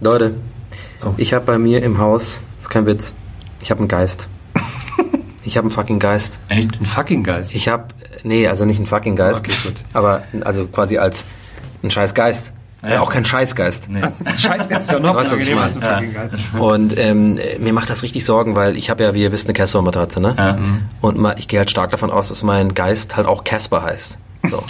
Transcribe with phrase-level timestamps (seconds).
[0.00, 0.34] Leute,
[1.16, 3.14] ich habe bei mir im Haus, das ist kein Witz,
[3.60, 4.28] ich habe einen Geist.
[5.44, 6.38] ich habe einen fucking Geist.
[6.48, 6.80] Echt?
[6.80, 7.54] Ein fucking Geist.
[7.54, 7.84] Ich habe,
[8.22, 9.74] nee, also nicht einen fucking Geist, Okay, gut.
[9.92, 11.24] aber also quasi als
[11.82, 12.52] ein scheiß Geist.
[12.82, 13.90] Äh, auch kein Scheißgeist.
[13.90, 14.00] Nee.
[14.38, 15.96] Scheißgeist wäre noch Weißt was ich angenehmer als ein meine?
[15.96, 16.54] fucking Geist.
[16.58, 19.52] Und ähm, mir macht das richtig Sorgen, weil ich habe ja, wie ihr wisst, eine
[19.52, 20.34] Casper-Matratze, ne?
[20.38, 20.58] Ja.
[21.02, 24.18] Und ma- ich gehe halt stark davon aus, dass mein Geist halt auch Casper heißt.
[24.50, 24.62] So.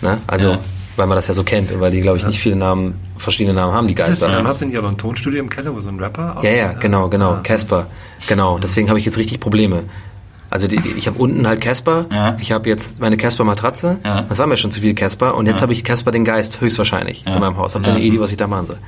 [0.00, 0.16] Ne?
[0.26, 0.58] Also, Ja.
[0.96, 3.54] Weil man das ja so kennt und weil die, glaube ich, nicht viele Namen, verschiedene
[3.54, 4.38] Namen haben, die Geister.
[4.38, 6.50] ähm, hast du nicht auch noch ein Tonstudio im Keller, wo so ein Rapper Ja,
[6.50, 7.32] ja, genau, genau.
[7.34, 7.40] Ah.
[7.42, 7.86] Casper.
[8.28, 8.58] Genau.
[8.58, 9.84] Deswegen habe ich jetzt richtig Probleme.
[10.50, 12.36] Also die, ich habe unten halt Casper, Ja.
[12.40, 14.22] ich habe jetzt meine Casper-Matratze, Ja.
[14.22, 17.26] das war mir schon zu viel Casper und jetzt habe ich Casper den Geist höchstwahrscheinlich
[17.26, 17.74] in meinem Haus.
[17.74, 17.96] Habt ihr Ja.
[17.96, 18.78] eine Idee, was ich da machen soll?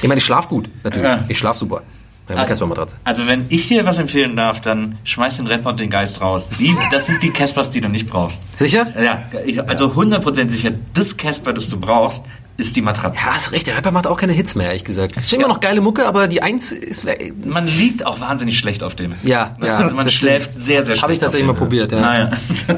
[0.00, 1.08] Ich meine, ich schlaf gut, natürlich.
[1.08, 1.24] Ja.
[1.28, 1.82] Ich schlaf super.
[2.26, 2.96] Bei meiner Casper-Matratze.
[3.04, 6.50] Also wenn ich dir was empfehlen darf, dann schmeiß den Rapper und den Geist raus.
[6.58, 8.42] Die, das sind die Caspers, die du nicht brauchst.
[8.58, 8.86] Sicher?
[9.00, 12.26] Ja, ich, also 100% sicher, das Casper, das du brauchst,
[12.62, 13.22] ist die Matratze.
[13.26, 15.14] Ja, hast recht, der Rapper macht auch keine Hits mehr, ehrlich gesagt.
[15.16, 17.04] Es ist immer noch geile Mucke, aber die Eins ist...
[17.44, 19.14] Man liegt auch wahnsinnig schlecht auf dem.
[19.22, 20.62] Ja, ja, Also man schläft stimmt.
[20.64, 21.02] sehr, sehr schlecht.
[21.02, 22.00] Habe ich tatsächlich mal probiert, ja.
[22.00, 22.30] Naja.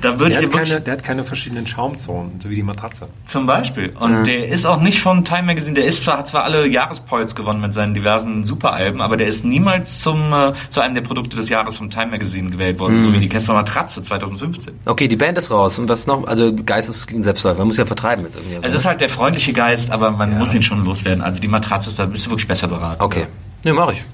[0.00, 2.62] da würde ich Der dir hat, keine, der hat keine verschiedenen Schaumzonen, so wie die
[2.62, 3.08] Matratze.
[3.24, 3.90] Zum Beispiel.
[3.98, 5.74] Und der ist auch nicht von Time Magazine.
[5.74, 9.44] Der ist zwar, hat zwar alle Jahrespoils gewonnen mit seinen diversen Superalben, aber der ist
[9.44, 13.00] niemals zum, äh, zu einem der Produkte des Jahres vom Time Magazine gewählt worden, Mhm.
[13.00, 14.74] so wie die Casper Matratze 2015.
[14.84, 15.78] Okay, die Band ist raus.
[15.78, 16.26] Und was noch?
[16.26, 17.58] Also Geist ist ein Selbstläufer.
[17.58, 18.66] Man muss ja vertreiben jetzt irgendwie.
[18.66, 21.22] Ist halt der freundliche Geist, aber man muss ihn schon loswerden.
[21.22, 23.02] Also die Matratze ist da bist du wirklich besser beraten.
[23.02, 23.26] Okay.
[23.64, 24.04] Ne, mach ich.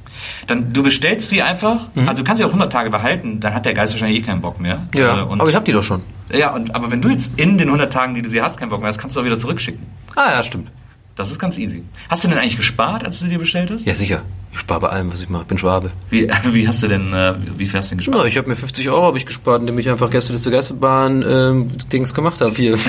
[0.46, 3.66] Dann du bestellst sie einfach, also du kannst sie auch 100 Tage behalten, dann hat
[3.66, 4.86] der Geist wahrscheinlich eh keinen Bock mehr.
[4.94, 6.02] Ja, Äh, und, aber ich habe die doch schon.
[6.30, 8.70] Ja, und, aber wenn du jetzt in den 100 Tagen, die du sie hast, keinen
[8.70, 9.82] Bock mehr hast, kannst du auch wieder zurückschicken.
[10.16, 10.70] Ah ja, stimmt.
[11.14, 11.84] Das ist ganz easy.
[12.08, 13.84] Hast du denn eigentlich gespart, als du sie dir bestellt hast?
[13.86, 14.22] Ja, sicher.
[14.54, 15.42] Ich spare bei allem, was ich mache.
[15.42, 15.90] Ich bin Schwabe.
[16.10, 18.18] Wie, wie hast du denn, äh, wie hast du denn gespart?
[18.22, 21.72] Na, ich habe mir 50 Euro hab ich gespart, indem ich einfach Gästeliste Geisterbahn ähm,
[21.92, 22.54] Dings gemacht habe.
[22.54, 22.78] Hier.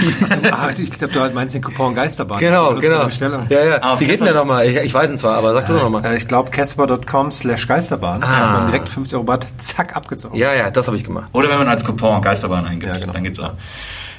[0.52, 2.40] Ah, ich glaube, du halt meinst den Coupon Geisterbahn.
[2.40, 3.08] genau, genau.
[3.50, 3.78] Ja, ja.
[3.82, 4.68] Ah, Wie geht denn der nochmal?
[4.68, 6.06] Ich, ich weiß ihn zwar, aber sag du doch nochmal.
[6.06, 8.22] Äh, Ich glaube, casper.com slash Geisterbahn.
[8.24, 8.28] Ah.
[8.28, 10.38] Da hat man direkt 50 Euro Bad, zack, abgezogen.
[10.38, 11.30] Ja, ja, das habe ich gemacht.
[11.34, 13.14] Oder wenn man als Coupon Geisterbahn eingibt, Ja, genau.
[13.14, 13.54] dann geht's auch.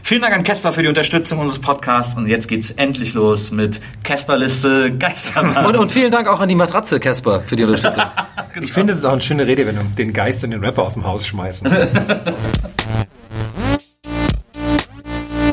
[0.06, 3.80] Vielen Dank an Casper für die Unterstützung unseres Podcasts und jetzt geht's endlich los mit
[4.04, 5.66] Casper-Liste Geisterbahn.
[5.66, 8.04] Und, und vielen Dank auch an die Matratze, Casper, für die Unterstützung.
[8.62, 11.04] Ich finde, es ist auch eine schöne Redewendung, den Geist und den Rapper aus dem
[11.04, 11.68] Haus schmeißen.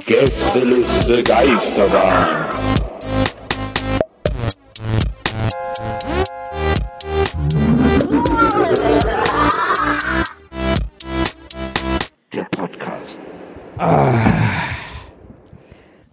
[0.06, 2.28] Gästeliste Geisterbahn.
[12.32, 13.20] Der Podcast.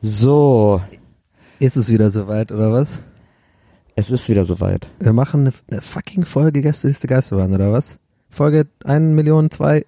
[0.03, 0.81] So,
[1.59, 3.03] Ist es wieder soweit, oder was?
[3.97, 4.87] es ist wieder soweit.
[4.99, 7.99] Wir machen eine, eine fucking Folge Gästeliste Geisterbahn, oder was?
[8.31, 9.85] Folge 1 Million 2.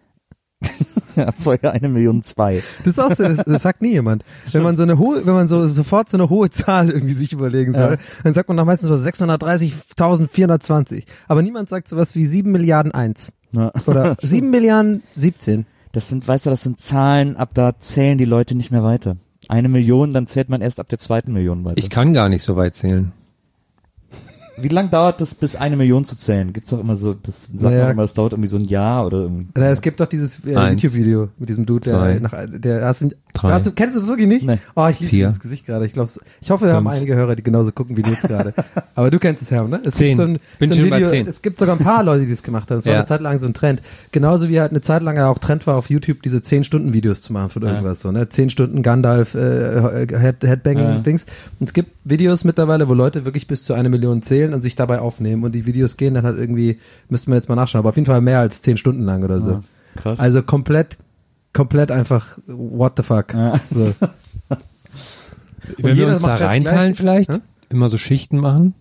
[1.15, 2.63] Ja, Folge eine Million zwei.
[2.85, 4.25] Das ist auch so, das, das sagt nie jemand.
[4.51, 7.35] Wenn man so eine hohe, wenn man so sofort so eine hohe Zahl irgendwie sich
[7.35, 11.05] überlegen soll, dann sagt man doch meistens so 630.420.
[11.29, 13.31] Aber niemand sagt sowas wie 7 Milliarden 1.
[13.53, 13.73] Ja.
[13.85, 15.67] Oder 7 Milliarden 17.
[15.93, 19.19] Das sind, weißt du, das sind Zahlen, ab da zählen die Leute nicht mehr weiter.
[19.53, 21.77] Eine Million, dann zählt man erst ab der zweiten Million weiter.
[21.77, 23.13] Ich kann gar nicht so weit zählen.
[24.63, 26.53] Wie lang dauert das, bis eine Million zu zählen?
[26.53, 27.85] Gibt's doch immer so, das sagt Naja.
[27.85, 29.49] man immer, das dauert irgendwie so ein Jahr oder irgendwie.
[29.57, 33.03] Na, es gibt doch dieses äh, YouTube-Video mit diesem Dude, zwei, der, nach, der hast
[33.03, 34.47] du, drei, hast du, kennst du das wirklich nicht?
[34.47, 34.59] Nee.
[34.77, 35.85] Oh, ich liebe dieses Gesicht gerade.
[35.87, 36.11] Ich glaube,
[36.41, 38.55] ich hoffe, wir haben fünf, einige Hörer, die genauso gucken wie du jetzt gerade.
[38.95, 39.81] Aber du kennst es, Herr, ne?
[39.85, 40.09] Es Zehn.
[40.09, 41.27] Gibt so ein, Bin so ein schon bei Video, zehn.
[41.27, 42.79] Es gibt sogar ein paar Leute, die das gemacht haben.
[42.79, 42.99] Es war Ja.
[43.01, 43.83] eine Zeit lang so ein Trend.
[44.13, 47.51] Genauso wie halt eine Zeit lang auch Trend war auf YouTube, diese 10-Stunden-Videos zu machen
[47.51, 48.29] von irgendwas so, ne?
[48.29, 51.27] 10 Stunden Gandalf, äh, Head, Headbanging-Dings.
[51.59, 54.75] Und es gibt Videos mittlerweile, wo Leute wirklich bis zu eine Million zählen und sich
[54.75, 55.45] dabei aufnehmen.
[55.45, 56.79] Und die Videos gehen dann halt irgendwie,
[57.09, 59.41] müsste man jetzt mal nachschauen, aber auf jeden Fall mehr als 10 Stunden lang oder
[59.41, 59.51] so.
[59.51, 59.63] Ja,
[59.97, 60.21] krass.
[60.21, 60.99] Also komplett,
[61.53, 63.35] komplett einfach, what the fuck.
[63.35, 63.59] Ja.
[63.71, 63.93] So.
[65.65, 67.39] Und Wenn wir jeder uns da reinteilen vielleicht, Hä?
[67.69, 68.75] immer so Schichten machen.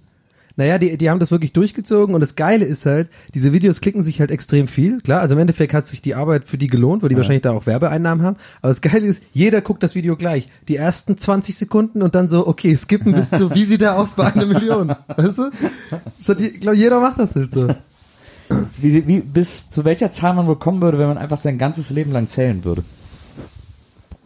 [0.62, 4.04] Naja, die, die haben das wirklich durchgezogen und das Geile ist halt, diese Videos klicken
[4.04, 5.02] sich halt extrem viel.
[5.02, 7.54] Klar, also im Endeffekt hat sich die Arbeit für die gelohnt, weil die wahrscheinlich da
[7.54, 8.36] auch Werbeeinnahmen haben.
[8.62, 10.48] Aber das Geile ist, jeder guckt das Video gleich.
[10.68, 14.14] Die ersten 20 Sekunden und dann so, okay, skippen bis zu, wie sieht der aus
[14.14, 14.90] bei einer Million?
[15.08, 15.50] Weißt du?
[16.28, 17.68] Hat die, ich glaube, jeder macht das halt so.
[18.80, 21.90] Wie, wie, bis zu welcher Zahl man wohl kommen würde, wenn man einfach sein ganzes
[21.90, 22.84] Leben lang zählen würde.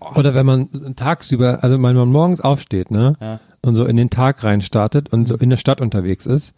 [0.02, 0.68] Oder wenn man
[0.98, 3.16] tagsüber, also wenn man morgens aufsteht, ne?
[3.22, 3.40] Ja.
[3.66, 6.54] Und so in den Tag rein startet und so in der Stadt unterwegs ist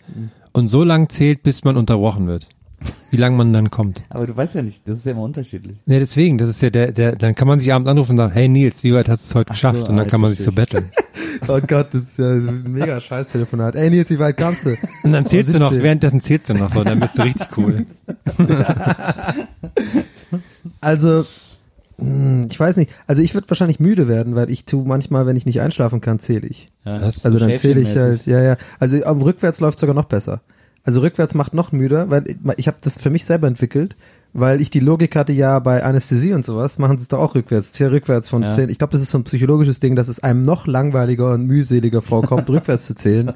[0.52, 2.50] und so lang zählt, bis man unterbrochen wird.
[3.10, 4.04] Wie lange man dann kommt.
[4.10, 5.78] Aber du weißt ja nicht, das ist ja immer unterschiedlich.
[5.86, 8.34] Ja, deswegen, das ist ja der, der, dann kann man sich abends anrufen und sagen,
[8.34, 9.90] hey Nils, wie weit hast du es heute Ach so, geschafft?
[9.90, 10.90] und dann ah, kann man sich so betteln.
[11.48, 13.76] Oh Gott, das ist ja ein mega scheiß Telefonat.
[13.76, 14.76] Ey Nils, wie weit kamst du?
[15.04, 15.84] Und dann zählst du noch, 17.
[15.84, 17.86] währenddessen zählst du noch, so, dann bist du richtig cool.
[20.82, 21.26] Also,
[22.00, 22.92] ich weiß nicht.
[23.08, 26.20] Also ich würde wahrscheinlich müde werden, weil ich tu manchmal, wenn ich nicht einschlafen kann,
[26.20, 26.68] zähle ich.
[26.86, 27.00] Ja.
[27.00, 28.58] Das- Also dann zähle ich halt, ja, ja.
[28.80, 30.42] Also am rückwärts läuft sogar noch besser.
[30.84, 33.96] Also rückwärts macht noch müder, weil ich, ich habe das für mich selber entwickelt,
[34.34, 37.34] weil ich die Logik hatte, ja, bei Anästhesie und sowas machen sie es doch auch
[37.36, 37.76] rückwärts.
[37.76, 38.52] Hier rückwärts von Ja.
[38.52, 38.70] zehn.
[38.70, 42.02] Ich glaube, das ist so ein psychologisches Ding, dass es einem noch langweiliger und mühseliger
[42.04, 43.30] vorkommt, rückwärts zu zählen.
[43.30, 43.36] Und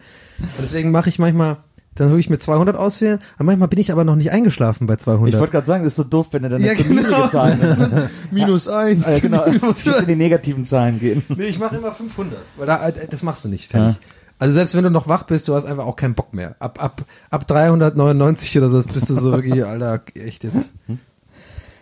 [0.62, 1.58] deswegen mache ich manchmal,
[1.96, 4.96] dann hole ich mir 200 auswählen, aber manchmal bin ich aber noch nicht eingeschlafen bei
[4.96, 5.34] 200.
[5.34, 7.02] Ich wollte gerade sagen, das ist so doof, wenn er dann Ja, so genau.
[7.02, 7.90] niedrige Zahlen ist.
[8.32, 9.06] Minus eins.
[9.08, 11.24] Ja, genau, es Minus in die negativen Zahlen gehen.
[11.30, 12.40] Nee, ich mache immer 500.
[12.58, 14.00] Weil da, äh, das machst du nicht, fertig.
[14.40, 16.56] Also selbst wenn du noch wach bist, du hast einfach auch keinen Bock mehr.
[16.60, 20.74] Ab, ab, ab 399 oder so bist du so wirklich, Alter, echt jetzt.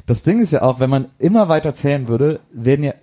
[0.07, 2.93] Das Ding ist ja auch, wenn man immer weiter zählen würde, werden ja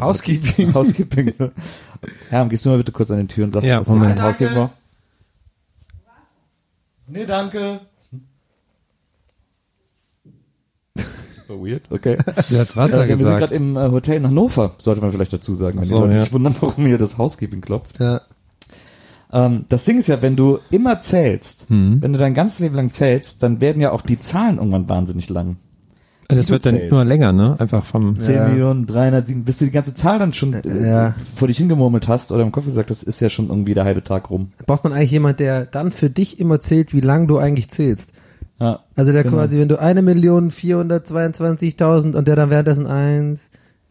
[0.00, 0.72] Housekeeping.
[0.74, 1.32] Housekeeping.
[2.30, 4.20] Herr, gehst du mal bitte kurz an die Tür und sagst, Ja, dass Moment.
[4.22, 4.74] Housekeeping brauchst?
[7.10, 7.80] Nee, danke.
[11.48, 12.16] So weird, okay.
[12.50, 13.38] Der hat Wasser Ja, wir sind gesagt.
[13.40, 16.14] gerade im äh, Hotel in Hannover, sollte man vielleicht dazu sagen, wenn so, die Leute
[16.16, 16.20] ja.
[16.22, 17.98] sich wundern, warum hier das Housekeeping klopft.
[17.98, 18.20] Ja.
[19.32, 22.00] Ähm, das Ding ist ja, wenn du immer zählst, Mhm.
[22.02, 25.28] wenn du dein ganzes Leben lang zählst, dann werden ja auch die Zahlen irgendwann wahnsinnig
[25.28, 25.56] lang.
[26.38, 27.56] Das du wird dann immer länger, ne?
[27.58, 28.48] Einfach vom, 10 Ja.
[28.48, 31.14] Millionen, 307, bis du die ganze Zahl dann schon äh, Ja.
[31.34, 34.02] vor dich hingemurmelt hast oder im Kopf gesagt, das ist ja schon irgendwie der halbe
[34.04, 34.48] Tag rum.
[34.66, 38.12] Braucht man eigentlich jemand, der dann für dich immer zählt, wie lang du eigentlich zählst.
[38.60, 38.80] Ja.
[38.96, 39.36] Also der Genau.
[39.36, 43.40] quasi, wenn du eine Million 422.000 und der dann währenddessen eins,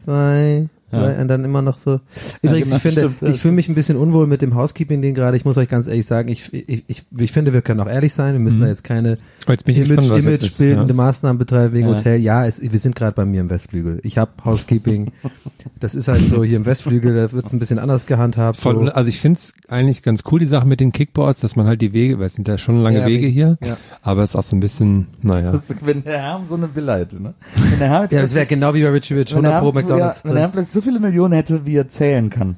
[0.02, 1.00] zwei, Ja.
[1.00, 2.00] drei und dann immer noch so.
[2.42, 5.36] Übrigens, genau, ich finde, stimmt, ich fühle mich ein bisschen unwohl mit dem Housekeeping-Ding gerade.
[5.36, 8.12] Ich muss euch ganz ehrlich sagen, ich, ich, ich, ich finde, wir können auch ehrlich
[8.14, 8.32] sein.
[8.34, 8.62] Wir müssen Mhm.
[8.62, 10.94] da jetzt keine Oh, jetzt Image, ist, Image-bildende ja.
[10.94, 11.94] Maßnahmen betreiben wegen Ja.
[11.94, 12.20] Hotel.
[12.20, 14.00] Ja, es, wir sind gerade bei mir im Westflügel.
[14.02, 15.12] Ich habe Housekeeping.
[15.80, 18.56] das ist halt so hier im Westflügel, da wird es ein bisschen anders gehandhabt.
[18.58, 18.92] Voll, so.
[18.92, 21.92] also ich find's eigentlich ganz cool, die Sache mit den Kickboards, dass man halt die
[21.92, 23.76] Wege, weil es sind ja schon lange Ja, Wege hier, ja.
[24.02, 25.52] aber es ist auch so ein bisschen, naja.
[25.52, 27.34] Das ist, wenn der Herr so eine Villa hätte, ne?
[27.54, 29.60] Wenn der Herr jetzt Ja, das wäre genau wie bei Richie Rich, wenn 100 der
[29.60, 32.56] pro McDonalds ja, wenn der Herr plötzlich so viele Millionen hätte, wie er zählen kann,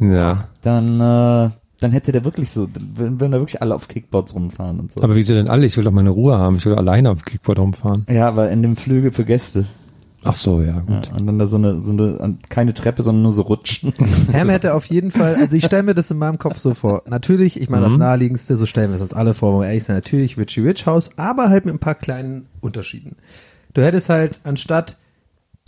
[0.00, 0.48] Ja.
[0.62, 1.50] dann, äh,
[1.80, 5.02] dann hätte der wirklich so, wenn, wenn da wirklich alle auf Kickboards rumfahren und so.
[5.02, 5.66] Aber wieso denn alle?
[5.66, 6.56] Ich will doch meine Ruhe haben.
[6.56, 8.06] Ich will alleine auf Kickboard rumfahren.
[8.08, 9.66] ja, aber in dem Flügel für Gäste.
[10.26, 11.10] Ach so, ja, Ja, gut.
[11.12, 13.92] und dann da so eine, so eine, keine Treppe, sondern nur so Rutschen.
[14.32, 17.02] Ham hätte auf jeden Fall, also ich stelle mir das in meinem Kopf so vor.
[17.06, 17.98] Natürlich, ich meine das Mhm.
[17.98, 20.86] naheliegendste, so stellen wir es uns alle vor, wo wir ehrlich sind, natürlich Richie Rich
[20.86, 23.16] House, aber halt mit ein paar kleinen Unterschieden.
[23.74, 24.96] Du hättest halt anstatt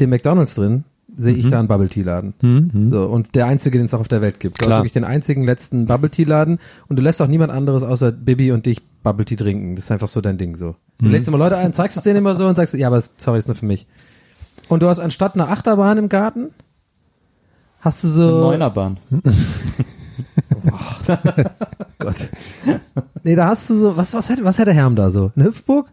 [0.01, 0.85] dem McDonalds drin,
[1.17, 2.35] sehe ich da einen Bubble Tea Laden.
[2.43, 2.93] Mhm.
[2.93, 4.61] So, und der einzige, den es auch auf der Welt gibt.
[4.61, 4.77] Du Klar.
[4.79, 6.59] hast wirklich den einzigen letzten Bubble Tea Laden
[6.89, 9.77] und du lässt auch niemand anderes außer Bibi und dich Bubble Tea trinken.
[9.77, 10.77] Das ist einfach so dein Ding so.
[10.99, 11.13] Du Mhm.
[11.13, 13.39] lädst immer Leute ein, zeigst es denen immer so und sagst, ja, aber das- sorry,
[13.39, 13.87] ist nur für mich.
[14.69, 16.49] Und du hast anstatt einer Achterbahn im Garten,
[17.81, 18.41] hast du so.
[18.41, 18.97] Neunerbahn.
[21.99, 22.31] Gott.
[23.23, 25.33] Nee, da hast du so, was, was hätte, was hätte Herm da so?
[25.37, 25.89] Eine Hüpfburg?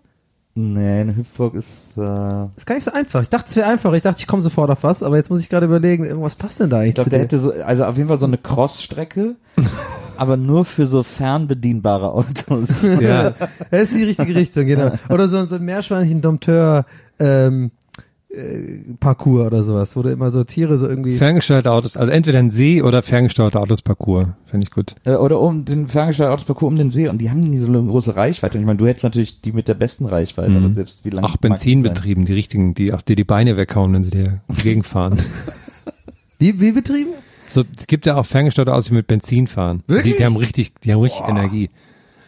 [0.55, 3.23] Nee, eine Hüpfburg ist, äh, Das ist gar nicht so einfach.
[3.23, 3.91] Ich dachte, es wäre einfach.
[3.93, 6.59] Ich dachte, ich komme sofort auf was, aber jetzt muss ich gerade überlegen, irgendwas passt
[6.59, 7.23] denn da eigentlich ich glaube, der dir?
[7.23, 9.35] hätte so, also auf jeden Fall so eine Crossstrecke,
[10.17, 12.83] aber nur für so fernbedienbare Autos.
[12.99, 13.33] Ja.
[13.71, 14.91] Das ist die richtige Richtung, genau.
[15.09, 16.85] Oder so, so ein Meerschweinchen Dompteur,
[17.17, 17.71] ähm,
[18.33, 21.17] äh, Parcours oder sowas, wo du immer so Tiere so irgendwie.
[21.17, 24.25] Ferngesteuerte Autos, also entweder ein See oder ferngesteuerte Autos Parcours.
[24.47, 24.95] Finde ich gut.
[25.03, 27.81] Äh, Oder um den ferngesteuerten Autosparcours um den See und die haben nie so eine
[27.83, 28.57] große Reichweite.
[28.57, 30.65] Und ich meine, du hättest natürlich die mit der besten Reichweite, Mhm.
[30.65, 31.27] aber selbst wie lange.
[31.27, 35.17] Auch Benzinbetrieben, die richtigen, die auch dir die Beine weghauen, wenn sie dir gegenfahren.
[36.39, 37.11] Wie, wie betrieben?
[37.49, 39.81] so, es gibt ja auch ferngesteuerte Autos, die mit Benzin fahren.
[39.87, 40.13] Wirklich?
[40.13, 41.69] Die, die haben richtig, die haben richtig Energie.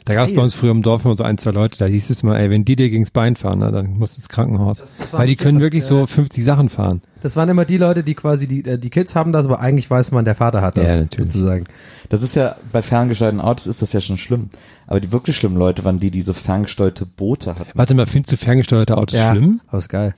[0.06, 2.12] Da gab es bei uns früher im Dorf immer so ein, zwei Leute, da hieß
[2.12, 4.84] es mal, ey, wenn die dir gegens Bein fahren, na, dann musst du ins Krankenhaus.
[5.12, 5.90] Weil die können wirklich ja.
[5.90, 7.02] so 50 Sachen fahren.
[7.24, 9.90] Das waren immer die Leute, die quasi, die, äh, die Kids haben das, aber eigentlich
[9.90, 10.86] weiß man, der Vater hat das.
[10.86, 11.34] Ja, natürlich.
[11.34, 11.66] Sozusagen.
[12.10, 14.50] Das ist ja, bei ferngesteuerten Autos ist das ja schon schlimm.
[14.86, 17.72] Aber die wirklich schlimmen Leute waren die, die so ferngesteuerte Boote hatten.
[17.74, 19.62] Warte mal, findest du ferngesteuerte Autos Ja, schlimm?
[19.68, 20.14] aber ist geil.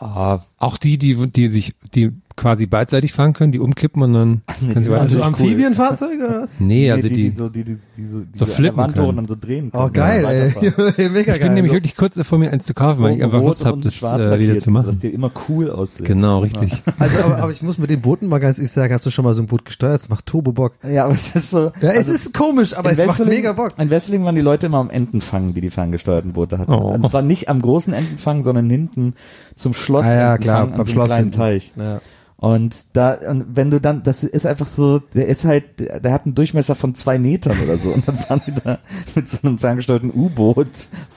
[0.00, 4.40] Ja, auch die, die, die sich, die quasi beidseitig fahren können, die umkippen und dann
[4.60, 5.00] Nee, können sie weiter.
[5.02, 5.24] Also cool.
[5.24, 6.50] Amphibienfahrzeuge oder was?
[6.58, 8.94] Nee, also die, die, die, so, die, die, die, so, die so an flippen Wand
[8.94, 9.08] können.
[9.08, 9.92] und dann so drehen Oh können.
[9.92, 11.08] geil, Ja, ey.
[11.10, 11.54] Mega ich bin geil.
[11.54, 13.94] nämlich So- wirklich kurz davor, mir eins zu kaufen, weil ich einfach Lust habe, das
[13.94, 14.86] schwarz äh, wieder zu machen.
[14.86, 16.06] Dass die immer cool aussehen.
[16.06, 16.82] Genau, richtig.
[16.98, 19.24] Also, aber, aber ich muss mit den Booten mal ganz ehrlich sagen, hast du schon
[19.24, 20.00] mal so ein Boot gesteuert?
[20.00, 20.72] Das macht Turbo Bock.
[20.82, 21.72] Ja, aber es ist so.
[21.82, 23.72] Ja, es also ist komisch, aber es macht Wesseling- mega Bock.
[23.78, 26.72] In Wesseling waren die Leute immer am Entenfang, die die ferngesteuerten Boote hatten.
[26.72, 26.92] Oh.
[26.94, 29.12] Und zwar nicht am großen Entenfang, sondern hinten
[29.56, 31.30] zum Schloss Ah ja, klar, beim Schloss kleinen.
[31.30, 31.72] Teich.
[31.76, 32.00] Ja.
[32.42, 36.24] Und da, und wenn du dann, das ist einfach so, der ist halt, der hat
[36.24, 37.90] einen Durchmesser von zwei Metern oder so.
[37.90, 38.78] Und dann fahren die da
[39.14, 40.66] mit so einem ferngesteuerten U-Boot.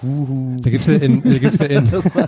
[0.02, 0.58] Huhu.
[0.62, 2.28] Da gibt's ja in, da gibt's ja in, Das war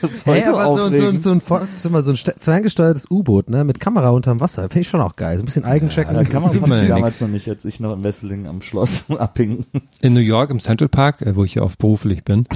[0.00, 1.40] so, so Hey, aber so, so, ein- so ein,
[1.78, 5.00] sag mal, so ein ste- ferngesteuertes U-Boot, ne, mit Kamera unterm Wasser, finde ich schon
[5.00, 5.36] auch geil.
[5.38, 6.08] So ein bisschen Eigencheck.
[6.12, 9.64] Da kann man ja damals noch nicht, als ich noch in Wesseling am Schloss abhing.
[10.00, 12.48] in New York im Central Park, äh, wo ich ja oft beruflich bin,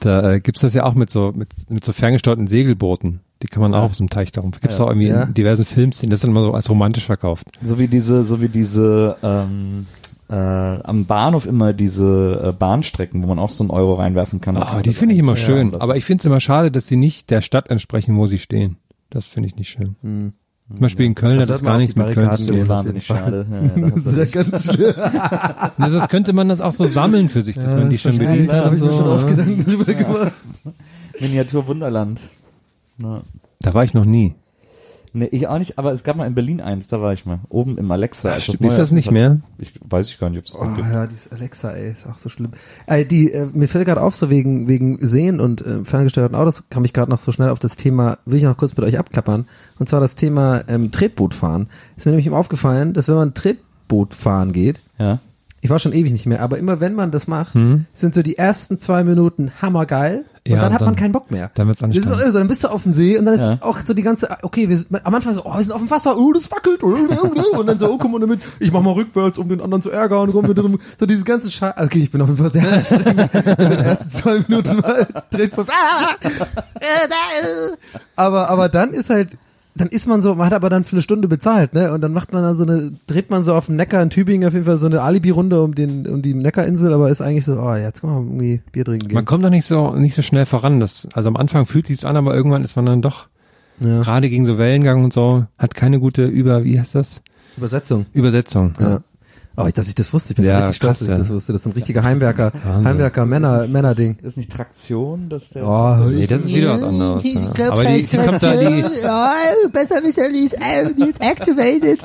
[0.00, 3.20] da äh, gibt's das ja auch mit so, mit, mit so ferngesteuerten Segelbooten.
[3.42, 4.50] Die kann man auch auf so einem Teich darum.
[4.52, 4.84] Gibt's Ja.
[4.84, 5.24] auch irgendwie Ja.
[5.24, 6.10] in diversen Filmszenen.
[6.10, 7.46] Das ist dann immer so als romantisch verkauft.
[7.62, 9.86] So wie diese, so wie diese, ähm,
[10.28, 14.54] äh, am Bahnhof immer diese äh, Bahnstrecken, wo man auch so einen Euro reinwerfen kann.
[14.54, 15.74] Da kann Oh, die das finde ich immer schön.
[15.74, 18.76] Aber ich finde es immer schade, dass die nicht der Stadt entsprechen, wo sie stehen.
[19.10, 19.96] Das finde ich nicht schön.
[20.02, 20.32] Hm.
[20.68, 22.68] Zum Beispiel in Köln Das hat das gar nichts mit die Köln zu das tun.
[22.68, 23.46] wahnsinnig schade.
[23.48, 24.34] Ja, da du Das recht.
[24.34, 24.94] ist ganz schlimm.
[25.78, 28.18] Das, das könnte man das auch so sammeln für sich, dass man die schon Ja,
[28.30, 28.64] bedient da hat.
[28.64, 29.14] habe ich und mir so, schon ja.
[29.14, 30.32] oft Gedanken drüber gemacht.
[31.20, 32.20] Miniatur Wunderland.
[33.02, 33.22] Ja.
[33.60, 34.34] Da war ich noch nie.
[35.12, 37.40] Nee, ich auch nicht, aber es gab mal in Berlin eins, da war ich mal.
[37.48, 38.28] Oben im Alexa.
[38.28, 38.60] neu Ist das
[38.92, 39.40] nicht eröffnet mehr?
[39.56, 40.86] Ich weiß ich gar nicht, ob es das Oh gibt.
[40.92, 42.50] ja, dieses Alexa, ey, ist auch so schlimm.
[42.86, 46.64] Ey, die, äh, mir fällt gerade auf, so wegen, wegen Sehen und äh, ferngesteuerten Autos,
[46.68, 48.98] kam ich gerade noch so schnell auf das Thema, will ich noch kurz mit euch
[48.98, 49.46] abklappern.
[49.78, 51.68] Und zwar das Thema ähm, Tretbootfahren.
[51.96, 55.20] Ist mir nämlich eben aufgefallen, dass wenn man Tretboot fahren geht, Ja.
[55.66, 57.86] Ich war schon ewig nicht mehr, aber immer wenn man das macht, Hm?
[57.92, 61.30] sind so die ersten zwei Minuten hammergeil und Ja, dann hat dann- man keinen Bock
[61.32, 61.50] mehr.
[61.54, 63.40] dann wird's Das ist auch irre, dann bist du auf dem See und dann ist
[63.40, 63.58] Ja.
[63.62, 65.90] auch so die ganze, okay, wir, sind- am Anfang so, oh, wir sind auf dem
[65.90, 68.70] Wasser, oh, das wackelt, oh, oh, oh, und dann so, oh, komm mal damit, ich
[68.70, 71.98] mach mal rückwärts, um den anderen zu ärgern, rum, dem- so dieses ganze Scheiß, okay,
[72.04, 76.14] ich bin auf jeden Fall sehr anstrengend, in den ersten zwei Minuten mal dreht ah,
[76.22, 77.76] äh, äh.
[78.14, 79.30] aber, aber dann ist halt,
[79.76, 81.92] dann ist man so, man hat aber dann für eine Stunde bezahlt, ne?
[81.92, 84.46] Und dann macht man da so eine, dreht man so auf dem Neckar in Tübingen
[84.48, 87.60] auf jeden Fall so eine Alibi-Runde um den, um die Neckarinsel, aber ist eigentlich so,
[87.60, 89.14] oh, jetzt kann man irgendwie Bier trinken gehen.
[89.14, 90.80] Man kommt doch nicht so, nicht so schnell voran.
[90.80, 93.28] Das, also am Anfang fühlt sich's an, aber irgendwann ist man dann doch,
[93.78, 94.00] Ja.
[94.02, 97.22] gerade gegen so Wellengang und so, hat keine gute Über, wie heißt das?
[97.56, 98.06] Übersetzung.
[98.12, 98.72] Übersetzung.
[98.80, 99.00] Ja.
[99.56, 101.18] Aber ich, dass ich das wusste, ich bin Ja, richtig stolz, dass ich ja.
[101.18, 101.52] das wusste.
[101.54, 102.84] Das sind richtige Heimwerker, Wahnsinn.
[102.86, 104.18] Heimwerker, Männer, Männerding.
[104.22, 105.66] Ist nicht Traktion, dass der.
[105.66, 107.24] Oh, Nee, das ist wieder was anderes.
[107.24, 107.50] Ich Ja.
[107.52, 110.28] glaub, Aber die, die kommt da, die, oh, besser Mr.
[110.30, 110.54] Lee's
[110.96, 112.00] Needs activated.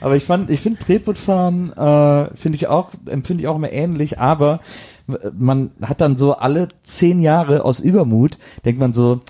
[0.00, 4.18] Aber ich fand, ich finde Tretbootfahren, äh, finde ich auch, empfinde ich auch immer ähnlich,
[4.18, 4.60] aber
[5.08, 9.20] äh, man hat dann so alle zehn Jahre aus Übermut, denkt man so,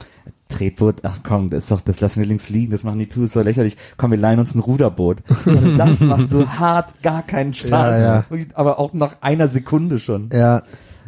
[0.48, 3.32] Tretboot, ach komm, das ist doch, das lassen wir links liegen, das machen die Tours
[3.32, 3.76] so lächerlich.
[3.96, 5.18] Komm, wir leihen uns ein Ruderboot.
[5.44, 8.02] Und das macht so hart gar keinen Spaß.
[8.02, 8.44] Ja, ja.
[8.54, 10.30] Aber auch nach einer Sekunde schon.
[10.32, 10.62] Ja,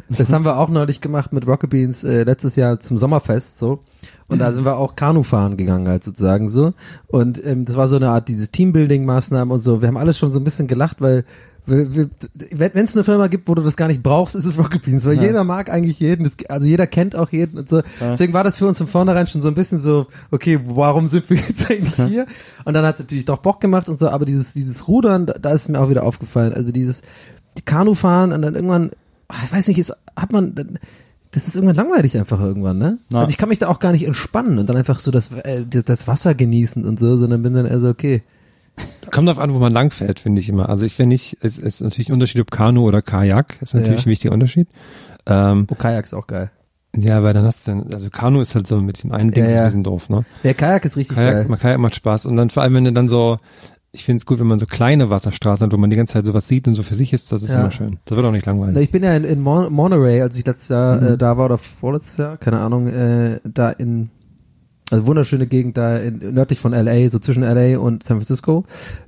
[0.09, 3.79] das haben wir auch neulich gemacht mit Rocket Beans äh, letztes Jahr zum Sommerfest so.
[4.27, 6.73] Und da sind wir auch Kanu fahren gegangen halt sozusagen so.
[7.07, 9.81] Und ähm, das war so eine Art dieses Teambuilding-Maßnahmen und so.
[9.81, 11.25] Wir haben alles schon so ein bisschen gelacht, weil
[11.69, 15.05] wenn es eine Firma gibt, wo du das gar nicht brauchst, ist es Rocket Beans,
[15.05, 15.23] weil Ja.
[15.23, 17.81] jeder mag eigentlich jeden, das, also jeder kennt auch jeden und so.
[18.01, 21.29] Deswegen war das für uns von vornherein schon so ein bisschen so, okay, warum sind
[21.29, 22.25] wir jetzt eigentlich hier?
[22.65, 25.33] Und dann hat es natürlich doch Bock gemacht und so, aber dieses, dieses Rudern, da,
[25.33, 27.01] da ist mir auch wieder aufgefallen, also dieses
[27.57, 28.91] die Kanu fahren und dann irgendwann,
[29.27, 30.53] ah, ich weiß nicht, ist, hat man,
[31.31, 32.97] das ist irgendwann langweilig einfach irgendwann, ne?
[33.09, 33.19] Ja.
[33.19, 35.65] Also ich kann mich da auch gar nicht entspannen und dann einfach so das, äh,
[35.65, 38.23] das Wasser genießen und so, sondern bin dann eher so, okay.
[39.11, 40.69] Kommt darauf an, wo man langfährt, finde ich immer.
[40.69, 44.01] Also ich finde nicht, es ist natürlich ein Unterschied, ob Kanu oder Kajak, ist natürlich
[44.01, 44.07] Ja.
[44.07, 44.67] ein wichtiger Unterschied.
[45.25, 46.51] Ähm, Oh, Kajak ist auch geil.
[46.95, 49.43] ja, weil dann hast du dann, also Kanu ist halt so mit dem einen Ding
[49.43, 49.59] Ja, ist ja.
[49.61, 50.25] ein bisschen doof, ne?
[50.43, 51.45] Der Kajak ist richtig Kajak, geil.
[51.49, 53.39] man Kajak macht Spaß und dann vor allem, wenn du dann so,
[53.91, 56.25] ich finde es gut, wenn man so kleine Wasserstraßen hat, wo man die ganze Zeit
[56.25, 57.61] sowas sieht und so für sich ist, das ist Ja.
[57.61, 57.97] immer schön.
[58.05, 58.77] Das wird auch nicht langweilig.
[58.83, 61.07] Ich bin ja in, in Mon Monterey, als ich letztes Jahr Mhm.
[61.07, 64.09] äh, da war oder vorletztes Jahr, keine Ahnung, äh, da in
[64.91, 68.63] also wunderschöne Gegend da in, nördlich von LA, so zwischen LA und San Francisco.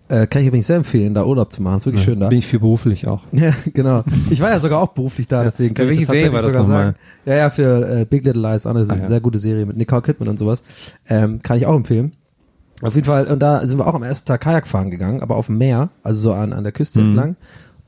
[0.10, 1.80] Äh, kann ich übrigens sehr empfehlen, da Urlaub zu machen.
[1.80, 2.28] Ist wirklich Ja, schön da.
[2.30, 3.22] Bin ich für beruflich auch.
[3.32, 4.04] Ja, genau.
[4.30, 6.64] Ich war ja sogar auch beruflich da, deswegen kann ich das Serie war das sogar
[6.68, 6.86] nochmal?
[6.86, 6.96] sagen.
[7.26, 9.06] Ja, ja, für äh, Big Little Lies, auch eine Ah, ja.
[9.08, 10.64] sehr gute Serie mit Nicole Kidman und sowas.
[11.10, 12.12] Ähm, kann ich auch empfehlen.
[12.84, 15.36] Auf jeden Fall, und da sind wir auch am ersten Tag Kajak fahren gegangen, aber
[15.36, 17.06] auf dem Meer, also so an, an der Küste Mhm.
[17.10, 17.36] entlang.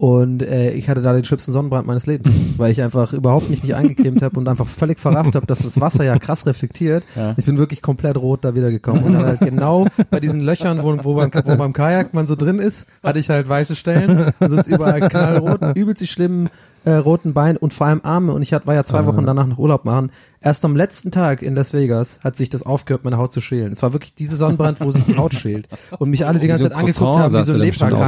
[0.03, 3.63] Und äh, ich hatte da den schlimmsten Sonnenbrand meines Lebens, weil ich einfach überhaupt mich
[3.63, 7.05] nicht eingecremt habe und einfach völlig verrafft habe, dass das Wasser ja krass reflektiert.
[7.15, 7.36] Ja.
[7.38, 9.01] Ich bin wirklich komplett rot da wieder gekommen.
[9.01, 12.36] Und dann halt genau bei diesen Löchern, wo, wo, man, wo beim Kajak man so
[12.36, 14.33] drin ist, hatte ich halt weiße Stellen.
[14.41, 16.50] Und sonst überall knallrot, übelst die schlimmen
[16.83, 18.33] äh, roten Beine und vor allem Arme.
[18.33, 19.05] Und ich hat, war ja zwei Ah.
[19.05, 20.12] Wochen danach noch Urlaub machen.
[20.45, 23.71] Erst am letzten Tag in Las Vegas hat sich das aufgehört, meine Haut zu schälen.
[23.71, 25.69] Es war wirklich diese Sonnenbrand, wo sich die Haut schält.
[26.00, 27.57] Und mich alle die ganze so Zeit angeguckt Croissant haben, wie so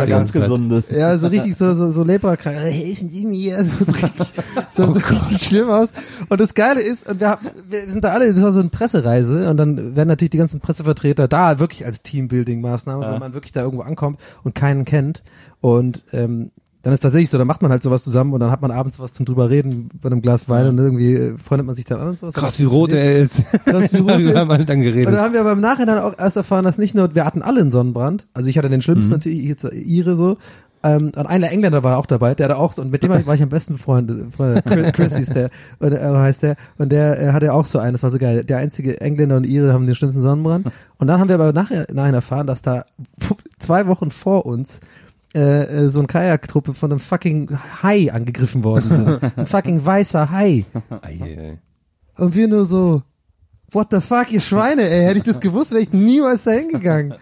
[0.10, 0.42] ganze Zeit.
[0.42, 0.84] gesunde.
[0.90, 2.60] Ja, so richtig so, so, so Leprakranke.
[2.60, 3.64] Äh, Helfen Sie mir.
[3.64, 4.28] So, so richtig,
[4.70, 5.94] so, so richtig schlimm aus.
[6.28, 8.70] Und das Geile ist, und wir, haben, wir sind da alle, das war so eine
[8.70, 13.54] Pressereise und dann werden natürlich die ganzen Pressevertreter da wirklich als Teambuilding-Maßnahme, wenn man wirklich
[13.54, 15.24] da irgendwo ankommt und keinen kennt.
[15.62, 16.52] Und ähm,
[16.86, 19.00] dann ist tatsächlich so, dann macht man halt sowas zusammen und dann hat man abends
[19.00, 22.00] was zum drüber reden bei einem Glas Wein und irgendwie äh, freundet man sich dann
[22.00, 22.36] an und sowas.
[22.36, 23.42] Krass, wie rot er ist.
[23.66, 24.36] Krass, wie rot er ist.
[24.36, 25.08] haben wir dann Und geredet.
[25.12, 27.62] dann haben wir aber im Nachhinein auch erst erfahren, dass nicht nur, wir hatten alle
[27.62, 29.16] einen Sonnenbrand, also ich hatte den schlimmsten Mhm.
[29.18, 30.38] natürlich, jetzt ihre so,
[30.84, 33.34] ähm, und einer Engländer war auch dabei, der hatte auch so, und mit dem war
[33.34, 35.50] ich am besten befreundet, Freunde, Chris, Chris hieß der,
[35.80, 38.44] und, äh, heißt der, und der äh, hatte auch so einen, das war so geil,
[38.44, 40.68] der einzige Engländer und ihre haben den schlimmsten Sonnenbrand,
[41.00, 42.86] und dann haben wir aber nachher, nachher erfahren, dass da
[43.58, 44.80] zwei Wochen vor uns
[45.36, 47.50] äh, äh, so eine Kajaktruppe von einem fucking
[47.84, 49.38] Hai angegriffen worden sind.
[49.38, 50.66] Ein fucking weißer Hai.
[52.18, 53.04] Und wir nur so,
[53.72, 57.16] what the fuck, ihr Schweine, ey, hätte ich das gewusst, wäre ich niemals da hingegangen.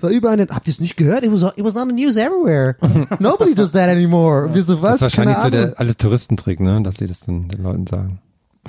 [0.00, 1.24] War überall, in den- habt ihr es nicht gehört?
[1.24, 2.76] It was, it was on the news everywhere.
[3.18, 4.46] Nobody does that anymore.
[4.46, 4.98] Und wir so, was?
[4.98, 8.20] Das ist wahrscheinlich so der alte Touristentrick, ne, dass sie das dann den Leuten sagen.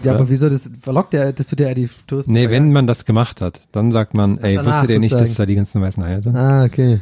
[0.04, 2.32] Ja, aber wieso, das verlockt der, das tut ja die Touristen.
[2.32, 5.46] Nee, wenn man das gemacht hat, dann sagt man, ey, wusstet ihr nicht, dass da
[5.48, 6.36] die ganzen weißen Haie sind?
[6.36, 7.02] Ah, okay.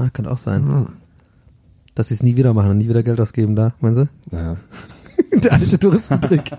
[0.00, 0.86] Ah, könnte auch sein.
[1.94, 4.34] Dass sie es nie wieder machen und nie wieder Geld ausgeben da, meinst du?
[4.34, 4.56] Ja.
[5.42, 6.52] der alte Touristentrick.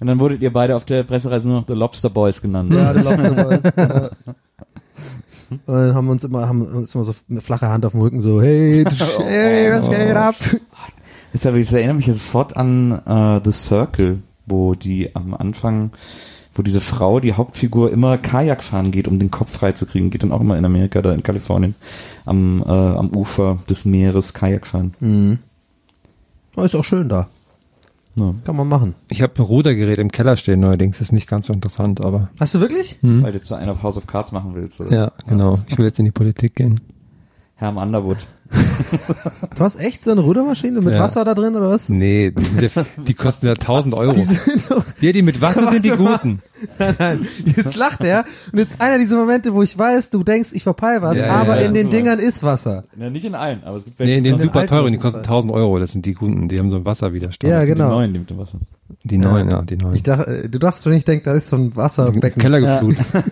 [0.00, 2.72] Und dann wurdet ihr beide auf der Pressereise nur noch The Lobster Boys genannt.
[2.74, 3.60] Ja, das Lobster Boys.
[5.66, 8.00] Und dann haben wir uns immer, haben uns immer so eine flache Hand auf dem
[8.00, 10.34] Rücken so, hey, tsch, hey, was geht ab?
[11.32, 15.92] Das, aber, das erinnert mich ja sofort an äh, The Circle, wo die am Anfang,
[16.54, 20.10] wo diese Frau, die Hauptfigur, immer Kajak fahren geht, um den Kopf freizukriegen.
[20.10, 21.74] Geht dann auch immer in Amerika, da in Kalifornien,
[22.24, 24.94] am, äh, am Ufer des Meeres Kajak fahren.
[25.00, 25.38] Mhm.
[26.56, 27.28] Oh, ist auch schön da.
[28.16, 28.34] Ja.
[28.44, 28.94] Kann man machen.
[29.08, 32.54] Ich habe ein Rudergerät im Keller stehen neuerdings, ist nicht ganz so interessant, aber Hast
[32.54, 32.98] du wirklich?
[33.00, 33.22] hm.
[33.22, 34.92] Weil du zu einer auf House of Cards machen willst, oder?
[34.94, 35.58] ja, genau.
[35.68, 36.82] Ich will jetzt in die Politik gehen.
[37.62, 38.18] Herm Underwood.
[39.56, 41.00] Du hast echt so eine Rudermaschine mit Ja.
[41.00, 41.88] Wasser da drin oder was?
[41.88, 44.12] Nee, die, sind ja, die kosten ja 1000 Euro.
[44.12, 46.40] Die sind doch, Ja, die mit Wasser sind die guten.
[46.78, 47.26] nein, nein.
[47.56, 48.24] Jetzt lacht er.
[48.52, 51.60] Und jetzt einer dieser Momente, wo ich weiß, du denkst, ich verpeil was, Ja, aber
[51.60, 51.66] ja.
[51.66, 52.84] in den Dingern ist Wasser.
[52.98, 55.20] Ja, nicht in allen, aber es gibt Nee, in den den super teuren, die kosten
[55.20, 57.50] 1000 Euro, das sind die guten, die haben so einen Wasserwiderstand.
[57.50, 57.88] Ja, Das sind genau.
[57.90, 58.58] Die neuen, die mit dem Wasser.
[59.04, 59.94] Die neuen, ja, die neuen.
[59.94, 62.42] Ich dachte, äh, du dachtest schon, ich denke, da ist so ein Wasserbecken.
[62.42, 63.06] Keller geflutet.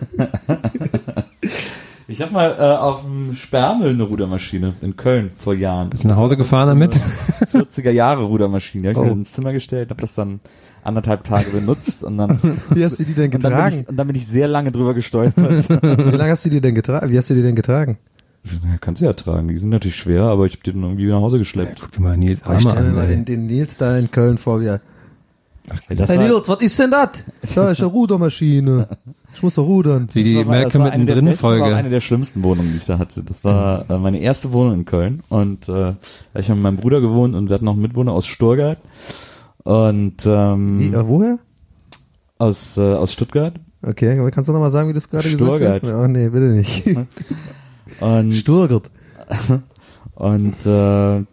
[2.11, 5.89] Ich habe mal äh, auf dem Sperrmüll eine Rudermaschine in Köln vor Jahren.
[5.89, 6.93] Bist du nach Hause gefahren damit?
[7.53, 8.89] 40er Jahre Rudermaschine.
[8.89, 9.05] Habe ich Oh.
[9.05, 10.39] mir ins Zimmer gestellt, habe das dann
[10.83, 12.37] anderthalb Tage benutzt und dann,
[12.71, 13.79] Wie hast du die denn und dann, bin getragen?
[13.81, 15.69] ich, und dann bin ich sehr lange drüber gestolpert.
[15.81, 17.09] Wie lange hast du die denn getragen?
[17.09, 17.97] Wie hast du die denn getragen?
[18.43, 19.47] ja, kannst du ja tragen.
[19.47, 21.79] Die sind natürlich schwer, aber ich habe die dann irgendwie nach Hause geschleppt.
[21.81, 24.09] Guck dir mal Nils Oh, ich Arme stell mir mal den, den Nils da in
[24.09, 24.79] Köln vor, wie er, Ja,
[25.89, 27.23] das Hey Nils, was ist denn das?
[27.55, 28.87] Da ist eine Rudermaschine.
[29.33, 30.09] Ich muss doch rudern.
[30.13, 31.75] Wie die Das war- das Malcolm war eine der mittendrin besten, war auch Folge.
[31.75, 33.23] eine der schlimmsten Wohnungen, die ich da hatte.
[33.23, 35.93] Das war äh, meine erste Wohnung in Köln und äh,
[36.35, 38.77] ich habe mit meinem Bruder gewohnt und wir hatten noch einen Mitwohner aus Stuttgart
[39.63, 41.39] und ähm, Wie, äh, woher?
[42.37, 43.53] aus äh, aus Stuttgart
[43.83, 45.83] Okay, aber kannst du noch mal sagen, wie das gerade gesagt Sturgart.
[45.83, 45.91] hast?
[45.93, 46.83] Oh nee, bitte nicht.
[47.99, 48.91] und Sturgert.
[50.15, 51.23] und äh,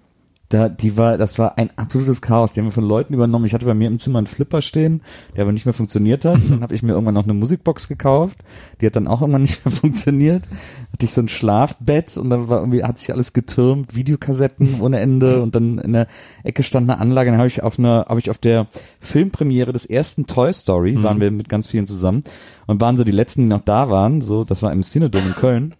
[0.48, 2.52] da die war das war ein absolutes Chaos.
[2.52, 3.44] Die haben wir von Leuten übernommen.
[3.44, 5.02] Ich hatte bei mir im Zimmer einen Flipper stehen,
[5.36, 6.38] der aber nicht mehr funktioniert hat.
[6.48, 8.38] Dann habe ich mir irgendwann noch eine Musikbox gekauft.
[8.80, 10.44] Die hat dann auch irgendwann nicht mehr funktioniert.
[10.92, 15.00] Hatte ich so ein Schlafbett und dann war irgendwie hat sich alles getürmt, Videokassetten ohne
[15.00, 16.06] Ende und dann in der
[16.44, 17.30] Ecke stand eine Anlage.
[17.30, 18.66] Dann habe ich auf einer habe ich auf der
[19.00, 22.24] Filmpremiere des ersten Toy Story waren wir mit ganz vielen zusammen
[22.66, 24.20] und waren so die letzten, die noch da waren.
[24.20, 25.74] So, das war im Cinedom in Köln.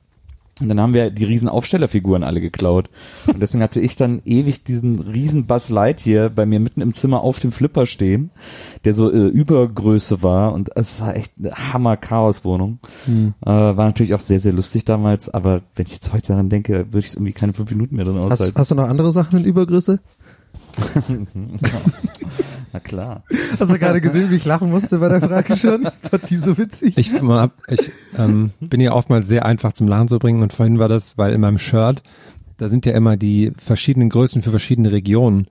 [0.60, 2.90] Und dann haben wir die riesen Aufstellerfiguren alle geklaut.
[3.26, 7.22] Und deswegen hatte ich dann ewig diesen riesen Buzz Lightyear bei mir mitten im Zimmer
[7.22, 8.30] auf dem Flipper stehen,
[8.84, 10.52] der so äh, Übergröße war.
[10.52, 12.80] Und es war echt eine Hammer-Chaos-Wohnung.
[13.04, 13.34] Hm.
[13.40, 15.28] Äh, war natürlich auch sehr, sehr lustig damals.
[15.28, 18.04] Aber wenn ich jetzt heute daran denke, würde ich es irgendwie keine fünf Minuten mehr
[18.04, 18.58] drin Hast, aushalten.
[18.58, 20.00] hast du noch andere Sachen in Übergröße?
[22.72, 23.22] Na klar.
[23.50, 25.88] Hast du gerade gesehen, wie ich lachen musste bei der Frage schon?
[26.10, 26.98] Fand die so witzig.
[26.98, 30.88] Ich, ich ähm, bin ja oftmals sehr einfach zum Lachen zu bringen und vorhin war
[30.88, 32.02] das, weil in meinem Shirt,
[32.58, 35.46] da sind ja immer die verschiedenen Größen für verschiedene Regionen.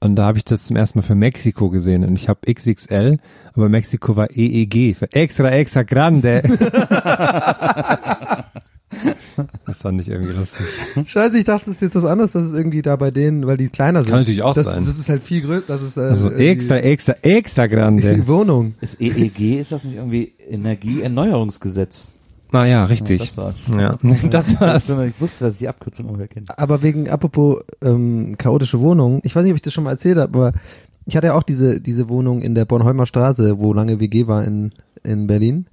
[0.00, 3.18] Und da habe ich das zum ersten Mal für Mexiko gesehen und ich habe XXL,
[3.54, 6.42] aber Mexiko war EEG, für extra, extra grande.
[9.66, 10.66] das fand ich irgendwie lustig.
[11.04, 13.56] Scheiße, ich dachte, das ist jetzt was anderes, das ist irgendwie da bei denen, weil
[13.56, 14.10] die kleiner sind.
[14.10, 14.84] Kann natürlich auch das, sein.
[14.84, 18.14] Das ist halt viel größer, das ist äh, Also extra, extra, extra grande.
[18.14, 18.74] die Wohnung.
[18.80, 22.12] Ist EEG, ist das nicht irgendwie Energieerneuerungsgesetz?
[22.52, 23.20] Ah ja, richtig.
[23.20, 23.66] das war's.
[23.76, 23.98] Ja,
[24.30, 24.84] das war's.
[24.88, 26.46] Ich wusste, dass ich die Abkürzung ungefähr kenne.
[26.56, 30.18] Aber wegen, apropos ähm, chaotische Wohnungen, ich weiß nicht, ob ich das schon mal erzählt
[30.18, 30.52] habe, aber
[31.06, 34.44] ich hatte ja auch diese, diese Wohnung in der Bornholmer Straße, wo lange WG war
[34.44, 35.66] in, in Berlin,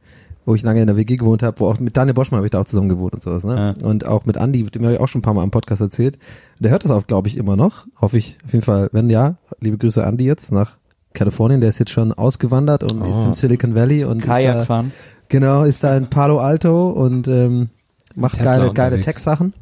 [0.46, 2.52] wo ich lange in der WG gewohnt habe, wo auch mit Daniel Boschmann habe ich
[2.52, 3.76] da auch zusammen gewohnt und sowas, ne?
[3.80, 3.88] Ja.
[3.88, 6.18] Und auch mit Andi, dem habe ich auch schon ein paar Mal am Podcast erzählt.
[6.60, 7.86] Der hört das auch, glaube ich, immer noch.
[8.02, 8.90] Hoffe ich auf jeden Fall.
[8.92, 10.78] Wenn ja, liebe Grüße Andi jetzt nach
[11.14, 11.60] Kalifornien.
[11.62, 13.26] Der ist jetzt schon ausgewandert und ist Oh.
[13.26, 14.92] im Silicon Valley und Kajak ist da, fahren.
[15.30, 17.70] Genau, ist da in Palo Alto und ähm,
[18.16, 19.00] macht Tesla geile, geile.
[19.02, 19.54] Tech-Sachen.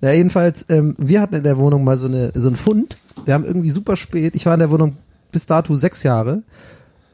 [0.00, 2.98] Ja, jedenfalls, ähm, wir hatten in der Wohnung mal so eine so einen Fund.
[3.24, 4.96] Wir haben irgendwie super spät, ich war in der Wohnung
[5.30, 6.42] bis dato sechs Jahre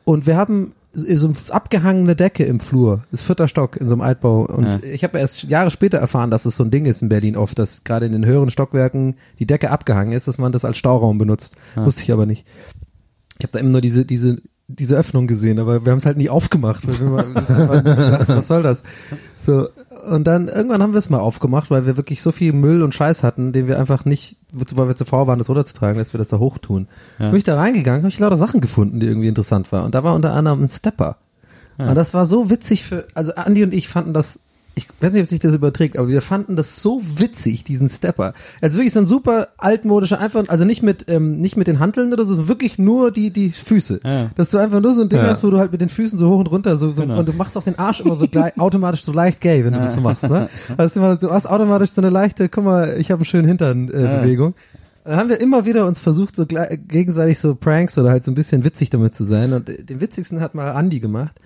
[0.05, 3.95] und wir haben so eine abgehangene Decke im Flur, das ist vierter Stock in so
[3.95, 4.47] einem Altbau.
[4.47, 4.81] Und Ja.
[4.83, 7.59] ich habe erst Jahre später erfahren, dass es so ein Ding ist in Berlin oft,
[7.59, 11.19] dass gerade in den höheren Stockwerken die Decke abgehangen ist, dass man das als Stauraum
[11.19, 11.57] benutzt.
[11.77, 12.45] Wusste ich aber nicht.
[13.39, 14.39] Ich habe da immer nur diese, diese,
[14.79, 16.87] diese Öffnung gesehen, aber wir haben es halt nie aufgemacht.
[16.87, 18.83] Weil wir mal, gedacht, was soll das?
[19.45, 19.69] So,
[20.11, 22.95] und dann irgendwann haben wir es mal aufgemacht, weil wir wirklich so viel Müll und
[22.95, 26.19] Scheiß hatten, den wir einfach nicht, weil wir zu faul waren, das runterzutragen, dass wir
[26.19, 26.89] das da hoch tun.
[27.19, 27.29] Ja.
[27.31, 29.87] Bin ich da reingegangen, habe ich lauter Sachen gefunden, die irgendwie interessant waren.
[29.87, 31.17] Und da war unter anderem ein Stepper.
[31.79, 34.41] Und das war so witzig für, also Andi und ich fanden das,
[34.77, 38.33] ich weiß nicht, ob sich das überträgt, aber wir fanden das so witzig, diesen Stepper.
[38.63, 42.13] Also wirklich so ein super altmodischer, einfach, also nicht mit, ähm, nicht mit den Hanteln
[42.13, 44.01] oder so, sondern wirklich nur die, die Füße.
[44.05, 44.31] Ja.
[44.37, 45.27] Dass du einfach nur so ein Ding Ja.
[45.27, 47.19] hast, wo du halt mit den Füßen so hoch und runter so, so Genau.
[47.19, 49.81] und du machst auch den Arsch immer so gleich, automatisch so leicht gay, wenn du
[49.81, 50.49] das so machst, ne?
[50.77, 53.91] Also du, du hast automatisch so eine leichte, guck mal, ich habe einen schönen Hintern
[53.91, 54.19] äh, Ja.
[54.21, 54.55] Bewegung.
[55.05, 58.31] Dann haben wir immer wieder uns versucht, so gle- gegenseitig so Pranks oder halt so
[58.31, 59.53] ein bisschen witzig damit zu sein.
[59.53, 61.41] Und äh, den witzigsten hat mal Andy gemacht.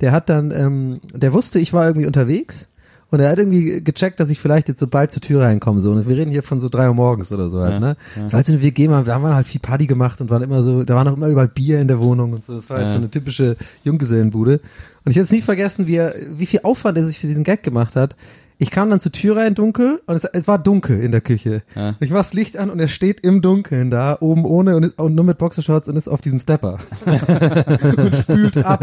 [0.00, 2.68] Der hat dann, ähm, der wusste, ich war irgendwie unterwegs
[3.10, 5.80] und er hat irgendwie gecheckt, dass ich vielleicht jetzt so bald zur Tür reinkomme.
[5.80, 5.90] So.
[5.90, 7.96] Und wir reden hier von so drei Uhr morgens oder so halt, Ja, ne?
[8.16, 8.22] ja.
[8.22, 10.30] Das war halt so eine WG, man, da haben wir halt viel Party gemacht und
[10.30, 12.54] waren immer so, da war noch immer überall Bier in der Wohnung und so.
[12.54, 12.92] Das war halt Ja.
[12.92, 14.60] so eine typische Junggesellenbude.
[15.04, 17.42] Und ich werde es nie vergessen, wie, er, wie viel Aufwand er sich für diesen
[17.44, 18.14] Gag gemacht hat.
[18.62, 21.62] Ich kam dann zur Tür rein dunkel und es, es war dunkel in der Küche.
[21.74, 21.94] Ja.
[21.98, 24.98] Ich mach das Licht an und er steht im Dunkeln da, oben ohne und, ist,
[24.98, 26.76] und nur mit Boxershorts und ist auf diesem Stepper.
[27.06, 28.82] und spült ab.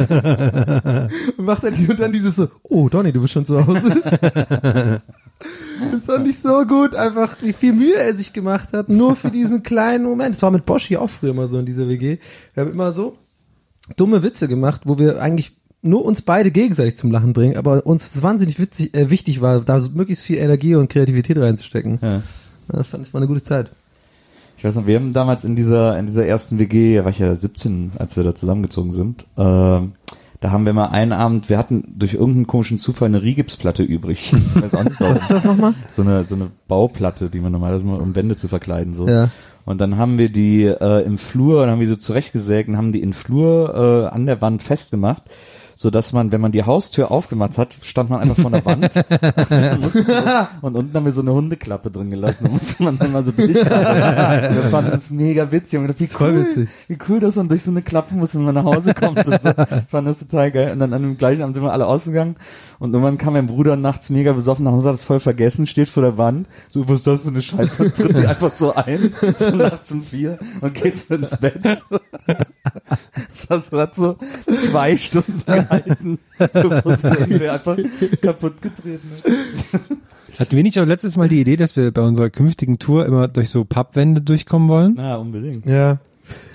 [1.37, 4.01] und macht dann, die, und dann dieses so, oh Donny, du bist schon zu Hause.
[4.01, 9.29] das fand ich so gut, einfach wie viel Mühe er sich gemacht hat, nur für
[9.29, 10.33] diesen kleinen Moment.
[10.33, 12.17] Das war mit Bosch hier auch früher immer so in dieser WG.
[12.55, 13.15] Wir haben immer so
[13.95, 18.21] dumme Witze gemacht, wo wir eigentlich nur uns beide gegenseitig zum Lachen bringen, aber uns
[18.21, 21.99] wahnsinnig witzig, äh, wichtig war, da so möglichst viel Energie und Kreativität reinzustecken.
[22.01, 22.23] Ja.
[22.67, 23.71] Das fand ich war eine gute Zeit.
[24.57, 27.19] Ich weiß noch, wir haben damals in dieser, in dieser ersten WG, da war ich
[27.19, 29.93] ja 17, als wir da zusammengezogen sind, ähm,
[30.39, 34.35] da haben wir mal einen Abend, wir hatten durch irgendeinen komischen Zufall eine Rigipsplatte übrig.
[34.55, 34.99] Ich weiß auch nicht.
[34.99, 35.73] Was ist das nochmal?
[35.89, 39.07] So eine, so eine Bauplatte, die man normalerweise mal um Wände zu verkleiden, so.
[39.07, 39.29] Ja.
[39.65, 42.93] Und dann haben wir die äh, im Flur, dann haben wir sie zurechtgesägt und haben
[42.93, 43.73] die in Flur
[44.09, 45.23] äh, an der Wand festgemacht,
[45.79, 48.95] so dass man, wenn man die Haustür aufgemacht hat, stand man einfach vor der Wand
[48.95, 50.05] und, musste
[50.63, 54.55] unten haben wir so eine Hundeklappe drin gelassen, da musste man dann mal so durchfahren.
[54.55, 57.83] Wir fanden das mega witzig und wie cool, wie cool, dass man durch so eine
[57.83, 59.49] Klappe muss, wenn man nach Hause kommt und so.
[59.49, 60.71] Ich fand das total geil.
[60.71, 62.37] Und dann an dem gleichen Abend sind wir alle ausgegangen
[62.79, 65.89] und irgendwann kam mein Bruder nachts mega besoffen nach Hause, hat das voll vergessen, steht
[65.89, 68.73] vor der Wand, so, was ist das für eine Scheiße, und tritt die einfach so
[68.75, 71.59] ein, so nachts um vier und geht so ins Bett.
[71.63, 71.85] Das
[73.71, 74.17] hat so,
[74.55, 77.77] zwei Stunden gehalten, bevor sie irgendwie einfach
[78.21, 79.31] kaputt getreten hat.
[80.39, 83.27] Hatten wir nicht auch letztes Mal die Idee, dass wir bei unserer künftigen Tour immer
[83.27, 84.93] durch so Pappwände durchkommen wollen?
[84.95, 85.65] Na, unbedingt.
[85.65, 85.97] Ja.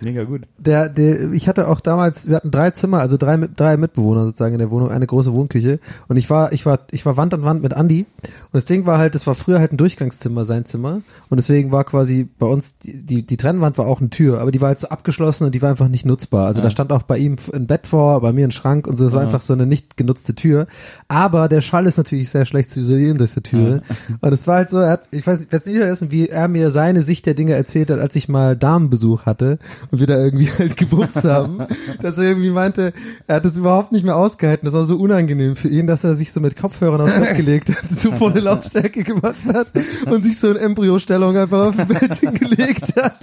[0.00, 0.42] Mega gut.
[0.58, 4.54] Der, der, ich hatte auch damals, wir hatten drei Zimmer, also drei, drei Mitbewohner sozusagen
[4.54, 5.78] in der Wohnung, eine große Wohnküche.
[6.08, 8.06] Und ich war, ich war, ich war Wand an Wand mit Andi.
[8.52, 11.00] Und das Ding war halt, das war früher halt ein Durchgangszimmer, sein Zimmer.
[11.30, 14.50] Und deswegen war quasi bei uns, die, die, die Trennwand war auch eine Tür, aber
[14.50, 16.46] die war halt so abgeschlossen und die war einfach nicht nutzbar.
[16.46, 16.64] Also Ja.
[16.64, 19.06] da stand auch bei ihm ein Bett vor, bei mir ein Schrank und so.
[19.06, 19.26] Es war Ja.
[19.26, 20.66] einfach so eine nicht genutzte Tür.
[21.08, 23.82] Aber der Schall ist natürlich sehr schlecht zu isolieren durch die Türe.
[24.20, 26.46] Und es war halt so, er hat, ich weiß, ich weiß nicht vergessen, wie er
[26.48, 29.58] mir seine Sicht der Dinge erzählt hat, als ich mal Damenbesuch hatte
[29.90, 31.58] und wir da irgendwie halt gebumst haben,
[32.02, 32.92] dass er irgendwie meinte,
[33.26, 34.66] er hat es überhaupt nicht mehr ausgehalten.
[34.66, 37.70] Das war so unangenehm für ihn, dass er sich so mit Kopfhörern aufs Bett gelegt
[37.70, 39.68] hat, so volle Lautstärke gemacht hat
[40.06, 43.16] und sich so in Embryostellung einfach auf dem Bett gelegt hat.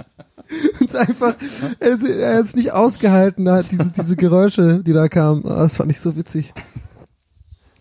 [0.79, 1.35] Und es einfach,
[1.79, 5.45] er, er hat es nicht ausgehalten hat, diese, diese Geräusche, die da kamen.
[5.45, 6.53] Ah, Das fand ich so witzig.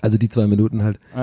[0.00, 1.00] Also die zwei Minuten halt.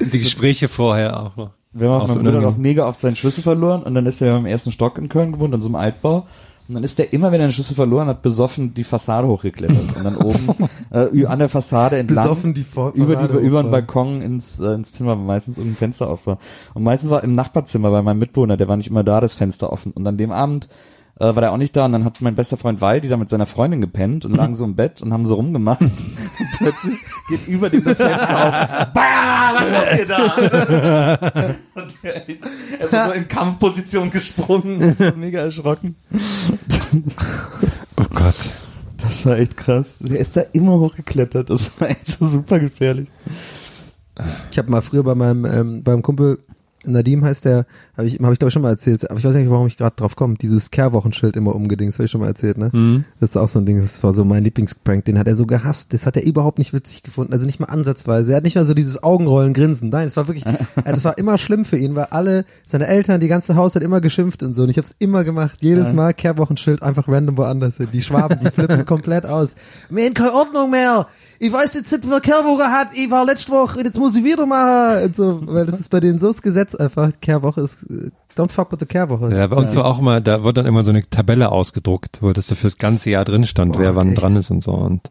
[0.00, 1.50] Und die Gespräche vorher auch noch.
[1.72, 4.38] Wir haben Auch mein Bruder noch mega oft seinen Schlüssel verloren und dann ist er
[4.38, 6.26] im ersten Stock in Köln gewohnt, an so einem Altbau.
[6.68, 9.96] Und dann ist er immer, wenn er den Schlüssel verloren hat, besoffen die Fassade hochgeklettert.
[9.96, 10.48] Und dann oben
[10.90, 12.24] äh, an der Fassade entlang.
[12.24, 13.70] Besoffen die Fa- über, Fassade über den.
[13.70, 16.38] Balkon ins, äh, ins Zimmer, meistens irgendein Fenster auf war.
[16.74, 19.72] Und meistens war im Nachbarzimmer bei meinem Mitbewohner, der war nicht immer da, das Fenster
[19.72, 19.92] offen.
[19.92, 20.68] Und an dem Abend
[21.18, 23.28] äh, war der auch nicht da und dann hat mein bester Freund Waldi da mit
[23.28, 25.80] seiner Freundin gepennt und lagen so im Bett und haben so rumgemacht.
[25.80, 25.92] Und
[26.58, 26.98] plötzlich
[27.28, 28.92] geht über dem das Fenster auf.
[28.92, 31.54] Bah, was macht ihr da?
[31.74, 35.96] und er, er ist so in Kampfposition gesprungen und ist so mega erschrocken.
[37.96, 38.34] Oh Gott.
[38.98, 39.98] Das war echt krass.
[40.00, 41.48] Der ist da immer hochgeklettert.
[41.48, 43.08] Das war echt so super gefährlich.
[44.50, 46.38] Ich habe mal früher bei meinem ähm, beim Kumpel
[46.86, 49.34] Nadim heißt der, habe ich, hab ich glaube ich schon mal erzählt, aber ich weiß
[49.34, 50.34] nicht, warum ich gerade drauf komme.
[50.34, 52.70] Dieses Kehrwochenschild immer umgedings, habe ich schon mal erzählt, ne?
[52.72, 53.04] Mhm.
[53.20, 55.46] Das ist auch so ein Ding, das war so mein Lieblingsprank, den hat er so
[55.46, 58.32] gehasst, das hat er überhaupt nicht witzig gefunden, also nicht mal ansatzweise.
[58.32, 61.18] Er hat nicht mal so dieses Augenrollen, Grinsen, nein, es war wirklich, äh, das war
[61.18, 64.54] immer schlimm für ihn, weil alle, seine Eltern, die ganze Haus hat immer geschimpft und
[64.54, 65.94] so und ich habe es immer gemacht, jedes Ja.
[65.94, 67.88] Mal Kehrwochenschild einfach random woanders hin.
[67.92, 69.54] Die Schwaben, die flippen komplett aus.
[69.90, 71.06] Wir haben keine Ordnung mehr.
[71.38, 72.88] Ich weiß jetzt nicht, wer Kehrwoche hat.
[72.94, 75.04] Ich war letzte Woche und jetzt muss ich wieder machen.
[75.04, 77.12] Und so, weil das ist bei denen so das Gesetz einfach.
[77.20, 77.85] Kehrwoche ist,
[78.36, 79.34] don't fuck with the Kehrwoche.
[79.34, 82.32] Ja, bei uns war auch immer, da wurde dann immer so eine Tabelle ausgedruckt, wo
[82.32, 84.22] das so fürs ganze Jahr drin stand, Boah, wer wann echt?
[84.22, 84.72] dran ist und so.
[84.72, 85.08] Und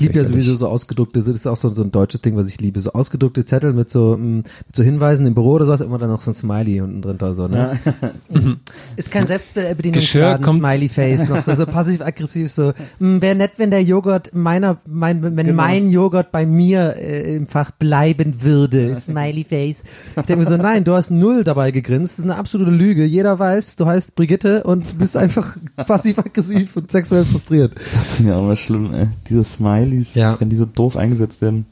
[0.00, 2.48] Ich liebe ja sowieso so ausgedruckte, das ist auch so, so ein deutsches Ding, was
[2.48, 5.82] ich liebe, so ausgedruckte Zettel mit so, mm, mit so Hinweisen im Büro oder sowas,
[5.82, 7.78] immer dann noch so ein Smiley unten drunter, so, ne?
[8.96, 13.70] Ist kein Selbstbedienungsladen, Geschirr kommt- Smiley Face, noch so, so passiv-aggressiv, so, wäre nett, wenn
[13.70, 15.52] der Joghurt meiner, mein, wenn Genau.
[15.54, 19.82] mein Joghurt bei mir äh, im Fach bleiben würde, Smiley Face.
[20.16, 23.04] Ich denke mir so, nein, du hast null dabei gegrinst, das ist eine absolute Lüge,
[23.04, 27.72] jeder weiß, du heißt Brigitte und bist einfach passiv-aggressiv und sexuell frustriert.
[27.92, 29.08] Das finde ich auch immer schlimm, ey.
[29.28, 29.44] Diese
[29.90, 30.40] Smileys, Ja.
[30.40, 31.66] wenn die so doof eingesetzt werden.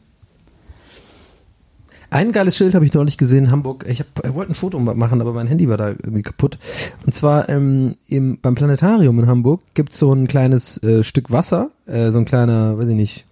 [2.11, 3.85] Ein geiles Schild habe ich neulich gesehen in Hamburg.
[3.87, 6.59] Ich, ich wollte ein Foto machen, aber mein Handy war da irgendwie kaputt.
[7.05, 11.71] Und zwar ähm, im, beim Planetarium in Hamburg gibt's so ein kleines äh, Stück Wasser,
[11.85, 13.27] äh, so ein kleiner, weiß ich nicht,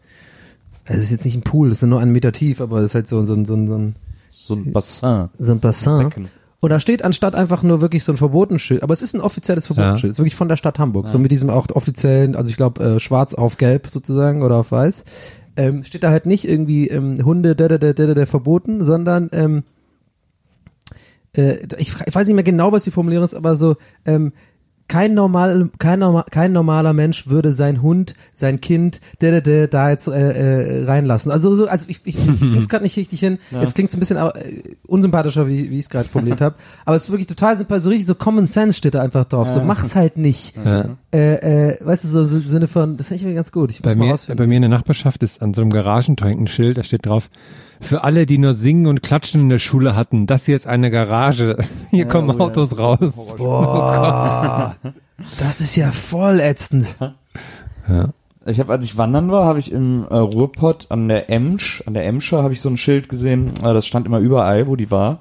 [0.84, 2.94] es ist jetzt nicht ein Pool, das ist nur einen Meter tief, aber es ist
[2.94, 3.94] halt so, so, so, so, ein,
[4.28, 5.30] So ein Bassin.
[5.38, 5.98] so ein Bassin.
[6.10, 6.28] Becken.
[6.60, 9.66] Und da steht anstatt einfach nur wirklich so ein Verbotenschild, aber es ist ein offizielles
[9.66, 12.56] Verbotenschild, es ist wirklich von der Stadt Hamburg, so mit diesem auch offiziellen, also ich
[12.56, 15.04] glaube äh, schwarz auf gelb sozusagen oder auf weiß,
[15.56, 19.28] ähm, steht da halt nicht irgendwie ähm, Hunde da, da, da, da, da, verboten, sondern
[19.32, 19.64] ähm,
[21.36, 24.32] äh, ich, ich weiß nicht mehr genau, was die Formulierung ist, aber so ähm,
[24.88, 30.06] kein normal, kein, normal, kein normaler Mensch würde sein Hund, sein Kind, da, da, jetzt
[30.06, 31.32] äh, äh, reinlassen.
[31.32, 33.38] Also so, also ich, ich, ich krieg's gerade nicht richtig hin.
[33.50, 34.30] Jetzt klingt's ein bisschen äh,
[34.86, 36.56] unsympathischer, wie, wie ich es gerade formuliert habe.
[36.84, 39.48] Aber es ist wirklich total sympathisch, so richtig so Common Sense steht da einfach drauf.
[39.48, 40.54] So mach's halt nicht.
[40.66, 40.96] Ja.
[41.12, 43.70] Äh, äh, weißt du, so, so im Sinne von, das finde ich irgendwie ganz gut.
[43.70, 44.36] Ich muss bei mal mir, rausfinden.
[44.36, 47.30] bei mir in der Nachbarschaft ist an so einem Garagentor ein Schild, da steht drauf,
[47.80, 50.90] für alle, die nur singen und klatschen in der Schule hatten, das hier ist eine
[50.90, 51.56] Garage.
[51.90, 52.40] Hier kommen oh ja.
[52.40, 53.34] Autos raus.
[53.36, 54.76] Boah,
[55.38, 56.96] das ist ja voll ätzend.
[57.88, 58.12] Ja.
[58.46, 61.94] Ich habe, als ich wandern war, habe ich im äh, Ruhrpott an der Emsch, an
[61.94, 64.90] der Emscher habe ich so ein Schild gesehen, äh, das stand immer überall, wo die
[64.90, 65.18] war.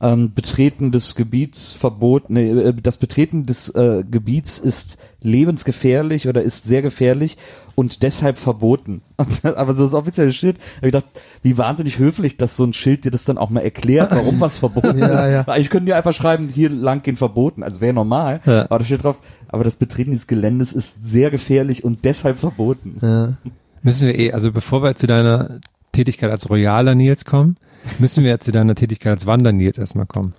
[0.00, 6.42] Ähm, Betreten des Gebiets verbot, nee, äh, das Betreten des äh, Gebiets ist lebensgefährlich oder
[6.42, 7.38] ist sehr gefährlich
[7.74, 9.02] und deshalb verboten.
[9.42, 11.06] Aber so das offizielle Schild, habe ich gedacht,
[11.42, 14.58] wie wahnsinnig höflich, dass so ein Schild dir das dann auch mal erklärt, warum was
[14.58, 15.32] verboten Ja, ist.
[15.32, 15.46] ja.
[15.46, 18.40] Weil Eigentlich können die einfach schreiben, hier lang gehen verboten, also wäre normal.
[18.44, 18.64] Ja.
[18.64, 19.16] Aber da steht drauf,
[19.48, 22.96] aber das Betreten dieses Geländes ist sehr gefährlich und deshalb verboten.
[23.00, 23.36] Ja.
[23.82, 25.60] Müssen wir eh, also bevor wir zu deiner
[25.92, 27.56] Tätigkeit als royaler Nils kommen,
[27.98, 30.34] müssen wir zu deiner Tätigkeit als Wander Nils erstmal kommen.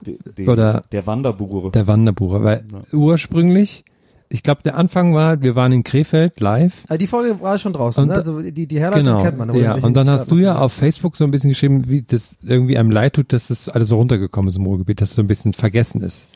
[0.00, 1.70] Die, die, Oder- der Wanderbure.
[1.72, 3.84] Der Wanderbucher, weil ursprünglich,
[4.28, 6.84] ich glaube, der Anfang war, wir waren in Krefeld live.
[6.86, 8.14] Aber die Folge war schon draußen, Und ne?
[8.14, 9.54] also die, die Herleitung Genau, kennt man.
[9.56, 9.74] ja.
[9.74, 12.90] Und dann hast du ja auf Facebook so ein bisschen geschrieben, wie das irgendwie einem
[12.90, 15.52] leid tut, dass das alles so runtergekommen ist im Ruhrgebiet, dass es so ein bisschen
[15.54, 16.28] vergessen ist.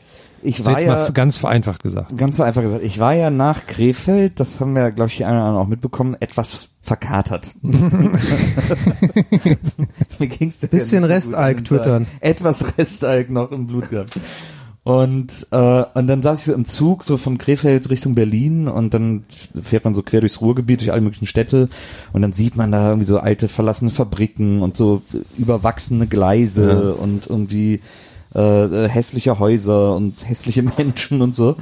[0.43, 2.17] Ich So war jetzt ja, mal ganz vereinfacht gesagt.
[2.17, 5.25] ganz so einfach gesagt, ich war ja nach Krefeld, das haben wir, glaube ich, die
[5.25, 7.55] einen oder anderen auch mitbekommen, etwas verkatert.
[7.61, 8.11] Mir
[10.27, 12.07] ging's da Bisschen ja so Restalk twittern.
[12.19, 14.17] Etwas Restalk noch im Blut gehabt.
[14.83, 18.93] Und, äh, und dann saß ich so im Zug, so von Krefeld Richtung Berlin und
[18.93, 19.23] dann
[19.61, 21.69] fährt man so quer durchs Ruhrgebiet, durch alle möglichen Städte
[22.11, 25.01] und dann sieht man da irgendwie so alte verlassene Fabriken und so
[25.37, 27.79] überwachsene Gleise und irgendwie
[28.35, 31.55] äh, äh, hässliche Häuser und hässliche Menschen und so.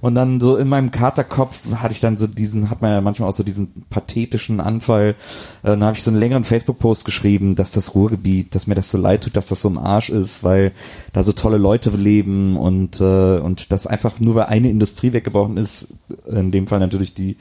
[0.00, 3.28] Und dann so in meinem Katerkopf hatte ich dann so diesen, hat man ja manchmal
[3.28, 5.16] auch so diesen pathetischen Anfall.
[5.62, 8.90] Äh, dann habe ich so einen längeren Facebook-Post geschrieben, dass das Ruhrgebiet, dass mir das
[8.90, 10.72] so leid tut, dass das so im Arsch ist, weil
[11.12, 15.56] da so tolle Leute leben und äh, und das einfach nur weil eine Industrie weggebrochen
[15.56, 15.88] ist,
[16.26, 17.36] in dem Fall natürlich die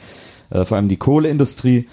[0.50, 1.88] äh, vor allem die Kohleindustrie,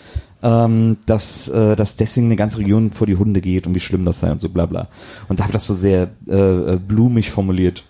[0.45, 4.05] ähm, dass, äh, dass deswegen eine ganze Region vor die Hunde geht und wie schlimm
[4.05, 4.89] das sei und so bla bla.
[5.29, 6.35] Und da habe ich das so sehr äh,
[6.75, 7.83] äh, blumig formuliert.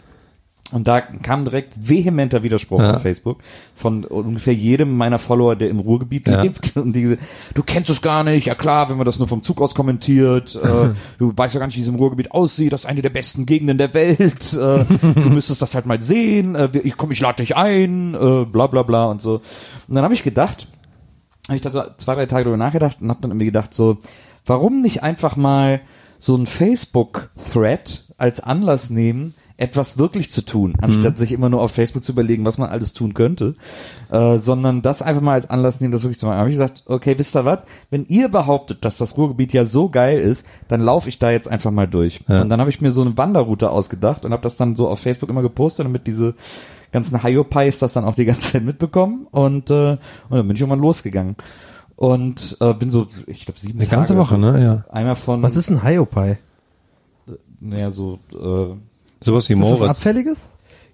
[0.73, 2.95] Und da kam direkt vehementer Widerspruch Ja.
[2.95, 3.39] auf Facebook
[3.77, 6.43] von ungefähr jedem meiner Follower, der im Ruhrgebiet Ja.
[6.43, 6.77] lebt.
[6.77, 7.17] Und die,
[7.55, 8.47] du kennst es gar nicht.
[8.47, 10.55] Ja klar, wenn man das nur vom Zug aus kommentiert.
[10.57, 12.73] Äh, du weißt ja gar nicht, wie es im Ruhrgebiet aussieht.
[12.73, 14.53] Das ist eine der besten Gegenden der Welt.
[14.55, 14.85] Äh,
[15.21, 16.55] du müsstest das halt mal sehen.
[16.55, 18.15] Äh, ich komm, ich lade dich ein.
[18.15, 19.43] Äh, bla bla bla und so.
[19.87, 20.67] Und dann habe ich gedacht,
[21.49, 23.99] habe ich da so zwei, drei Tage drüber nachgedacht und habe dann irgendwie gedacht, so,
[24.47, 25.81] warum nicht einfach mal
[26.19, 31.71] so ein Facebook-Thread als Anlass nehmen, etwas wirklich zu tun, anstatt sich immer nur auf
[31.71, 33.55] Facebook zu überlegen, was man alles tun könnte,
[34.11, 36.39] äh, sondern das einfach mal als Anlass nehmen, das wirklich zu machen.
[36.39, 37.61] habe ich gesagt, okay, wisst ihr was?
[37.89, 41.47] Wenn ihr behauptet, dass das Ruhrgebiet ja so geil ist, dann laufe ich da jetzt
[41.47, 42.21] einfach mal durch.
[42.29, 42.43] Ja.
[42.43, 44.99] Und dann habe ich mir so eine Wanderroute ausgedacht und habe das dann so auf
[44.99, 46.35] Facebook immer gepostet, damit diese
[46.95, 49.99] ganzen Hyopies das dann auch die ganze Zeit mitbekommen und, äh, und
[50.31, 51.37] dann bin ich irgendwann losgegangen.
[51.97, 54.59] Und äh, bin so, ich glaube, sieben Eine ganze Tage Woche, oder so.
[54.59, 54.65] ne?
[54.65, 54.85] Ja.
[54.93, 56.39] Einmal von, Was ist ein Hyopai?
[57.61, 58.75] naja, so, äh,
[59.23, 59.91] Sowas wie Ist das was Moritz.
[59.91, 60.49] Abfälliges?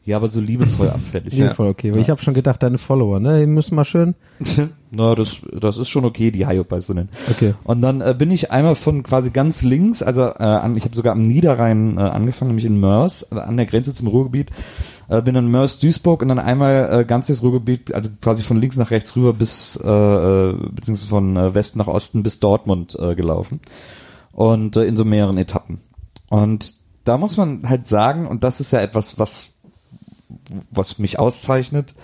[0.04, 1.34] Ja, aber so liebevoll abfällig.
[1.34, 1.92] Liebevoll, okay.
[1.92, 3.40] Weil ich habe schon gedacht, deine Follower, ne?
[3.40, 4.14] Die müssen mal schön.
[4.90, 7.10] Na, das, das ist schon okay, die Hyopies zu nennen.
[7.30, 7.54] Okay.
[7.64, 10.96] Und dann äh, bin ich einmal von quasi ganz links, also äh, an, ich habe
[10.96, 14.50] sogar am Niederrhein äh, angefangen, nämlich in Mörs, also an der Grenze zum Ruhrgebiet,
[15.08, 18.56] äh, bin dann Mörs Duisburg und dann einmal äh, ganz das Ruhrgebiet, also quasi von
[18.56, 22.96] links nach rechts rüber bis, äh, äh, beziehungsweise von äh, Westen nach Osten bis Dortmund
[22.98, 23.60] äh, gelaufen.
[24.32, 25.78] Und äh, in so mehreren Etappen.
[26.30, 29.50] Und da muss man halt sagen, und das ist ja etwas, was
[30.70, 31.94] was mich auszeichnet,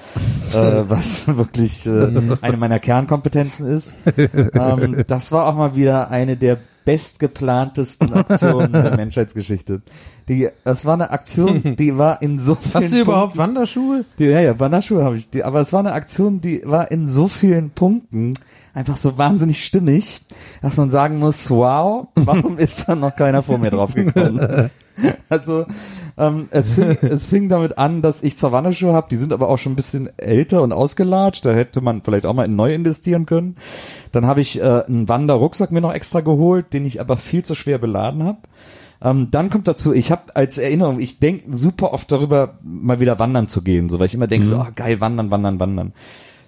[0.53, 0.55] äh,
[0.89, 3.95] was wirklich äh, eine meiner Kernkompetenzen ist.
[4.17, 9.83] Ähm, das war auch mal wieder eine der bestgeplantesten Aktionen der Menschheitsgeschichte.
[10.29, 14.05] Die, das war eine Aktion, die war in so vielen Hast du überhaupt Punkten, Wanderschuhe?
[14.19, 15.29] die, ja, ja, Wanderschuhe habe ich.
[15.29, 18.35] Die, aber es war eine Aktion, die war in so vielen Punkten
[18.73, 20.23] einfach so wahnsinnig stimmig,
[20.62, 24.71] dass man sagen muss, wow, warum ist da noch keiner vor mir drauf gekommen?
[25.29, 25.67] Also
[26.19, 29.49] ähm, es, fing, es fing damit an, dass ich zwar Wanderschuhe habe, die sind aber
[29.49, 31.45] auch schon ein bisschen älter und ausgelatscht.
[31.45, 33.57] Da hätte man vielleicht auch mal in neu investieren können.
[34.13, 37.55] Dann habe ich äh, einen Wanderrucksack mir noch extra geholt, den ich aber viel zu
[37.55, 38.39] schwer beladen habe.
[39.03, 43.19] Ähm, dann kommt dazu, ich habe als Erinnerung, ich denke super oft darüber, mal wieder
[43.19, 45.93] wandern zu gehen, so weil ich immer denke, so oh, geil, wandern, wandern, wandern.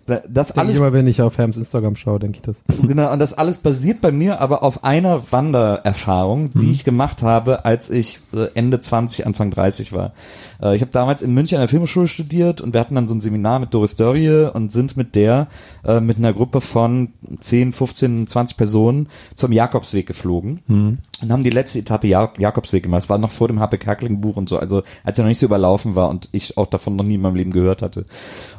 [0.08, 2.56] Da- Das alles ich immer, wenn ich auf Herms Instagram schaue, denke ich das.
[2.82, 7.64] Genau, und das alles basiert bei mir aber auf einer Wandererfahrung, die ich gemacht habe,
[7.64, 10.12] als ich äh, Ende 20, Anfang 30 war.
[10.62, 13.14] Äh, Ich habe damals in München an der Filmschule studiert und wir hatten dann so
[13.14, 15.48] ein Seminar mit Doris Dörrie und sind mit der,
[15.84, 20.60] äh, mit einer Gruppe von 10, 15, 20 Personen zum Jakobsweg geflogen
[21.22, 23.02] und haben die letzte Etappe ja Jakobsweg gemacht.
[23.04, 25.38] Es war noch vor dem Happe Kerkeling Buch und so, also als er noch nicht
[25.40, 28.04] so überlaufen war und ich auch davon noch nie in meinem Leben gehört hatte.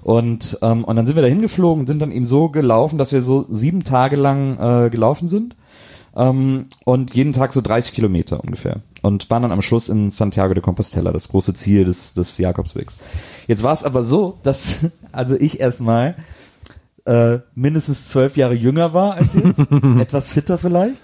[0.01, 3.11] Und, ähm, und dann sind wir da hingeflogen und sind dann eben so gelaufen, dass
[3.11, 5.55] wir so sieben Tage lang äh, gelaufen sind.
[6.15, 8.77] Ähm, und jeden Tag so 30 Kilometer ungefähr.
[9.01, 12.97] Und waren dann am Schluss in Santiago de Compostela, das große Ziel des, des Jakobswegs.
[13.47, 16.15] Jetzt war es aber so, dass also ich erstmal
[17.05, 19.67] äh, mindestens zwölf Jahre jünger war als jetzt,
[19.99, 21.01] etwas fitter vielleicht.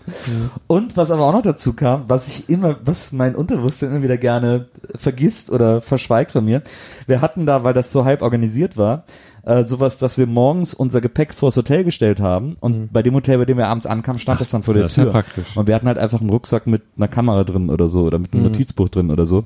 [0.68, 4.18] Und was aber auch noch dazu kam, was ich immer, was mein Unterbewusstsein immer wieder
[4.18, 6.62] gerne vergisst oder verschweigt von mir.
[7.08, 9.06] Wir hatten da, weil das so halb organisiert war,
[9.46, 13.38] äh, sowas, dass wir morgens unser Gepäck vors Hotel gestellt haben und bei dem Hotel,
[13.38, 15.12] bei dem wir abends ankamen, stand das dann vor der das ist ja Tür.
[15.14, 15.56] praktisch.
[15.56, 18.34] Und wir hatten halt einfach einen Rucksack mit einer Kamera drin oder so oder mit
[18.34, 19.46] einem Notizbuch drin oder so.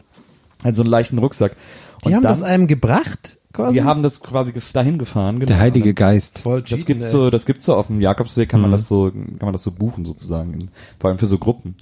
[0.63, 1.55] Also einen leichten Rucksack.
[2.03, 3.75] Die und haben dann, das einem gebracht, quasi?
[3.75, 5.35] wir haben das quasi dahin gefahren.
[5.35, 5.47] Genau.
[5.47, 6.39] Der Heilige Geist.
[6.39, 7.03] Voll das ey.
[7.03, 8.73] so, das gibt's so auf dem Jakobsweg, kann man Mhm.
[8.73, 11.75] das so, kann man das so buchen sozusagen, in, vor allem für so Gruppen.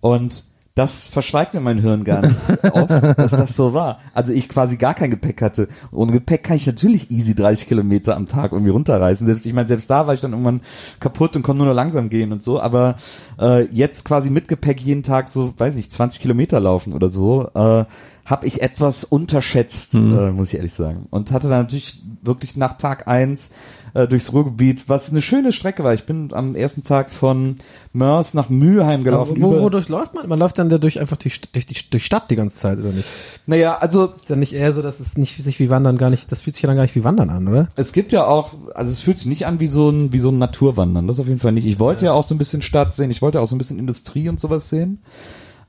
[0.00, 2.36] Und das verschweigt mir mein Hirn gar nicht
[2.72, 4.00] oft, dass das so war.
[4.12, 5.68] Also ich quasi gar kein Gepäck hatte.
[5.92, 9.24] Ohne Gepäck kann ich natürlich easy 30 Kilometer am Tag irgendwie runterreißen.
[9.24, 10.62] Selbst, ich meine, selbst da war ich dann irgendwann
[10.98, 12.60] kaputt und konnte nur noch langsam gehen und so.
[12.60, 12.96] Aber
[13.40, 17.48] äh, jetzt quasi mit Gepäck jeden Tag so, weiß ich, 20 Kilometer laufen oder so,
[17.54, 17.84] äh,
[18.24, 21.06] habe ich etwas unterschätzt, äh, muss ich ehrlich sagen.
[21.10, 23.52] Und hatte dann natürlich wirklich nach Tag eins
[23.94, 25.94] äh, durchs Ruhrgebiet, was eine schöne Strecke war.
[25.94, 27.56] Ich bin am ersten Tag von
[27.92, 29.36] Mörs nach Mülheim gelaufen.
[29.40, 30.28] Wo, über- wodurch läuft man?
[30.28, 33.06] Man läuft dann dadurch einfach die, durch die durch Stadt die ganze Zeit, oder nicht?
[33.46, 36.30] Naja, also Ist dann nicht eher so, dass es nicht sich wie Wandern gar nicht,
[36.30, 37.68] das fühlt sich ja dann gar nicht wie Wandern an, oder?
[37.76, 40.30] es gibt ja auch, also es fühlt sich nicht an wie so ein, wie so
[40.30, 41.66] ein Naturwandern, das auf jeden Fall nicht.
[41.66, 42.12] Ich wollte ja.
[42.12, 44.68] auch so ein bisschen Stadt sehen, ich wollte auch so ein bisschen Industrie und sowas
[44.70, 44.98] sehen.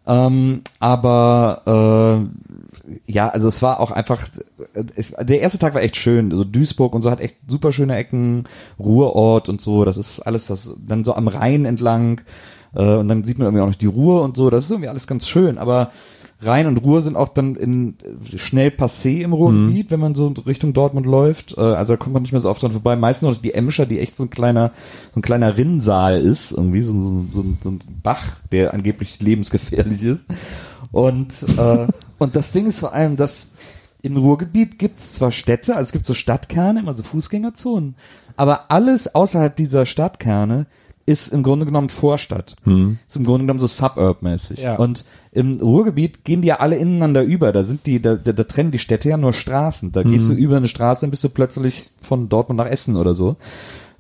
[0.08, 4.28] Ähm, aber äh, ja, also es war auch einfach,
[4.74, 4.84] äh,
[5.24, 6.32] der erste Tag war echt schön.
[6.32, 8.46] Also Duisburg und so hat echt super schöne Ecken,
[8.80, 9.86] Ruhrort und so.
[9.86, 12.22] Das ist alles das dann so am Rhein entlang
[12.76, 14.50] äh, und dann sieht man irgendwie auch noch die Ruhr und so.
[14.50, 15.58] Das ist irgendwie alles ganz schön.
[15.58, 15.92] Aber
[16.42, 20.28] Rhein und Ruhr sind auch dann in äh, schnell passé im Ruhrgebiet, wenn man so
[20.46, 21.58] Richtung Dortmund läuft.
[21.58, 22.96] Äh, also da kommt man nicht mehr so oft dran vorbei.
[22.96, 24.72] Meistens noch die Emscher, die echt so ein kleiner,
[25.14, 30.04] so ein kleiner Rinnsal ist, irgendwie so, so, so, so ein Bach, der angeblich lebensgefährlich
[30.04, 30.26] ist.
[30.92, 31.88] Und äh,
[32.18, 33.54] und das Ding ist vor allem, dass
[34.02, 37.96] im Ruhrgebiet gibt's zwar Städte, also es gibt so Stadtkerne, immer so Fußgängerzonen,
[38.36, 40.68] aber alles außerhalb dieser Stadtkerne
[41.06, 42.56] ist im Grunde genommen Vorstadt.
[42.64, 42.98] Hm.
[43.08, 44.60] Ist im Grunde genommen so Suburb-mäßig.
[44.60, 44.78] Ja.
[44.78, 47.52] Und im Ruhrgebiet gehen die ja alle ineinander über.
[47.52, 49.92] Da sind die, da, da, da trennen die Städte ja nur Straßen.
[49.92, 53.14] Da gehst du über eine Straße, dann bist du plötzlich von Dortmund nach Essen oder
[53.14, 53.36] so.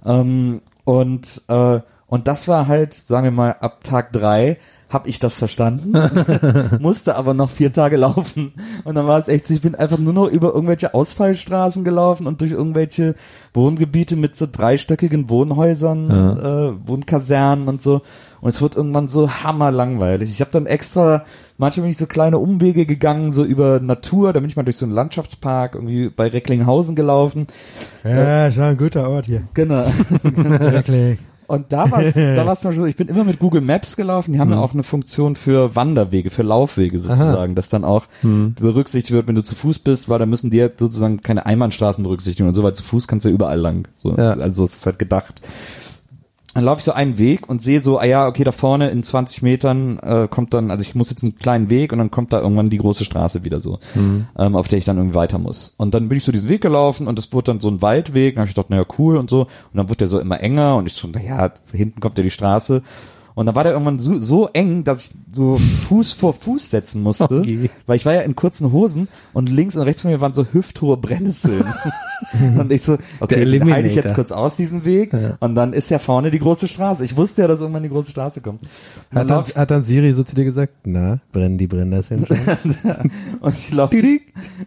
[0.03, 4.57] Ähm, und, äh, und das war halt, sagen wir mal, ab Tag drei
[4.95, 5.91] habe ich das verstanden,
[6.79, 8.53] musste aber noch vier Tage laufen.
[8.85, 12.27] Und dann war es echt so, ich bin einfach nur noch über irgendwelche Ausfallstraßen gelaufen
[12.27, 13.15] und durch irgendwelche
[13.53, 18.01] Wohngebiete mit so dreistöckigen Wohnhäusern, äh, Wohnkasernen und so.
[18.39, 20.29] Und es wird irgendwann so hammerlangweilig.
[20.29, 21.25] Ich habe dann extra,
[21.57, 24.77] manchmal bin ich so kleine Umwege gegangen, so über Natur, da bin ich mal durch
[24.77, 27.47] so einen Landschaftspark irgendwie bei Recklinghausen gelaufen.
[28.05, 29.43] Ja, ist ja ein guter Ort hier.
[29.53, 29.85] Genau.
[30.23, 31.19] Wirklich.
[31.47, 33.95] Und da war es, da war's zum Beispiel so, ich bin immer mit Google Maps
[33.95, 38.07] gelaufen, die haben ja auch eine Funktion für Wanderwege, für Laufwege sozusagen, dass dann auch
[38.21, 42.03] berücksichtigt wird, wenn du zu Fuß bist, weil da müssen die ja sozusagen keine Einbahnstraßen
[42.03, 43.87] berücksichtigen und so, weil zu Fuß kannst du ja überall lang.
[43.95, 44.33] So, Ja.
[44.33, 45.41] Also es ist halt gedacht.
[46.55, 49.03] Dann laufe ich so einen Weg und sehe so, ah ja, okay, da vorne in
[49.03, 52.31] 20 Metern äh, kommt dann, also ich muss jetzt einen kleinen Weg und dann kommt
[52.31, 53.79] da irgendwann die große Straße wieder so,
[54.37, 55.73] ähm, auf der ich dann irgendwie weiter muss.
[55.77, 58.35] Und dann bin ich so diesen Weg gelaufen und es wurde dann so ein Waldweg.
[58.35, 59.41] Dann habe ich gedacht, naja, cool und so.
[59.41, 62.31] Und dann wurde der so immer enger und ich so, naja, hinten kommt ja die
[62.31, 62.81] Straße.
[63.35, 67.03] Und dann war der irgendwann so, so eng, dass ich so Fuß vor Fuß setzen
[67.03, 67.69] musste, Okay.
[67.85, 70.45] weil ich war ja in kurzen Hosen und links und rechts von mir waren so
[70.53, 71.65] hüfthohe Brennnesseln.
[72.57, 75.15] und ich so, okay, den halte ich jetzt kurz aus, diesen Weg.
[75.39, 77.03] Und dann ist ja vorne die große Straße.
[77.03, 78.61] Ich wusste ja, dass irgendwann die große Straße kommt.
[79.13, 82.37] Hat dann, hat dann Siri so zu dir gesagt, na, brennen die Brennnesseln schon?
[83.39, 83.95] und ich laufe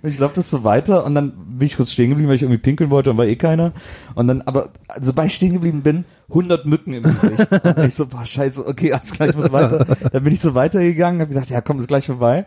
[0.03, 2.61] ich lauf das so weiter und dann bin ich kurz stehen geblieben, weil ich irgendwie
[2.61, 3.73] pinkeln wollte und war eh keiner.
[4.15, 7.51] Und dann, aber sobald ich stehen geblieben bin, 100 Mücken im Gesicht.
[7.65, 9.87] Und ich so, boah, scheiße, okay, alles klar, ich muss weiter.
[10.13, 12.45] Dann bin ich so weitergegangen, habe gesagt, ja komm, ist gleich vorbei.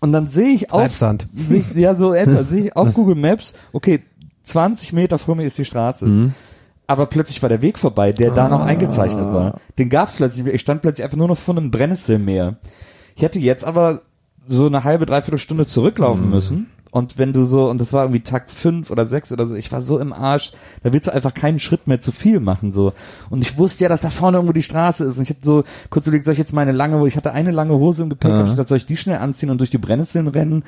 [0.00, 3.52] Und dann sehe ich auf, sehe ich, ja so etwa, sehe ich auf Google Maps,
[3.72, 4.00] okay,
[4.42, 6.06] 20 Meter vor mir ist die Straße.
[6.86, 9.60] Aber plötzlich war der Weg vorbei, der da noch eingezeichnet war.
[9.78, 10.44] Den gab's plötzlich.
[10.46, 12.56] Ich stand plötzlich einfach nur noch vor einem Brennnesselmeer.
[13.14, 14.02] Ich hätte jetzt aber
[14.48, 16.66] so eine halbe, dreiviertel Stunde zurücklaufen müssen.
[16.90, 19.70] Und wenn du so, und das war irgendwie Tag fünf oder sechs oder so, ich
[19.70, 20.50] war so im Arsch,
[20.82, 22.92] da willst du einfach keinen Schritt mehr zu viel machen, so.
[23.28, 25.16] Und ich wusste ja, dass da vorne irgendwo die Straße ist.
[25.16, 27.74] Und ich habe so kurz überlegt, soll ich jetzt meine lange, ich hatte eine lange
[27.74, 30.26] Hose im Gepäck, hab ich gesagt, soll ich die schnell anziehen und durch die Brennnesseln
[30.26, 30.64] rennen?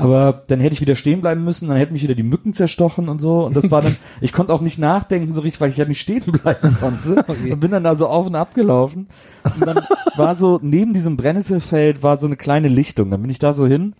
[0.00, 3.08] Aber dann hätte ich wieder stehen bleiben müssen, dann hätten mich wieder die Mücken zerstochen
[3.08, 3.44] und so.
[3.44, 6.00] Und das war dann, ich konnte auch nicht nachdenken so richtig, weil ich ja nicht
[6.00, 7.24] stehen bleiben konnte.
[7.50, 9.08] Und bin dann da so auf und ab gelaufen.
[9.44, 9.84] Und dann
[10.16, 13.10] war so, neben diesem Brennnesselfeld war so eine kleine Lichtung.
[13.10, 13.94] Dann bin ich da so hin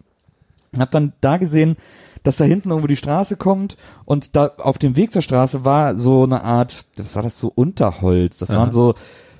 [0.72, 1.76] und hab dann da gesehen,
[2.22, 5.96] dass da hinten irgendwo die Straße kommt und da auf dem Weg zur Straße war
[5.96, 8.38] so eine Art, was war das so Unterholz?
[8.38, 8.94] Das waren so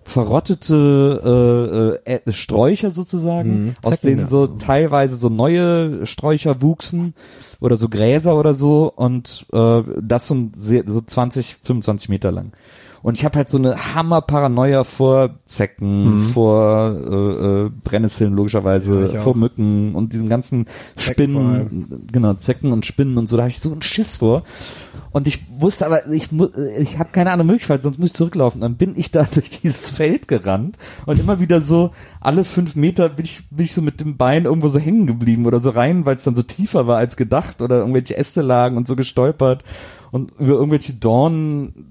[0.05, 4.27] verrottete äh, äh, Sträucher sozusagen, Mhm, aus denen ja.
[4.27, 7.15] so teilweise so neue Sträucher wuchsen
[7.61, 12.53] oder so Gräser oder so und äh, das so, so 20, 25 Meter lang.
[13.03, 16.21] Und ich habe halt so eine Hammer-Paranoia vor Zecken, Mhm.
[16.21, 19.23] vor äh, äh, Brennnesseln logischerweise, auch.
[19.23, 23.51] vor Mücken und diesem ganzen Zecken Spinnen, genau, Zecken und Spinnen und so, da habe
[23.51, 24.43] ich so einen Schiss vor.
[25.13, 26.29] Und ich wusste aber, ich,
[26.79, 28.61] ich habe keine andere Möglichkeit, sonst muss ich zurücklaufen.
[28.61, 31.91] Dann bin ich da durch dieses Feld gerannt und immer wieder so,
[32.21, 35.47] alle fünf Meter bin ich, bin ich so mit dem Bein irgendwo so hängen geblieben
[35.47, 38.77] oder so rein, weil es dann so tiefer war als gedacht oder irgendwelche Äste lagen
[38.77, 39.65] und so gestolpert
[40.13, 41.91] und über irgendwelche Dornen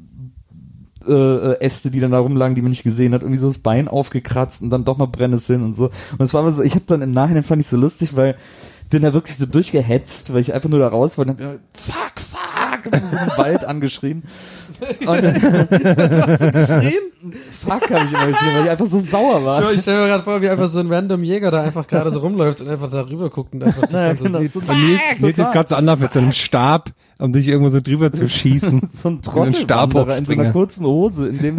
[1.07, 3.59] äh, äh, Äste, die dann da rumlagen, die man nicht gesehen hat, irgendwie so das
[3.59, 5.85] Bein aufgekratzt und dann doch noch Brennnesseln und so.
[5.85, 8.35] Und es war aber so, ich habe dann im Nachhinein fand ich so lustig, weil
[8.89, 11.59] bin da wirklich so durchgehetzt, weil ich einfach nur da raus wollte und hab immer,
[11.73, 12.19] fuck,
[12.83, 14.23] fuck, so im Wald angeschrien.
[15.05, 15.17] Und
[17.51, 19.71] fuck habe ich immer geschrien, weil ich einfach so sauer war.
[19.71, 22.19] Ich stelle mir gerade vor, wie einfach so ein random Jäger da einfach gerade so
[22.19, 24.53] rumläuft und einfach da rüber guckt und einfach dich Naja, dann so genau, sieht.
[24.53, 27.69] so, Und Nils, Nils ist gerade so anders mit so einem Stab, um dich irgendwo
[27.69, 28.89] so drüber zu schießen.
[28.93, 31.57] so ein Einen Stab Trottelwanderer in so einer kurzen Hose, in dem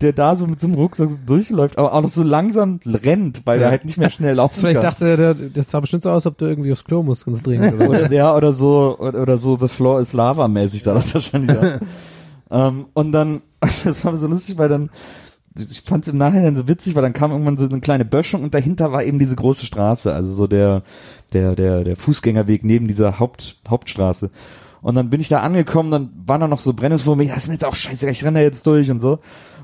[0.00, 3.42] der da so mit so einem Rucksack so durchläuft, aber auch noch so langsam rennt,
[3.44, 4.90] weil er halt nicht mehr schnell laufen Vielleicht kann.
[4.90, 7.74] dachte er, das sah bestimmt so aus, ob du irgendwie aufs Klo musst, ganz dringend.
[7.74, 7.88] Oder?
[7.90, 11.56] oder, ja, oder so, oder, oder so The Floor is Lava mäßig sah das wahrscheinlich
[11.56, 11.72] aus.
[12.50, 14.90] ähm, und dann, das war so lustig, weil dann,
[15.58, 18.42] ich fand es im Nachhinein so witzig, weil dann kam irgendwann so eine kleine Böschung
[18.42, 20.82] und dahinter war eben diese große Straße, also so der,
[21.32, 24.30] der, der, der Fußgängerweg neben dieser Haupt, Hauptstraße.
[24.82, 27.54] Und dann bin ich da angekommen, dann waren da noch so mir, ja, ist mir
[27.54, 29.18] jetzt auch scheiße, ich renne da jetzt durch und so.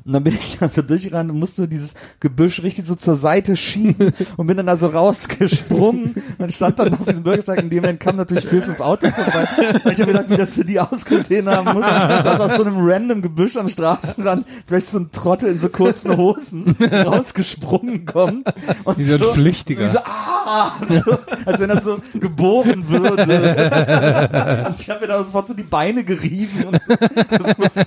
[0.06, 3.56] Und dann bin ich da so durchgerannt und musste dieses Gebüsch richtig so zur Seite
[3.56, 7.58] schieben und bin dann da so rausgesprungen und stand dann auf diesem Bürgersteig.
[7.58, 9.48] In dem Moment kamen natürlich vier, fünf Autos vorbei.
[9.84, 12.76] Und ich habe gedacht, wie das für die ausgesehen haben muss, dass aus so einem
[12.78, 18.46] random Gebüsch am Straßenrand vielleicht so ein Trottel in so kurzen Hosen rausgesprungen kommt.
[18.84, 19.80] Und Wie so ein Flüchtiger.
[19.80, 20.72] Und ich so, ah!
[20.88, 24.66] so, als wenn er so geboren würde.
[24.68, 26.94] und ich habe mir da sofort so die Beine gerieben und so.
[26.94, 27.82] Das muss so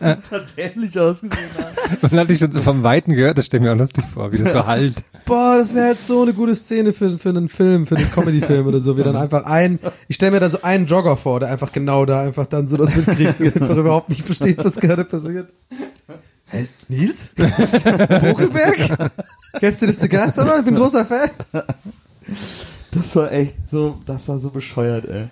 [0.00, 1.41] super dämlich ausgesehen.
[2.02, 4.32] Man hat dich schon so vom Weiten gehört, das stelle ich mir auch lustig vor,
[4.32, 4.96] wie das so halt.
[5.24, 8.66] Boah, das wäre jetzt so eine gute Szene für, für einen Film, für einen Comedy-Film
[8.66, 9.78] oder so, wie dann einfach ein,
[10.08, 12.76] ich stelle mir da so einen Jogger vor, der einfach genau da einfach dann so
[12.76, 15.52] das mitkriegt und einfach überhaupt nicht versteht, was gerade passiert.
[16.46, 16.66] Hä?
[16.88, 17.32] Nils?
[18.20, 19.12] Bokelberg?
[19.58, 20.38] Kennst du das zu Gast?
[20.38, 21.30] Aber ich bin großer Fan.
[22.90, 25.28] Das war echt so, das war so bescheuert, ey.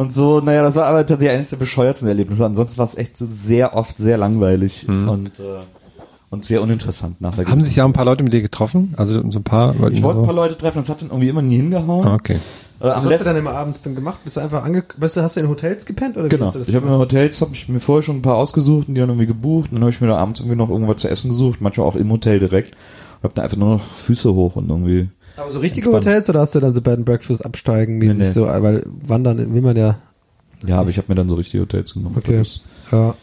[0.00, 2.42] Und so, naja, das war aber tatsächlich eines der bescheuertsten Erlebnisse.
[2.46, 5.42] Ansonsten war es echt so sehr oft sehr langweilig und, äh,
[6.30, 7.44] und sehr uninteressant nachher.
[7.46, 8.94] Haben sich ja ein paar Leute mit dir getroffen?
[8.96, 9.74] Also so ein paar.
[9.90, 12.06] Ich wollte ein paar Leute treffen, das hat dann irgendwie immer nie hingehauen.
[12.08, 12.36] Ah, okay.
[12.80, 14.20] Äh, Was hast du dann immer abends dann gemacht?
[14.24, 16.46] Bist du einfach ange, weißt du, hast du in Hotels gepennt oder wie Genau.
[16.46, 16.96] hast du das Ich habe mir?
[16.96, 19.68] Hotels, habe ich mir vorher schon ein paar ausgesucht und die dann irgendwie gebucht.
[19.70, 21.94] Und dann habe ich mir da abends irgendwie noch irgendwas zu essen gesucht, manchmal auch
[21.96, 22.70] im Hotel direkt.
[23.18, 25.10] Und habe da einfach nur noch Füße hoch und irgendwie.
[25.40, 26.06] Aber so richtige Entspannt.
[26.06, 28.30] Hotels oder hast du dann so Bed and Breakfast absteigen mäßig Nee, nee.
[28.30, 29.98] so, weil wandern will man ja,
[30.66, 32.16] Ja, aber ich habe mir dann so richtige Hotels genommen.
[32.18, 32.38] Okay.
[32.38, 32.60] Das,
[32.92, 33.14] ja.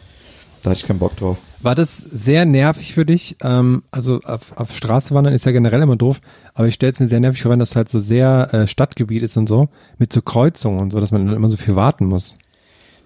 [0.62, 1.38] da hatte ich keinen Bock drauf.
[1.60, 3.36] War das sehr nervig für dich?
[3.42, 6.20] Ähm, also auf, auf Straße wandern ist ja generell immer doof,
[6.54, 9.22] aber ich stelle es mir sehr nervig vor, wenn das halt so sehr äh, Stadtgebiet
[9.22, 12.06] ist und so, mit so Kreuzungen und so, dass man dann immer so viel warten
[12.06, 12.36] muss.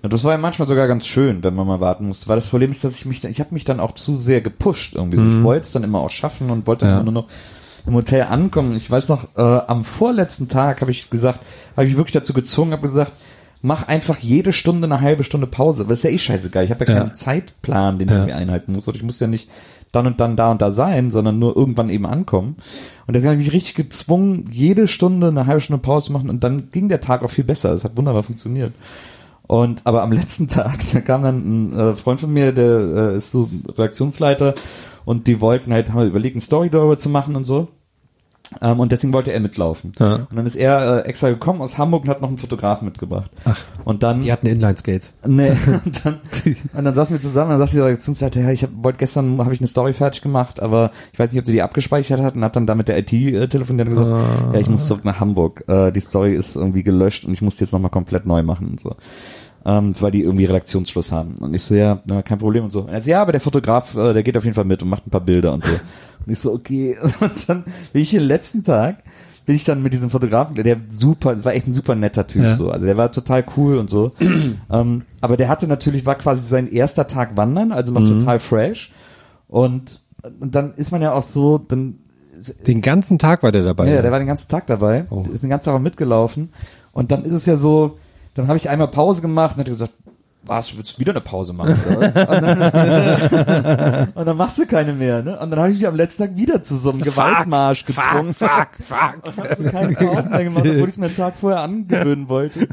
[0.03, 2.29] Ja, das war ja manchmal sogar ganz schön, wenn man mal warten musste.
[2.29, 4.41] Weil das Problem ist, dass ich mich, dann- ich habe mich dann auch zu sehr
[4.41, 5.17] gepusht irgendwie.
[5.19, 5.25] so.
[5.39, 7.01] Ich wollte es dann immer auch schaffen und wollte dann Ja.
[7.01, 7.29] immer nur noch
[7.87, 8.75] im Hotel ankommen.
[8.77, 11.41] Ich weiß noch, äh, am vorletzten Tag habe ich gesagt,
[11.77, 13.13] habe ich wirklich dazu gezwungen, habe gesagt,
[13.61, 15.85] mach einfach jede Stunde eine halbe Stunde Pause.
[15.85, 16.65] Das ist ja eh scheißegal.
[16.65, 16.99] Ich habe ja Ja.
[17.01, 18.21] keinen Zeitplan, den Ja.
[18.21, 18.87] ich mir einhalten muss.
[18.89, 19.49] Und ich muss ja nicht
[19.93, 22.57] dann und dann da und da sein, sondern nur irgendwann eben ankommen.
[23.07, 26.31] Und deswegen habe ich mich richtig gezwungen, jede Stunde eine halbe Stunde Pause zu machen.
[26.31, 27.73] Und dann ging der Tag auch viel besser.
[27.73, 28.73] Es hat wunderbar funktioniert.
[29.47, 31.37] Und aber am letzten Tag, da kam dann
[31.73, 34.55] ein äh, Freund von mir, der äh, ist so Redaktionsleiter
[35.05, 37.69] und die wollten halt, haben wir überlegt, eine Story darüber zu machen und so.
[38.61, 39.93] Ähm, und deswegen wollte er mitlaufen.
[39.99, 40.27] Ja.
[40.29, 43.31] Und dann ist er äh, extra gekommen aus Hamburg und hat noch einen Fotografen mitgebracht.
[43.45, 43.59] Ach.
[43.85, 45.15] Und dann Die hatten Inline-Skates.
[45.27, 45.51] Nee,
[45.85, 46.21] und dann,
[46.75, 49.55] und dann saßen wir zusammen und dann sagte der Redaktionsleiter, ja, ich wollte gestern, habe
[49.55, 52.45] ich eine Story fertig gemacht, aber ich weiß nicht, ob sie die abgespeichert hat und
[52.45, 54.11] hat dann da mit der IT äh, telefoniert und gesagt,
[54.53, 55.65] ja, ich muss zurück nach Hamburg.
[55.69, 58.69] Äh, die Story ist irgendwie gelöscht und ich muss die jetzt nochmal komplett neu machen
[58.69, 58.97] und so.
[59.65, 61.37] Ähm, weil die irgendwie Redaktionsschluss haben.
[61.41, 62.81] Und ich so, ja, na, kein Problem und so.
[62.81, 64.89] Und er so, ja, aber der Fotograf, äh, der geht auf jeden Fall mit und
[64.89, 65.71] macht ein paar Bilder und so.
[66.27, 66.97] Und ich so, okay.
[67.21, 69.05] Und dann bin ich den letzten Tag,
[69.47, 72.43] bin ich dann mit diesem Fotografen, der super, es war echt ein super netter Typ,
[72.43, 72.55] Ja.
[72.55, 72.71] so.
[72.71, 74.13] Also der war total cool und so.
[74.71, 78.93] ähm, aber der hatte natürlich, war quasi sein erster Tag wandern, also noch total fresh.
[79.49, 80.01] Und,
[80.41, 81.99] und dann ist man ja auch so, dann,
[82.67, 83.89] Den ganzen Tag war der dabei.
[83.93, 85.25] ja, der war den ganzen Tag dabei, Oh.
[85.33, 86.51] ist den ganzen Tag auch mitgelaufen.
[86.93, 87.99] Und dann ist es ja so,
[88.35, 89.93] dann habe ich einmal Pause gemacht und hat gesagt,
[90.45, 91.79] was, willst du wieder eine Pause machen?
[91.87, 92.29] Oder was?
[92.29, 95.39] Und, dann, und dann machst du keine mehr, ne?
[95.39, 98.35] Und dann habe ich mich am letzten Tag wieder zu so einem Gewaltmarsch gezwungen.
[98.35, 101.37] Fuck, fuck, Und hab so keine Pause mehr gemacht, obwohl ich es mir einen Tag
[101.37, 102.67] vorher angewöhnen wollte.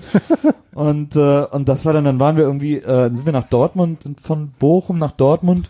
[0.74, 3.48] Und, äh, und das war dann, dann waren wir irgendwie, äh, dann sind wir nach
[3.48, 5.70] Dortmund, sind von Bochum nach Dortmund.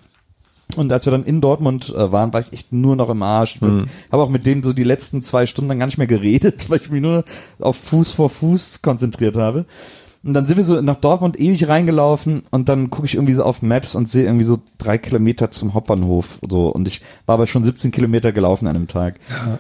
[0.76, 3.56] Und als wir dann in Dortmund äh, waren, war ich echt nur noch im Arsch.
[3.56, 3.86] Ich Mhm.
[4.12, 6.80] habe auch mit denen so die letzten zwei Stunden dann gar nicht mehr geredet, weil
[6.80, 7.24] ich mich nur
[7.60, 9.66] auf Fuß vor Fuß konzentriert habe.
[10.22, 13.44] Und dann sind wir so nach Dortmund ewig reingelaufen und dann gucke ich irgendwie so
[13.44, 17.48] auf Maps und sehe irgendwie so drei Kilometer zum Hauptbahnhof so und ich war aber
[17.48, 19.16] schon 17 Kilometer gelaufen an einem Tag.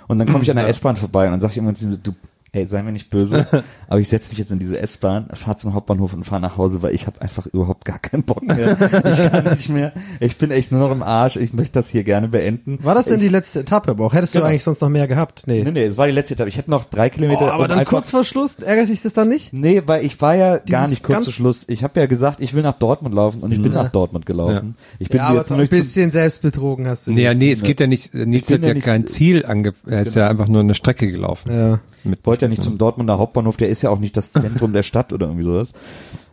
[0.10, 2.12] Und dann komme ich an der S-Bahn vorbei und dann sage ich irgendwann so, du,
[2.52, 3.46] ey, sei mir nicht böse,
[3.88, 6.82] aber ich setze mich jetzt in diese S-Bahn, fahre zum Hauptbahnhof und fahre nach Hause,
[6.82, 8.72] weil ich habe einfach überhaupt gar keinen Bock mehr.
[8.82, 9.94] Ich kann nicht mehr.
[10.20, 11.36] Ich bin echt nur noch im Arsch.
[11.38, 12.80] Ich möchte das hier gerne beenden.
[12.84, 13.92] War das denn ich, die letzte Etappe?
[13.92, 14.46] Aber auch hättest Genau.
[14.46, 15.44] du eigentlich sonst noch mehr gehabt?
[15.46, 15.64] Nee.
[15.64, 16.50] Nee, nee, es war die letzte Etappe.
[16.50, 17.46] Ich hätte noch drei Kilometer.
[17.46, 19.54] Oh, aber dann einfach- kurz vor Schluss, ärgert dich das dann nicht?
[19.54, 21.66] Nee, weil ich war ja gar Dieses nicht kurz ganz- zu Schluss.
[21.68, 23.84] Ich habe ja gesagt, ich will nach Dortmund laufen und ich bin Ja.
[23.84, 24.76] nach Dortmund gelaufen.
[24.98, 27.12] Ich bin ja, aber jetzt so ein bisschen selbstbetrogen hast du.
[27.12, 29.46] Nee, ja, nee, es geht ja nicht, Nils bin hat ja ja nicht- kein Ziel
[29.46, 31.52] ange, er ist ja einfach nur eine Strecke gelaufen.
[31.52, 31.80] Ja.
[32.04, 34.84] Mit, wollte ja nicht zum Dortmunder Hauptbahnhof, der ist ja auch nicht das Zentrum der
[34.84, 35.72] Stadt oder irgendwie sowas.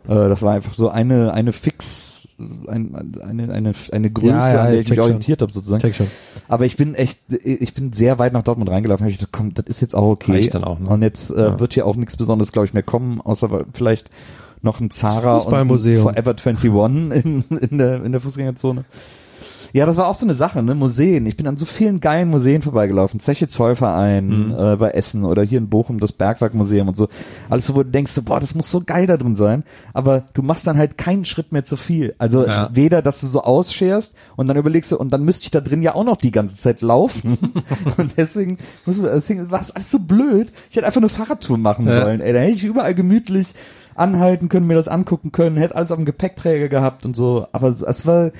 [0.07, 2.27] Äh, das war einfach so eine eine Fix
[2.67, 5.03] ein, eine eine eine Größe, Ja, ja, an der ich mich schon.
[5.05, 6.07] orientiert habe sozusagen.
[6.47, 9.05] Aber ich bin echt, ich bin sehr weit nach Dortmund reingelaufen.
[9.05, 10.33] Hab ich gesagt, komm, das ist jetzt auch okay.
[10.33, 10.87] Reicht dann auch, ne?
[10.89, 11.59] Und jetzt äh, Ja.
[11.59, 14.09] wird hier auch nichts Besonderes, glaube ich, mehr kommen, außer vielleicht
[14.61, 15.67] noch ein Zara und ein.
[15.67, 16.65] Forever 21
[17.25, 18.85] in, in der in der Fußgängerzone.
[19.77, 20.73] Ja, das war auch so eine Sache, ne?
[20.73, 21.27] Museen.
[21.27, 23.19] Ich bin an so vielen geilen Museen vorbeigelaufen.
[23.19, 24.55] Zeche Zollverein Mhm.
[24.57, 27.07] äh, bei Essen oder hier in Bochum das Bergwerkmuseum und so.
[27.49, 29.63] Alles so, wo du denkst, so, boah, das muss so geil da drin sein.
[29.93, 32.15] Aber du machst dann halt keinen Schritt mehr zu viel.
[32.17, 32.69] Also Ja.
[32.73, 35.81] weder, dass du so ausscherst und dann überlegst du, und dann müsste ich da drin
[35.83, 37.37] ja auch noch die ganze Zeit laufen.
[37.97, 38.57] und deswegen,
[38.87, 40.51] muss deswegen war es alles so blöd.
[40.71, 42.01] Ich hätte einfach eine Fahrradtour machen Ja.
[42.01, 42.21] sollen.
[42.21, 43.53] Ey, da hätte ich überall gemütlich
[43.97, 47.47] anhalten können, mir das angucken können, hätte alles auf dem Gepäckträger gehabt und so.
[47.51, 48.31] Aber es, es war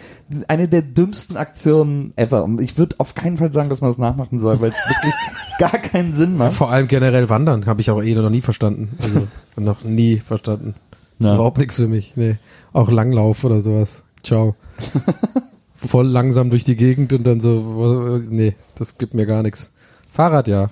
[0.47, 2.43] eine der dümmsten Aktionen ever.
[2.43, 5.13] Und ich würde auf keinen Fall sagen, dass man das nachmachen soll, weil es wirklich
[5.59, 6.53] gar keinen Sinn macht.
[6.53, 8.97] Vor allem generell wandern habe ich auch eh noch nie verstanden.
[9.03, 9.27] Also
[9.57, 10.75] noch nie verstanden.
[11.19, 11.33] Ja.
[11.33, 12.13] überhaupt nichts für mich.
[12.15, 12.37] Nee.
[12.73, 14.03] Auch Langlauf oder sowas.
[14.23, 14.55] Ciao.
[15.75, 19.71] Voll langsam durch die Gegend und dann so, nee, das gibt mir gar nichts.
[20.09, 20.69] Fahrrad ja.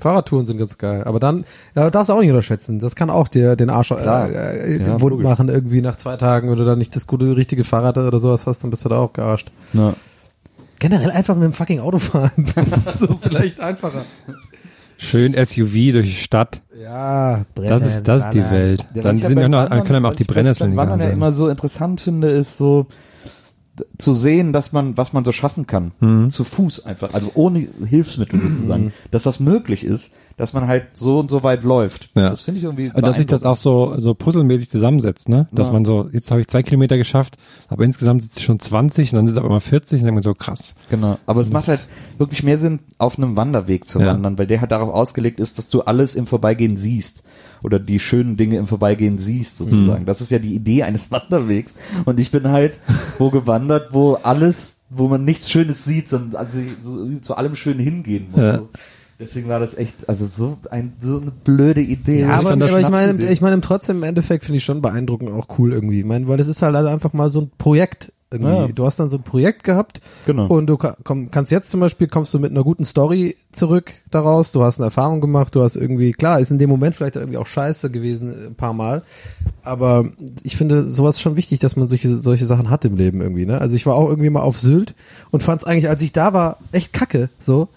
[0.00, 1.02] Fahrradtouren sind ganz geil.
[1.04, 2.78] Aber dann, ja, darfst du auch nicht unterschätzen.
[2.78, 4.28] Das kann auch dir den Arsch Klar.
[4.30, 5.24] äh, Ja, wund logisch.
[5.24, 8.46] machen irgendwie nach zwei Tagen, wenn du dann nicht das gute, richtige Fahrrad oder sowas
[8.46, 9.50] hast, dann bist du da auch gearscht.
[9.72, 9.94] Ja.
[10.78, 12.30] Generell einfach mit dem fucking Auto fahren.
[13.00, 14.04] so vielleicht einfacher.
[14.98, 16.60] Schön SUV durch die Stadt.
[16.80, 18.86] Ja, Das ist, das ist die Welt.
[18.94, 20.90] Ja, Dann sind ja noch, Wandern- können einem auch die ich- was ich Brennnesseln beim
[20.90, 22.86] Wandern ja immer so interessant finde, ist so
[23.98, 25.92] zu sehen, dass man, was man so schaffen kann.
[26.00, 26.30] Mhm.
[26.30, 28.92] Zu Fuß einfach, also ohne Hilfsmittel sozusagen.
[29.10, 32.08] Dass das möglich ist, dass man halt so und so weit läuft.
[32.14, 32.30] Ja.
[32.30, 35.46] Das finde ich irgendwie Und dass sich das auch so, so puzzelmäßig zusammensetzt, ne?
[35.52, 35.72] Dass Ja.
[35.74, 37.36] man so, jetzt habe ich zwei Kilometer geschafft,
[37.68, 40.14] aber insgesamt sind es schon 20 und dann sind es aber mal 40 und dann
[40.14, 40.74] denkt man so krass.
[40.90, 41.18] Genau.
[41.26, 41.86] Aber es macht halt
[42.18, 44.06] wirklich mehr Sinn, auf einem Wanderweg zu Ja.
[44.06, 47.22] wandern, weil der halt darauf ausgelegt ist, dass du alles im Vorbeigehen siehst.
[47.62, 50.02] Oder die schönen Dinge im Vorbeigehen siehst, sozusagen.
[50.02, 50.06] Mhm.
[50.06, 51.74] Das ist ja die Idee eines Wanderwegs.
[52.04, 52.80] Und ich bin halt
[53.18, 57.80] wo gewandert, wo alles, wo man nichts Schönes sieht, sondern also so, zu allem Schönen
[57.80, 58.40] hingehen muss.
[58.40, 58.58] Ja.
[58.58, 58.68] So.
[59.22, 62.22] Deswegen war das echt, also so ein, so eine blöde Idee.
[62.22, 65.46] Ja, aber, aber ich meine, ich meine trotzdem im Endeffekt finde ich schon beeindruckend auch
[65.58, 66.00] cool irgendwie.
[66.00, 68.12] Ich meine, weil das ist halt einfach mal so ein Projekt.
[68.40, 68.68] Ja.
[68.68, 70.46] Du hast dann so ein Projekt gehabt Genau.
[70.46, 74.52] und du komm, kannst jetzt zum Beispiel kommst du mit einer guten Story zurück daraus.
[74.52, 75.54] Du hast eine Erfahrung gemacht.
[75.54, 78.54] Du hast irgendwie klar ist in dem Moment vielleicht irgendwie auch scheiße gewesen äh, ein
[78.54, 79.02] paar Mal,
[79.62, 80.06] aber
[80.42, 83.46] ich finde sowas schon wichtig, dass man solche solche Sachen hat im Leben irgendwie.
[83.46, 83.60] Ne?
[83.60, 84.94] Also ich war auch irgendwie mal auf Sylt
[85.30, 87.68] und fand es eigentlich, als ich da war, echt kacke so.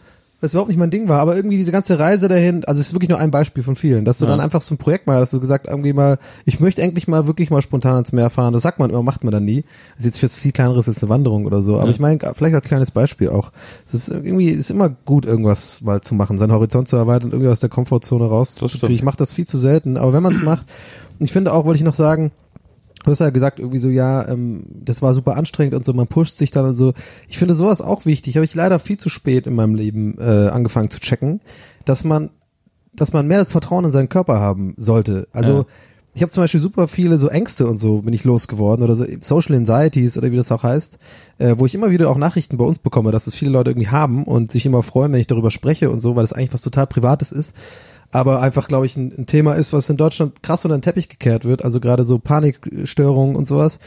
[0.42, 2.94] Was überhaupt nicht mein Ding war, aber irgendwie diese ganze Reise dahin, also es ist
[2.94, 4.32] wirklich nur ein Beispiel von vielen, dass du Ja.
[4.32, 7.26] dann einfach so ein Projekt mal, dass du gesagt irgendwie mal, ich möchte endlich mal
[7.26, 8.52] wirklich mal spontan ans Meer fahren.
[8.54, 9.64] Das sagt man immer, macht man dann nie.
[9.96, 11.78] Das ist jetzt fürs viel kleineres als eine Wanderung oder so.
[11.78, 11.92] Aber Ja.
[11.94, 13.52] ich meine, vielleicht als kleines Beispiel auch.
[13.88, 17.50] Es ist irgendwie, ist immer gut, irgendwas mal zu machen, seinen Horizont zu erweitern, irgendwie
[17.50, 18.92] aus der Komfortzone rauszukriegen.
[18.92, 20.68] Ich mache das viel zu selten, aber wenn man es macht,
[21.18, 22.32] und ich finde auch, wollte ich noch sagen,
[23.06, 26.08] Du hast ja gesagt, irgendwie so, ja, ähm, das war super anstrengend und so, man
[26.08, 26.94] pusht sich dann und so.
[27.28, 28.36] Ich finde sowas auch wichtig.
[28.36, 31.40] Habe ich leider viel zu spät in meinem Leben äh, angefangen zu checken,
[31.86, 32.32] dass man,
[32.94, 35.28] dass man mehr Vertrauen in seinen Körper haben sollte.
[35.34, 35.66] Also Ja.
[36.16, 39.06] ich habe zum Beispiel super viele so Ängste und so bin ich losgeworden oder so
[39.20, 40.98] Social Anxieties oder wie das auch heißt,
[41.38, 43.90] äh, wo ich immer wieder auch Nachrichten bei uns bekomme, dass es viele Leute irgendwie
[43.90, 46.62] haben und sich immer freuen, wenn ich darüber spreche und so, weil das eigentlich was
[46.62, 47.54] total Privates ist
[48.16, 51.10] aber einfach, glaube ich, ein, ein Thema ist, was in Deutschland krass unter den Teppich
[51.10, 53.78] gekehrt wird, also gerade so Panikstörungen und sowas.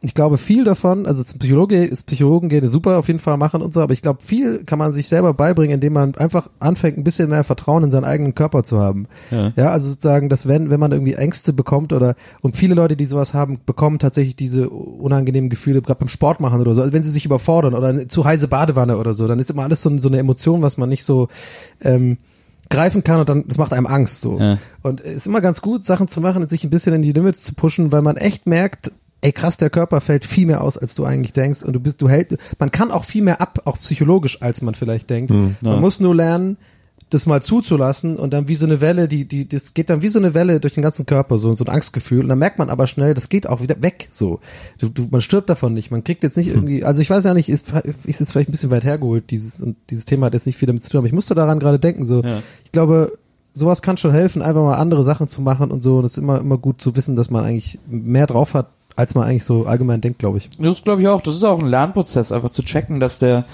[0.00, 3.72] Ich glaube, viel davon, also zum Psychologe, Psychologen gehen super auf jeden Fall machen und
[3.72, 7.04] so, aber ich glaube, viel kann man sich selber beibringen, indem man einfach anfängt, ein
[7.04, 9.08] bisschen mehr Vertrauen in seinen eigenen Körper zu haben.
[9.30, 9.52] Ja.
[9.56, 13.06] Ja, also sozusagen, dass wenn, wenn man irgendwie Ängste bekommt oder, und viele Leute, die
[13.06, 17.02] sowas haben, bekommen tatsächlich diese unangenehmen Gefühle, gerade beim Sport machen oder so, also wenn
[17.02, 19.96] sie sich überfordern oder eine zu heiße Badewanne oder so, dann ist immer alles so,
[19.96, 21.28] so eine Emotion, was man nicht so,
[21.80, 22.18] ähm,
[22.70, 24.38] greifen kann und dann, das macht einem Angst so.
[24.38, 24.58] Ja.
[24.82, 27.12] Und es ist immer ganz gut, Sachen zu machen und sich ein bisschen in die
[27.12, 30.76] Limits zu pushen, weil man echt merkt, ey krass, der Körper fällt viel mehr aus,
[30.76, 33.60] als du eigentlich denkst und du bist, du hältst, man kann auch viel mehr ab,
[33.64, 35.30] auch psychologisch, als man vielleicht denkt.
[35.30, 35.76] Man Ja.
[35.76, 36.58] muss nur lernen,
[37.10, 40.08] das mal zuzulassen und dann wie so eine Welle, die, die, das geht dann wie
[40.08, 42.22] so eine Welle durch den ganzen Körper, so, so ein Angstgefühl.
[42.22, 44.40] Und dann merkt man aber schnell, das geht auch wieder weg, so.
[44.78, 45.90] Du, du, man stirbt davon nicht.
[45.90, 47.72] Man kriegt jetzt nicht irgendwie, also ich weiß ja nicht, ist,
[48.04, 50.66] ist jetzt vielleicht ein bisschen weit hergeholt, dieses, und dieses Thema hat jetzt nicht viel
[50.66, 52.22] damit zu tun, aber ich musste daran gerade denken, so.
[52.22, 52.42] Ja.
[52.64, 53.12] Ich glaube,
[53.52, 55.98] sowas kann schon helfen, einfach mal andere Sachen zu machen und so.
[55.98, 59.14] Und es ist immer, immer gut zu wissen, dass man eigentlich mehr drauf hat, als
[59.14, 60.50] man eigentlich so allgemein denkt, glaube ich.
[60.58, 61.22] Das glaube ich auch.
[61.22, 63.44] Das ist auch ein Lernprozess, einfach zu checken, dass der,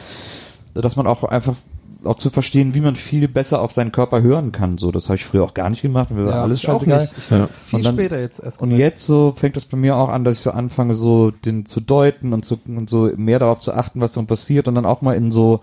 [0.74, 1.57] dass man auch einfach
[2.05, 4.78] auch zu verstehen, wie man viel besser auf seinen Körper hören kann.
[4.78, 6.11] So, das habe ich früher auch gar nicht gemacht.
[6.11, 7.11] Mir war Ja, alles scheißegal.
[7.30, 7.48] Ja.
[7.66, 8.61] Viel Und dann- später jetzt erst.
[8.61, 11.66] Und jetzt so fängt das bei mir auch an, dass ich so anfange, so den
[11.66, 14.86] zu deuten und, zu, und so mehr darauf zu achten, was dann passiert und dann
[14.86, 15.61] auch mal in so,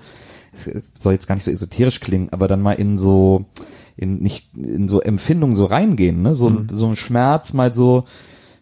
[0.53, 0.69] es
[0.99, 3.45] soll jetzt gar nicht so esoterisch klingen, aber dann mal in so,
[3.95, 6.35] in nicht, in so Empfindungen so reingehen, ne?
[6.35, 6.67] So, Mhm.
[6.71, 8.03] so ein Schmerz mal so,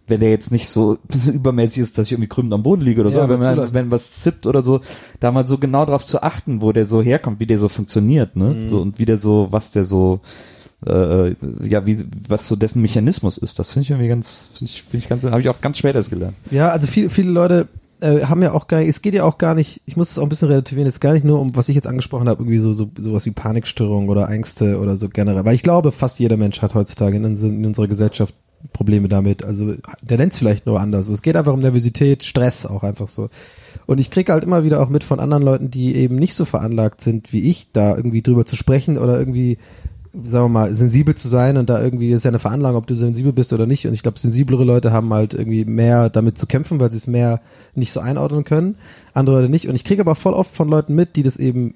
[0.08, 0.97] wenn der jetzt nicht so
[1.32, 3.74] übermäßig ist, dass ich irgendwie krümmend am Boden liege oder so, Ja, aber wenn, man,
[3.74, 4.82] wenn was zippt oder so,
[5.20, 8.36] da mal so genau darauf zu achten, wo der so herkommt, wie der so funktioniert,
[8.36, 8.49] ne?
[8.51, 8.70] Mhm.
[8.70, 10.22] So, und wie der so, was der so,
[10.86, 11.97] äh, ja, wie,
[12.28, 13.58] was so dessen Mechanismus ist.
[13.58, 15.95] Das finde ich irgendwie ganz, finde ich, finde ich ganz, habe ich auch ganz spät
[15.95, 16.36] erst gelernt.
[16.51, 17.68] Ja, also viele, viele Leute
[18.01, 20.20] äh, haben ja auch gar nicht, es geht ja auch gar nicht, ich muss es
[20.20, 22.60] auch ein bisschen relativieren, jetzt gar nicht nur um, was ich jetzt angesprochen habe, irgendwie
[22.60, 25.45] so, so sowas wie Panikstörung oder Ängste oder so generell.
[25.45, 28.36] Weil ich glaube, fast jeder Mensch hat heutzutage in, in unserer Gesellschaft
[28.74, 29.43] Probleme damit.
[29.43, 31.07] Also der nennt es vielleicht nur anders.
[31.07, 33.30] Es geht einfach um Nervosität, Stress auch einfach so.
[33.86, 36.45] Und ich kriege halt immer wieder auch mit von anderen Leuten, die eben nicht so
[36.45, 39.57] veranlagt sind wie ich, da irgendwie drüber zu sprechen oder irgendwie
[40.24, 42.95] sagen wir mal, sensibel zu sein und da irgendwie ist ja eine Veranlagung, ob du
[42.95, 43.86] sensibel bist oder nicht.
[43.86, 47.07] Und ich glaube, sensiblere Leute haben halt irgendwie mehr damit zu kämpfen, weil sie es
[47.07, 47.41] mehr
[47.74, 48.76] nicht so einordnen können.
[49.13, 49.68] Andere Leute nicht.
[49.68, 51.76] Und ich kriege aber voll oft von Leuten mit, die das eben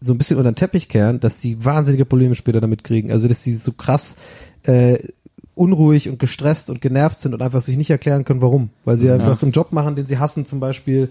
[0.00, 3.10] so ein bisschen unter den Teppich kehren, dass sie wahnsinnige Probleme später damit kriegen.
[3.10, 4.16] Also dass sie so krass
[4.62, 4.98] äh,
[5.56, 8.70] unruhig und gestresst und genervt sind und einfach sich nicht erklären können, warum.
[8.84, 9.14] Weil sie Ja.
[9.14, 11.08] einfach einen Job machen, den sie hassen zum Beispiel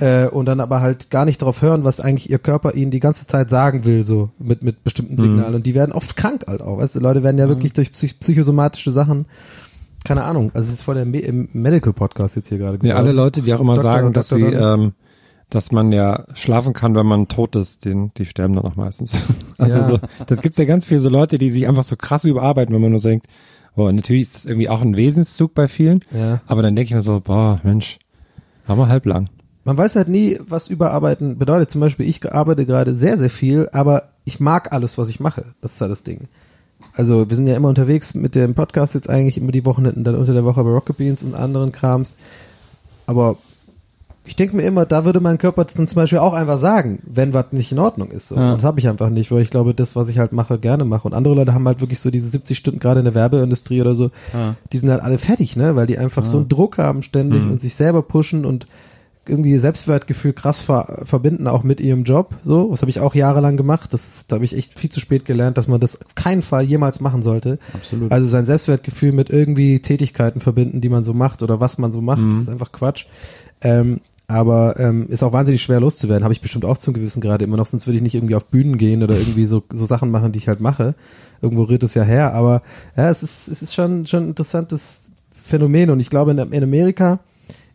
[0.00, 3.00] äh, und dann aber halt gar nicht darauf hören, was eigentlich ihr Körper ihnen die
[3.00, 5.54] ganze Zeit sagen will, so mit, mit bestimmten Signalen.
[5.54, 6.78] Und die werden oft krank halt auch.
[6.78, 9.26] Weißt du, Leute werden ja wirklich durch psych psychosomatische Sachen,
[10.04, 12.84] keine Ahnung, also es ist voll der Me im Medical-Podcast jetzt hier gerade.
[12.86, 14.74] Ja, alle Leute, die auch immer Doktor, sagen, dass Doktor, sie, Doktor.
[14.74, 14.92] ähm,
[15.50, 19.24] dass man ja schlafen kann, wenn man tot ist, den, die sterben dann auch meistens.
[19.56, 19.84] Also Ja.
[19.84, 22.82] so, das gibt's ja ganz viele so Leute, die sich einfach so krass überarbeiten, wenn
[22.82, 23.26] man nur so denkt,
[23.76, 26.40] boah, natürlich ist das irgendwie auch ein Wesenszug bei vielen, Ja.
[26.46, 27.98] aber dann denke ich mir so, boah, Mensch,
[28.66, 29.28] war mal halb lang.
[29.64, 31.70] Man weiß halt nie, was Überarbeiten bedeutet.
[31.70, 35.46] Zum Beispiel, ich arbeite gerade sehr, sehr viel, aber ich mag alles, was ich mache.
[35.62, 36.28] Das ist halt das Ding.
[36.92, 40.16] Also wir sind ja immer unterwegs mit dem Podcast jetzt eigentlich immer die Wochenenden, dann
[40.16, 42.14] unter der Woche bei Rocket Beans und anderen Krams.
[43.06, 43.36] Aber
[44.26, 47.34] ich denke mir immer, da würde mein Körper dann zum Beispiel auch einfach sagen, wenn
[47.34, 48.28] was nicht in Ordnung ist.
[48.28, 48.36] So.
[48.36, 48.52] Ja.
[48.52, 50.84] Und das habe ich einfach nicht, weil ich glaube, das, was ich halt mache, gerne
[50.86, 51.06] mache.
[51.06, 53.94] Und andere Leute haben halt wirklich so diese 70 Stunden gerade in der Werbeindustrie oder
[53.94, 54.56] so, Ja.
[54.72, 55.76] die sind halt alle fertig, ne?
[55.76, 57.50] Weil die einfach so einen Druck haben ständig Mhm.
[57.52, 58.66] und sich selber pushen und
[59.26, 62.34] irgendwie Selbstwertgefühl krass ver verbinden, auch mit ihrem Job.
[62.44, 63.92] So, was habe ich auch jahrelang gemacht.
[63.92, 66.62] Das da habe ich echt viel zu spät gelernt, dass man das auf keinen Fall
[66.64, 67.58] jemals machen sollte.
[67.72, 68.12] Absolut.
[68.12, 72.00] Also sein Selbstwertgefühl mit irgendwie Tätigkeiten verbinden, die man so macht oder was man so
[72.02, 72.30] macht, Mhm.
[72.32, 73.06] das ist einfach Quatsch.
[73.62, 76.24] Ähm, aber ähm, ist auch wahnsinnig schwer loszuwerden.
[76.24, 78.46] Habe ich bestimmt auch zum Gewissen gerade immer noch, sonst würde ich nicht irgendwie auf
[78.46, 80.94] Bühnen gehen oder irgendwie so, so Sachen machen, die ich halt mache.
[81.42, 82.62] Irgendwo rührt es ja her, aber
[82.96, 86.62] ja, es ist, es ist schon, schon ein interessantes Phänomen und ich glaube, in, in
[86.62, 87.20] Amerika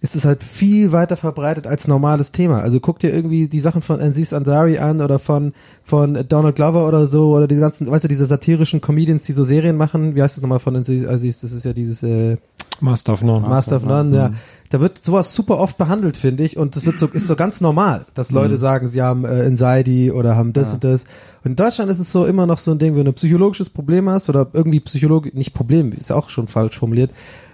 [0.02, 2.62] ist es halt viel weiter verbreitet als normales Thema.
[2.62, 6.88] Also guck dir irgendwie die Sachen von Aziz Ansari an oder von, von Donald Glover
[6.88, 10.16] oder so oder die ganzen, weißt du, diese satirischen Comedians, die so Serien machen.
[10.16, 11.04] Wie heißt das nochmal von Aziz?
[11.04, 12.38] Das ist ja dieses, äh,
[12.82, 13.48] Master of None.
[13.48, 14.32] Master of None, ja.
[14.70, 17.60] Da wird sowas super oft behandelt, finde ich, und das wird so, ist so ganz
[17.60, 21.06] normal, dass Leute sagen, sie haben äh, Anxiety oder haben das und das.
[21.44, 23.72] Und in Deutschland ist es so immer noch so ein Ding, wenn du ein psychologisches
[23.72, 27.10] Problem hast oder irgendwie Psychologe, nicht Problem, ist ja auch schon falsch formuliert,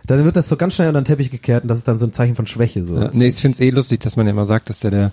[0.07, 2.05] dann wird das so ganz schnell unter den Teppich gekehrt und das ist dann so
[2.05, 2.84] ein Zeichen von Schwäche.
[2.84, 2.97] So.
[2.99, 5.11] Ja, nee, ich finde es eh lustig, dass man ja immer sagt, dass der, der,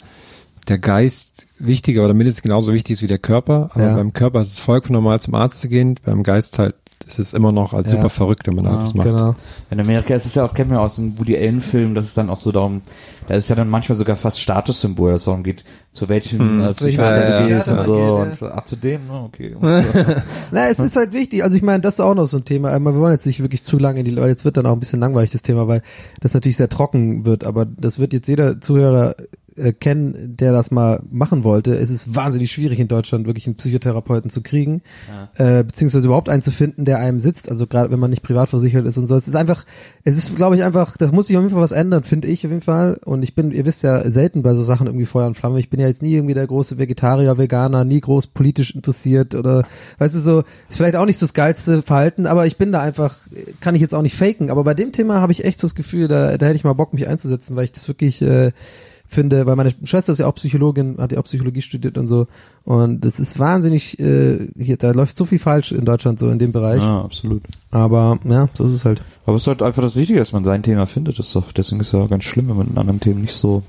[0.67, 3.71] der Geist wichtiger oder mindestens genauso wichtig ist wie der Körper.
[3.75, 3.95] Aber Ja.
[3.95, 6.75] beim Körper ist es vollkommen normal zum Arzt zu gehen, beim Geist halt
[7.05, 7.97] ist es immer noch als Ja.
[7.97, 9.09] super verrückt, wenn man Ja, das macht.
[9.09, 9.35] Genau.
[9.71, 12.07] In Amerika ist es ja auch, kennt man ja aus dem Woody Allen Film, dass
[12.07, 12.83] es dann auch so darum,
[13.29, 16.61] da ist ja dann manchmal sogar fast Statussymbol, dass es darum geht, zu welchen Hm.
[16.63, 17.95] äh, Zu welchem Psychiater Psychiater gehst und so.
[17.95, 18.13] geht, ja.
[18.23, 19.57] Und so, ach, zu dem, oh, okay.
[20.51, 21.45] Na, es ist halt wichtig.
[21.45, 22.79] Also ich meine, das ist auch noch so ein Thema.
[22.79, 24.29] Wir wollen jetzt nicht wirklich zu lange in die Leute.
[24.31, 25.83] Jetzt wird dann auch ein bisschen langweilig das Thema, weil
[26.21, 27.45] das natürlich sehr trocken wird.
[27.45, 29.15] Aber das wird jetzt jeder Zuhörer
[29.57, 31.75] äh, kennen, der das mal machen wollte.
[31.75, 34.83] Es ist wahnsinnig schwierig in Deutschland wirklich einen Psychotherapeuten zu kriegen,
[35.35, 37.51] äh, beziehungsweise überhaupt einen zu finden, der einem sitzt.
[37.51, 39.17] Also gerade wenn man nicht privat versichert ist und so.
[39.17, 39.65] Es ist einfach,
[40.05, 42.45] es ist, glaube ich, einfach, da muss sich auf jeden Fall was ändern, finde ich
[42.47, 42.99] auf jeden Fall.
[43.05, 45.61] Und ich bin, ihr wisst ja, selten bei so Sachen irgendwie Feuer und Flamme.
[45.61, 49.65] Ich bin ja jetzt nie irgendwie der große Vegetarier, Veganer, nie groß politisch interessiert oder,
[49.99, 52.81] weißt du, so, ist vielleicht auch nicht so das geilste Verhalten, aber ich bin da
[52.81, 53.17] einfach,
[53.61, 54.51] kann ich jetzt auch nicht faken.
[54.51, 56.73] Aber bei dem Thema habe ich echt so das Gefühl, da, da hätte ich mal
[56.73, 58.53] Bock, mich einzusetzen, weil ich das wirklich, äh,
[59.13, 62.27] finde, weil meine Schwester ist ja auch Psychologin, hat ja auch Psychologie studiert und so.
[62.65, 66.39] Und das ist wahnsinnig, äh, hier, da läuft so viel falsch in Deutschland so in
[66.39, 66.81] dem Bereich.
[66.81, 67.43] Ja, absolut.
[67.71, 69.03] Aber ja, so ist es halt.
[69.27, 71.19] Aber es ist halt einfach das Wichtige, dass man sein Thema findet.
[71.19, 73.35] Das ist doch, deswegen ist es ja ganz schlimm, wenn man in anderen Themen nicht
[73.35, 73.63] so,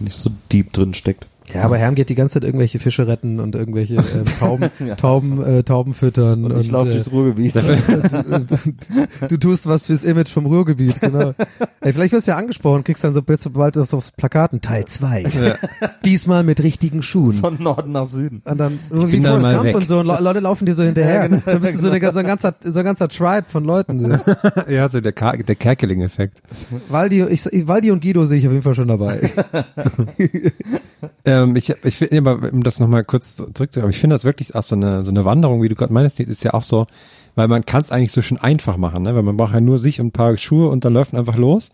[0.00, 1.26] nicht so deep drin steckt.
[1.54, 5.42] Ja, aber Herm geht die ganze Zeit irgendwelche Fische retten und irgendwelche ähm, Tauben, Tauben,
[5.42, 6.44] äh, Tauben füttern.
[6.44, 7.54] Und ich laufe durchs Ruhrgebiet.
[9.20, 11.32] du, du tust was fürs Image vom Ruhrgebiet, genau.
[11.80, 15.56] Ey, vielleicht wirst du ja angesprochen, kriegst dann so bald das aufs Plakaten, Teil 2.
[16.04, 17.32] Diesmal mit richtigen Schuhen.
[17.34, 18.42] Von Norden nach Süden.
[18.44, 19.76] Und dann wie bin dann Forrest mal Gump weg.
[19.76, 21.14] und so und Le- Leute laufen dir so hinterher.
[21.14, 23.64] Ja, genau, dann bist du so, eine, so, ein ganzer, so ein ganzer Tribe von
[23.64, 24.18] Leuten.
[24.68, 26.42] ja, so der, der Kerkeling-Effekt.
[26.88, 29.30] Waldi, ich, Waldi und Guido sehe ich auf jeden Fall schon dabei.
[31.24, 34.62] Ähm, ich, ich finde, aber um das nochmal kurz zurückzukommen, ich finde das wirklich auch
[34.62, 36.86] so eine, so eine Wanderung, wie du gerade meinst, ist ja auch so,
[37.34, 39.14] weil man kann es eigentlich so schön einfach machen, ne?
[39.14, 41.36] weil man braucht ja nur sich und ein paar Schuhe und dann läuft man einfach
[41.36, 41.70] los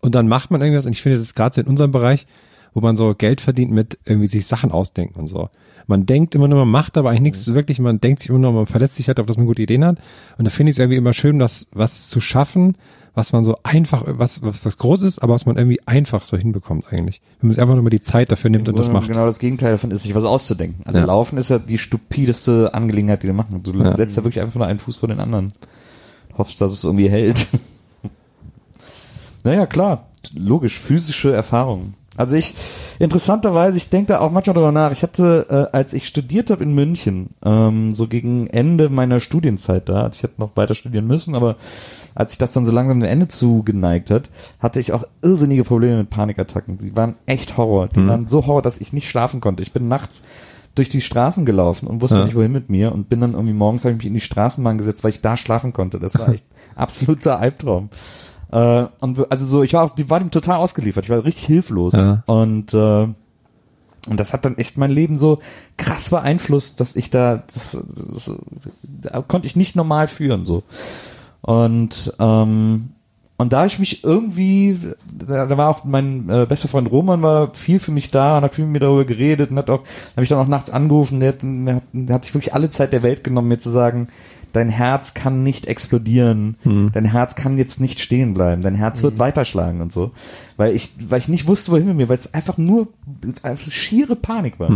[0.00, 0.86] und dann macht man irgendwas.
[0.86, 2.26] Und ich finde, das ist gerade so in unserem Bereich,
[2.72, 5.50] wo man so Geld verdient mit irgendwie sich Sachen ausdenken und so.
[5.86, 8.38] Man denkt immer nur, man macht aber eigentlich nichts so wirklich, man denkt sich immer
[8.38, 9.98] nur, man verletzt sich halt auf, dass man gute Ideen hat.
[10.36, 12.76] Und da finde ich es irgendwie immer schön, das was zu schaffen,
[13.16, 16.36] was man so einfach, was, was, was groß ist, aber was man irgendwie einfach so
[16.36, 17.22] hinbekommt eigentlich.
[17.40, 19.08] Wenn man sich einfach nur mal die Zeit dafür nimmt und das macht.
[19.08, 20.82] Genau das Gegenteil davon ist, sich was auszudenken.
[20.84, 21.06] Also Ja.
[21.06, 23.62] Laufen ist ja die stupideste Angelegenheit, die du machen.
[23.62, 23.92] Du Ja.
[23.94, 25.52] setzt ja wirklich einfach nur einen Fuß vor den anderen.
[26.36, 27.48] Hoffst, dass es irgendwie hält.
[29.44, 30.08] naja, klar.
[30.34, 30.78] Logisch.
[30.78, 31.94] Physische Erfahrungen.
[32.16, 32.54] Also ich,
[32.98, 34.92] interessanterweise, ich denke da auch manchmal drüber nach.
[34.92, 39.88] Ich hatte, äh, als ich studiert habe in München, ähm, so gegen Ende meiner Studienzeit
[39.88, 41.56] da, also ich hätte noch weiter studieren müssen, aber
[42.14, 45.98] als sich das dann so langsam dem Ende zugeneigt hat, hatte ich auch irrsinnige Probleme
[45.98, 46.78] mit Panikattacken.
[46.78, 47.88] Die waren echt Horror.
[47.88, 48.08] Die Mhm.
[48.08, 49.62] waren so Horror, dass ich nicht schlafen konnte.
[49.62, 50.22] Ich bin nachts
[50.74, 52.24] durch die Straßen gelaufen und wusste Ja.
[52.24, 54.78] nicht, wohin mit mir und bin dann irgendwie morgens habe ich mich in die Straßenbahn
[54.78, 55.98] gesetzt, weil ich da schlafen konnte.
[55.98, 56.44] Das war echt
[56.74, 57.88] absoluter Albtraum.
[58.50, 61.04] Äh, und also so, ich war auf, die war dem total ausgeliefert.
[61.04, 61.94] Ich war richtig hilflos.
[61.94, 62.22] Ja.
[62.26, 63.08] Und äh,
[64.08, 65.40] und das hat dann echt mein Leben so
[65.76, 67.76] krass beeinflusst, dass ich da, das,
[68.14, 68.30] das,
[68.82, 70.62] da konnte ich nicht normal führen so.
[71.42, 72.90] Und ähm,
[73.38, 74.78] und da ich mich irgendwie,
[75.12, 78.44] da, da war auch mein äh, bester Freund Roman war viel für mich da und
[78.44, 79.82] hat viel mit mir darüber geredet und hat auch,
[80.12, 82.70] habe ich dann auch nachts angerufen, der hat, der, hat, der hat sich wirklich alle
[82.70, 84.08] Zeit der Welt genommen, mir zu sagen,
[84.56, 86.56] dein Herz kann nicht explodieren,
[86.92, 90.12] dein Herz kann jetzt nicht stehen bleiben, dein Herz wird weiterschlagen und so,
[90.56, 92.88] weil ich, weil ich nicht wusste, wohin mit mir, weil es einfach nur
[93.42, 94.70] einfach schiere Panik war.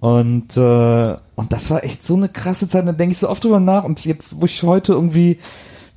[0.00, 2.86] Und äh, und das war echt so eine krasse Zeit.
[2.86, 5.38] Da denke ich so oft drüber nach und jetzt, wo ich heute irgendwie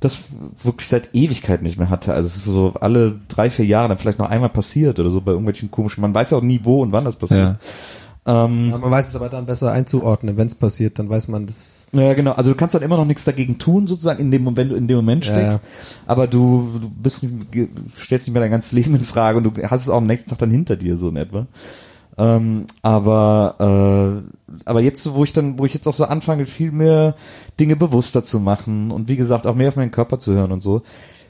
[0.00, 0.20] das
[0.62, 2.14] wirklich seit Ewigkeit nicht mehr hatte.
[2.14, 5.20] Also es ist so alle drei, vier Jahre dann vielleicht noch einmal passiert oder so
[5.20, 6.00] bei irgendwelchen komischen.
[6.00, 7.58] Man weiß ja auch nie, wo und wann das passiert.
[8.24, 11.46] Ähm, Ja, man weiß es aber dann besser einzuordnen, wenn es passiert, dann weiß man
[11.48, 11.86] das.
[11.92, 12.32] ja, genau.
[12.32, 14.74] Also du kannst dann immer noch nichts dagegen tun, sozusagen, in dem Moment, wenn du
[14.76, 15.60] in dem Moment Ja, steckst.
[16.06, 17.26] Aber du, du bist,
[17.98, 20.30] stellst nicht mehr dein ganzes Leben in Frage und du hast es auch am nächsten
[20.30, 21.46] Tag dann hinter dir, so in etwa.
[22.18, 26.70] Ähm, aber, äh, aber jetzt, wo ich dann, wo ich jetzt auch so anfange, viel
[26.70, 27.14] mehr
[27.58, 30.60] Dinge bewusster zu machen und wie gesagt, auch mehr auf meinen Körper zu hören und
[30.62, 30.82] so,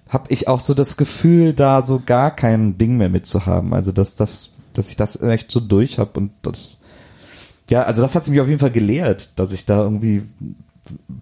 [0.09, 3.73] habe ich auch so das Gefühl, da so gar kein Ding mehr mitzuhaben.
[3.73, 6.79] Also dass das, dass ich das echt so durch habe und das,
[7.73, 10.23] ja, also das hat mich auf jeden Fall gelehrt, dass ich da irgendwie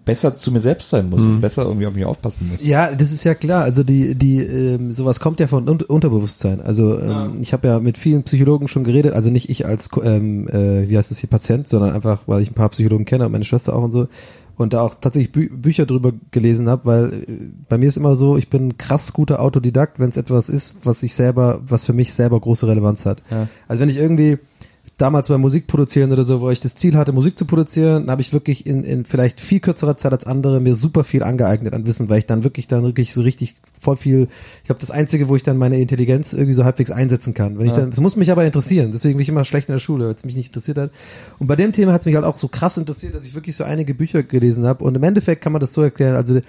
[0.03, 2.65] besser zu mir selbst sein muss und besser irgendwie auf mich aufpassen muss.
[2.65, 3.63] Ja, das ist ja klar.
[3.63, 6.59] Also die, die, ähm, sowas kommt ja von Un Unterbewusstsein.
[6.59, 9.13] Also ähm, ich habe ja mit vielen Psychologen schon geredet.
[9.13, 12.51] Also nicht ich als, ähm, äh, wie heißt das hier, Patient, sondern einfach, weil ich
[12.51, 14.09] ein paar Psychologen kenne und meine Schwester auch und so.
[14.57, 17.25] Und da auch tatsächlich Bü Bücher drüber gelesen habe, weil äh,
[17.69, 20.75] bei mir ist immer so, ich bin ein krass guter Autodidakt, wenn es etwas ist,
[20.83, 23.21] was ich selber, was für mich selber große Relevanz hat.
[23.31, 23.47] Ja.
[23.69, 24.39] Also wenn ich irgendwie
[25.01, 28.21] damals beim Musik produzieren oder so, wo ich das Ziel hatte, Musik zu produzieren, habe
[28.21, 31.85] ich wirklich in, in vielleicht viel kürzerer Zeit als andere mir super viel angeeignet an
[31.85, 34.27] Wissen, weil ich dann wirklich dann wirklich so richtig voll viel,
[34.61, 37.57] ich glaube, das Einzige, wo ich dann meine Intelligenz irgendwie so halbwegs einsetzen kann.
[37.57, 39.79] Wenn ich dann, das muss mich aber interessieren, deswegen bin ich immer schlecht in der
[39.79, 40.91] Schule, weil es mich nicht interessiert hat.
[41.39, 43.55] Und bei dem Thema hat es mich halt auch so krass interessiert, dass ich wirklich
[43.55, 44.83] so einige Bücher gelesen habe.
[44.83, 46.39] Und im Endeffekt kann man das so erklären, also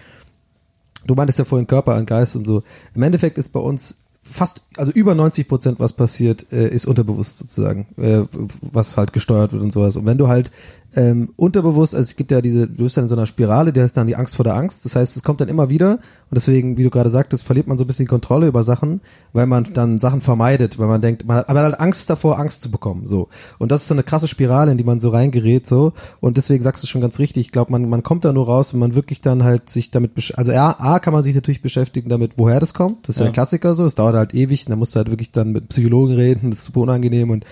[1.06, 2.62] du meintest ja vorhin Körper und Geist und so.
[2.94, 7.38] Im Endeffekt ist bei uns fast, also über 90 Prozent, was passiert, äh, ist unterbewusst
[7.38, 8.22] sozusagen, äh,
[8.60, 9.96] was halt gesteuert wird und sowas.
[9.96, 10.50] Und wenn du halt
[10.94, 13.80] ähm, unterbewusst, also es gibt ja diese, du bist dann in so einer Spirale, die
[13.80, 14.84] heißt dann die Angst vor der Angst.
[14.84, 15.98] Das heißt, es kommt dann immer wieder
[16.32, 19.02] und deswegen, wie du gerade sagtest, verliert man so ein bisschen die Kontrolle über Sachen,
[19.34, 22.62] weil man dann Sachen vermeidet, weil man denkt, man hat, man hat Angst davor, Angst
[22.62, 23.28] zu bekommen, so.
[23.58, 25.92] Und das ist so eine krasse Spirale, in die man so reingerät, so.
[26.20, 28.72] Und deswegen sagst du schon ganz richtig, ich glaube, man, man kommt da nur raus,
[28.72, 31.60] wenn man wirklich dann halt sich damit, besch- also A, A kann man sich natürlich
[31.60, 33.06] beschäftigen damit, woher das kommt.
[33.06, 33.28] Das ist ja, Ja.
[33.28, 33.84] der Klassiker so.
[33.84, 36.60] Es dauert halt ewig, und dann musst du halt wirklich dann mit Psychologen reden, das
[36.60, 37.44] ist super unangenehm und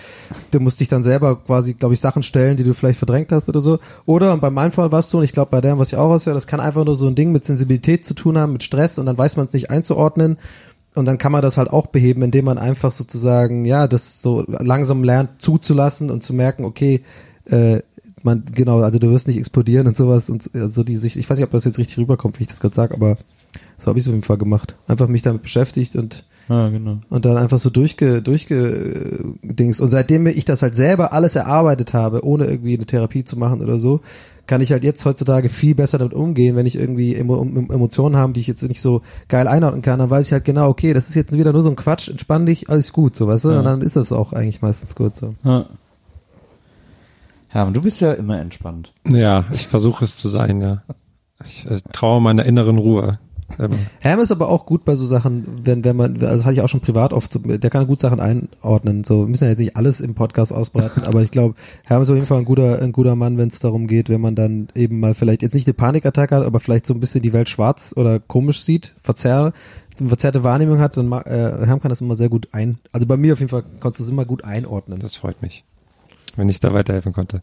[0.49, 3.47] du musst dich dann selber quasi, glaube ich, Sachen stellen, die du vielleicht verdrängt hast
[3.47, 3.77] oder so.
[4.07, 6.09] Oder, und bei meinem Fall warst du, und ich glaube bei dem, was ich auch
[6.09, 8.97] raushöre, das kann einfach nur so ein Ding mit Sensibilität zu tun haben, mit Stress
[8.97, 10.37] und dann weiß man es nicht einzuordnen.
[10.93, 14.43] Und dann kann man das halt auch beheben, indem man einfach sozusagen, ja, das so
[14.47, 17.01] langsam lernt zuzulassen und zu merken, okay,
[17.45, 17.79] äh,
[18.23, 21.37] man, genau, also du wirst nicht explodieren und sowas und also die sich, ich weiß
[21.37, 23.17] nicht, ob das jetzt richtig rüberkommt, wie ich das gerade sage, aber
[23.77, 24.75] so habe ich es auf jeden Fall gemacht.
[24.87, 26.99] Einfach mich damit beschäftigt und Ja, genau.
[27.09, 29.79] und dann einfach so durchge, durchge, Dings.
[29.79, 33.61] Und seitdem ich das halt selber alles erarbeitet habe, ohne irgendwie eine Therapie zu machen
[33.61, 34.01] oder so,
[34.47, 38.33] kann ich halt jetzt heutzutage viel besser damit umgehen, wenn ich irgendwie Emo Emotionen habe,
[38.33, 41.09] die ich jetzt nicht so geil einordnen kann, dann weiß ich halt genau, okay, das
[41.09, 43.49] ist jetzt wieder nur so ein Quatsch, entspann dich, alles gut, so, weißt du?
[43.51, 43.59] Ja.
[43.59, 45.35] Und dann ist das auch eigentlich meistens gut, so.
[45.43, 45.65] Ja.
[47.53, 48.93] Ja, und du bist ja immer entspannt.
[49.05, 50.83] Ja, ich versuche es zu sein, ja.
[51.43, 53.19] Ich äh, traue meiner inneren Ruhe.
[53.59, 53.71] Ähm,
[54.03, 56.61] Ham ist aber auch gut bei so Sachen, wenn, wenn man, also das hatte ich
[56.61, 59.03] auch schon privat oft, so, der kann gut Sachen einordnen.
[59.03, 61.55] So, wir müssen ja jetzt nicht alles im Podcast ausbreiten, aber ich glaube,
[61.89, 64.21] Ham ist auf jeden Fall ein guter, ein guter Mann, wenn es darum geht, wenn
[64.21, 67.21] man dann eben mal vielleicht jetzt nicht eine Panikattacke hat, aber vielleicht so ein bisschen
[67.21, 69.53] die Welt schwarz oder komisch sieht, verzerrt,
[69.95, 73.33] verzerrte Wahrnehmung hat, dann äh, Ham kann das immer sehr gut ein, also bei mir
[73.33, 74.99] auf jeden Fall konntest du es immer gut einordnen.
[74.99, 75.63] das freut mich,
[76.35, 77.41] wenn ich da weiterhelfen konnte.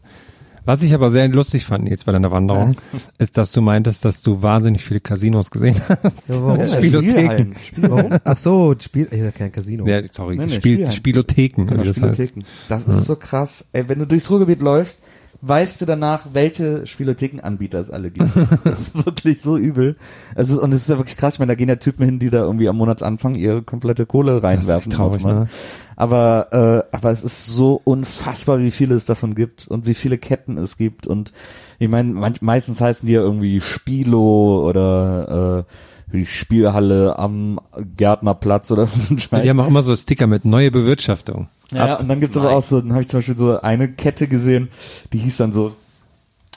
[0.69, 2.75] Was ich aber sehr lustig fand jetzt bei deiner Wanderung,
[3.17, 6.29] ist, dass du meintest, dass du wahnsinnig viele Casinos gesehen hast.
[6.29, 6.63] Ja, warum?
[6.63, 7.55] Spielotheken.
[7.77, 8.19] Warum?
[8.23, 9.87] Ach so, Spiel, äh, kein Casino.
[9.87, 10.93] Ja, sorry, Nee, nee, Spiel, Spielheim.
[10.93, 11.65] Spielotheken.
[11.65, 12.21] Genau, wie das heißt.
[12.21, 12.43] Spielotheken.
[12.67, 13.67] Das ist so krass.
[13.73, 15.01] Ey, wenn du durchs Ruhrgebiet läufst,
[15.41, 18.29] weißt du danach, welche Spielothekenanbieter es alle gibt.
[18.63, 19.95] das ist wirklich so übel.
[20.35, 21.35] Also, und es ist ja wirklich krass.
[21.35, 24.43] Ich meine, da gehen ja Typen hin, die da irgendwie am Monatsanfang ihre komplette Kohle
[24.43, 24.91] reinwerfen.
[24.91, 25.47] traurig, ne?
[25.95, 30.17] Aber, äh, aber es ist so unfassbar, wie viele es davon gibt und wie viele
[30.17, 31.07] Ketten es gibt.
[31.07, 31.33] Und
[31.77, 35.73] ich meine, meistens heißen die ja irgendwie Spilo oder äh,
[36.13, 37.59] die Spielhalle am
[37.97, 39.41] Gärtnerplatz oder so ein Scheiß.
[39.41, 41.47] Die haben auch immer so Sticker mit neue Bewirtschaftung.
[41.71, 44.27] Ja, und dann gibt's aber auch so, dann habe ich zum Beispiel so eine Kette
[44.27, 44.69] gesehen,
[45.13, 45.75] die hieß dann so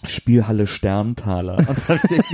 [0.07, 1.59] Spielhalle Sterntaler.
[1.59, 2.29] Und dann hab ich echt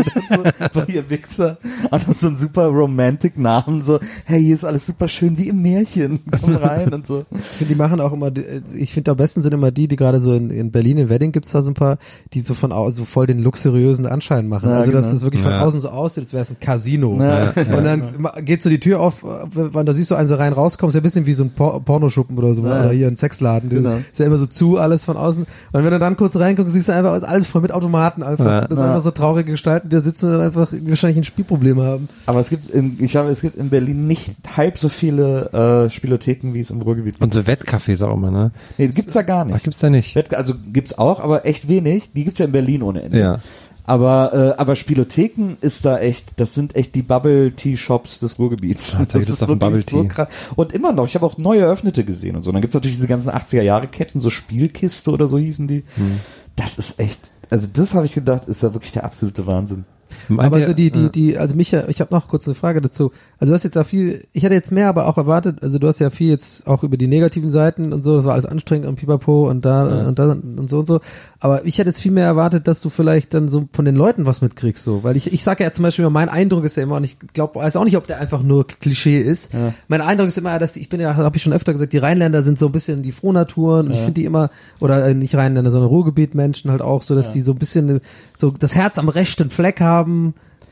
[0.55, 4.55] gedacht, so, ihr Wichser, und das ist so ein super romantic Namen, so, hey, hier
[4.55, 7.25] ist alles super schön wie im Märchen, komm rein und so.
[7.33, 8.45] Ich finde, die machen auch immer, die-
[8.77, 11.33] ich finde, am besten sind immer die, die gerade so in, in Berlin, in Wedding
[11.33, 11.99] gibt's da so ein paar,
[12.33, 14.69] die so von au- so voll den luxuriösen Anschein machen.
[14.71, 15.17] Ja, also, dass genau.
[15.17, 15.61] es wirklich von Ja.
[15.63, 17.17] außen so aussieht, als wäre es ein Casino.
[17.23, 17.51] Ja.
[17.57, 20.53] Und dann ma- geht so die Tür auf, wenn da siehst du einen so rein
[20.53, 22.81] rauskommt, ist ja ein bisschen wie so ein Por Pornoschuppen oder so, Ja.
[22.81, 23.69] oder hier ein Sexladen.
[23.71, 23.97] Genau.
[24.11, 25.43] Ist ja immer so zu, alles von außen.
[25.73, 28.45] Und wenn du dann kurz reinguckst, siehst du einfach, ist alles voll mit Automaten einfach.
[28.45, 28.61] Ja.
[28.63, 28.85] Das sind Ja.
[28.87, 32.09] einfach so traurige Gestalten, die da sitzen und dann einfach wahrscheinlich ein Spielproblem haben.
[32.27, 35.91] Aber es gibt in, ich glaube, es gibt in Berlin nicht halb so viele äh,
[35.91, 37.23] Spielotheken, wie es im Ruhrgebiet gibt.
[37.23, 38.51] Und so Wettcafés auch immer, ne?
[38.79, 39.65] Nee, gibt's da gar Ach, nicht.
[39.65, 40.15] gibt's da nicht?
[40.15, 42.13] Wett- Also gibt's auch, aber echt wenig.
[42.13, 43.19] Die gibt's ja in Berlin ohne Ende.
[43.19, 43.39] Ja.
[43.85, 48.39] Aber, äh, aber Spielotheken ist da echt, das sind echt die Bubble Tea Shops des
[48.39, 48.93] Ruhrgebiets.
[48.99, 50.09] Da gibt es doch einen wirklich Bubble Tea.
[50.09, 50.29] krass.
[50.57, 52.53] Und immer noch, ich habe auch neu eröffnete gesehen und so.
[52.53, 55.85] Dann gibt's natürlich diese ganzen 80er Jahre Ketten, so Spielkiste oder so hießen die.
[55.97, 56.21] Hm.
[56.55, 59.85] Das ist echt, also das habe ich gedacht, ist ja wirklich der absolute Wahnsinn.
[60.29, 61.09] Meint aber so die, die, ja.
[61.09, 63.13] die, also Micha, ich habe noch kurz eine Frage dazu.
[63.39, 65.87] Also du hast jetzt auch viel, ich hätte jetzt mehr aber auch erwartet, also du
[65.87, 68.87] hast ja viel jetzt auch über die negativen Seiten und so, das war alles anstrengend
[68.89, 70.09] und pipapo und da Ja.
[70.09, 71.01] und da und so und so.
[71.41, 74.27] Aber ich hätte jetzt viel mehr erwartet, dass du vielleicht dann so von den Leuten
[74.27, 75.05] was mitkriegst, so.
[75.05, 77.57] Weil ich, ich sage ja zum Beispiel, mein Eindruck ist ja immer, und ich glaube,
[77.61, 79.53] weiß auch nicht, ob der einfach nur Klischee ist.
[79.53, 79.73] Ja.
[79.89, 81.99] Mein Eindruck ist immer, dass die, ich bin ja, habe ich schon öfter gesagt, die
[81.99, 84.05] Rheinländer sind so ein bisschen die Frohnaturen und ich Ja.
[84.05, 84.51] finde die immer,
[84.81, 87.33] oder äh, nicht Rheinländer, sondern Ruhrgebietmenschen halt auch so, dass Ja.
[87.35, 88.01] die so ein bisschen äh,
[88.37, 89.98] so das Herz am rechten Fleck haben.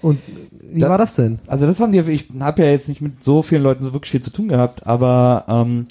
[0.03, 0.19] Und
[0.71, 1.39] wie Da- war das denn?
[1.47, 4.11] Also das haben die, ich habe ja jetzt nicht mit so vielen Leuten so wirklich
[4.11, 5.87] viel zu tun gehabt, aber ähm,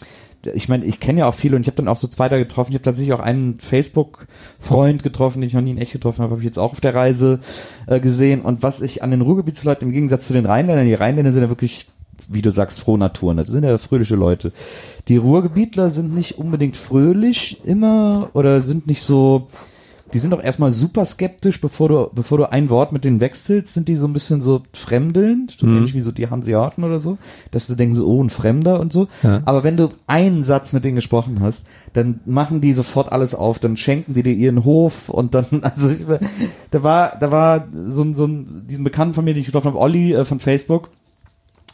[0.53, 2.37] ich meine, ich kenne ja auch viele und ich habe dann auch so zwei da
[2.37, 2.69] getroffen.
[2.71, 6.31] Ich habe tatsächlich auch einen Facebook-Freund getroffen, den ich noch nie in echt getroffen habe,
[6.31, 7.39] habe ich jetzt auch auf der Reise
[7.87, 8.41] äh, gesehen.
[8.41, 11.49] Und was ich an den Ruhrgebietsleuten im Gegensatz zu den Rheinländern, die Rheinländer sind ja
[11.49, 11.87] wirklich,
[12.29, 13.37] wie du sagst, frohe Naturen.
[13.37, 14.51] Das sind ja fröhliche Leute.
[15.07, 19.47] Die Ruhrgebietler sind nicht unbedingt fröhlich immer oder sind nicht so
[20.15, 23.73] die sind doch erstmal super skeptisch, bevor du, bevor du ein Wort mit denen wechselst,
[23.73, 25.75] sind die so ein bisschen so fremdelnd, so Mhm.
[25.77, 27.17] ähnlich wie so die Hanseaten oder so,
[27.51, 29.09] dass sie denken so, oh, ein Fremder und so.
[29.23, 29.41] Ja.
[29.45, 33.59] Aber wenn du einen Satz mit denen gesprochen hast, dann machen die sofort alles auf,
[33.59, 35.89] dann schenken die dir ihren Hof und dann, also,
[36.71, 39.67] da war, da war so ein, so ein, diesen Bekannten von mir, den ich getroffen
[39.67, 40.91] habe, Olli äh, von Facebook,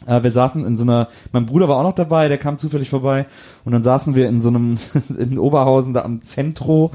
[0.06, 3.26] wir saßen in so einer, mein Bruder war auch noch dabei, der kam zufällig vorbei
[3.64, 4.76] und dann saßen wir in so einem,
[5.18, 6.90] in Oberhausen, da am Zentro,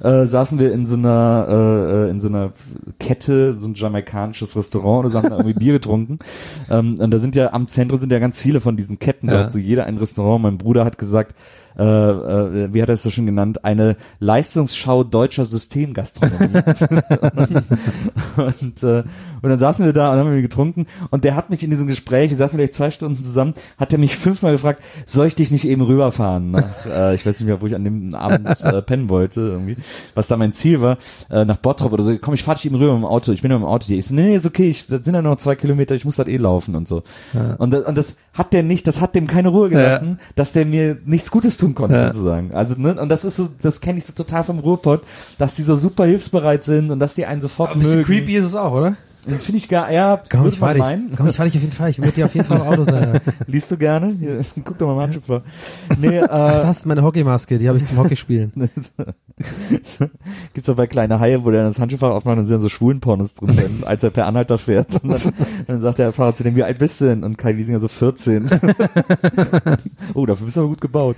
[0.00, 2.52] äh, saßen wir in so einer, äh, äh, in so einer
[2.98, 6.18] Kette, so ein jamaikanisches Restaurant oder so, haben da irgendwie Bier getrunken.
[6.70, 9.44] Ähm, und da sind ja, am Zentro sind ja ganz viele von diesen Ketten, Ja.
[9.44, 10.42] hat so jeder ein Restaurant.
[10.42, 11.34] Mein Bruder hat gesagt,
[11.78, 16.62] äh, äh, wie hat er es so schon genannt, eine Leistungsschau deutscher Systemgastronomie.
[17.36, 17.66] und,
[18.62, 19.02] und, äh,
[19.42, 21.86] und dann saßen wir da und haben wir getrunken und der hat mich in diesem
[21.86, 25.50] Gespräch, wir saßen vielleicht zwei Stunden zusammen, hat er mich fünfmal gefragt, soll ich dich
[25.50, 26.50] nicht eben rüberfahren?
[26.50, 29.76] Nach, äh, ich weiß nicht mehr, wo ich an dem Abend äh, pennen wollte, irgendwie,
[30.14, 30.98] was da mein Ziel war,
[31.30, 33.42] äh, nach Bottrop oder so, komm, ich fahr dich eben rüber mit dem Auto, ich
[33.42, 33.98] bin ja mit dem Auto hier.
[33.98, 36.26] Ich so, nee, ist okay, ich, das sind ja noch zwei Kilometer, ich muss das
[36.28, 37.02] eh laufen und so.
[37.58, 40.64] Und, das- und das hat der nicht, das hat dem keine Ruhe gelassen, dass der
[40.66, 42.12] mir nichts Gutes tun konnte, Ja.
[42.12, 42.52] sozusagen.
[42.52, 45.02] Also, ne, und das ist so, das kenne ich so total vom Ruhrpott,
[45.38, 48.06] dass die so super hilfsbereit sind und dass die einen sofort Ein bisschen mögen.
[48.06, 48.96] creepy ist es auch, oder?
[49.26, 50.82] Finde ich gar, ja, Komm, ich fahr man dich.
[50.84, 51.12] meinen.
[51.14, 51.90] Komm, ich fahr dich auf jeden Fall.
[51.90, 53.20] Ich würde dir auf jeden Fall im Auto sein.
[53.46, 54.16] Liest du gerne?
[54.18, 55.42] Hier, guck doch mal Handschuh vor.
[55.98, 58.52] Nee, äh, Ach, das ist meine Hockeymaske, die habe ich zum Hockeyspielen.
[60.54, 63.34] Gibt's doch bei kleine Haie, wo der das Handschuhfach aufmacht und sind dann so Schwulenpornos
[63.34, 65.02] drin, wenn, als er per Anhalter fährt.
[65.02, 65.32] Und dann,
[65.66, 67.24] dann sagt der Fahrer zu dem, wie alt bist du denn?
[67.24, 68.48] Und Kai Wiesinger so 14.
[70.14, 71.16] oh, dafür bist du aber gut gebaut.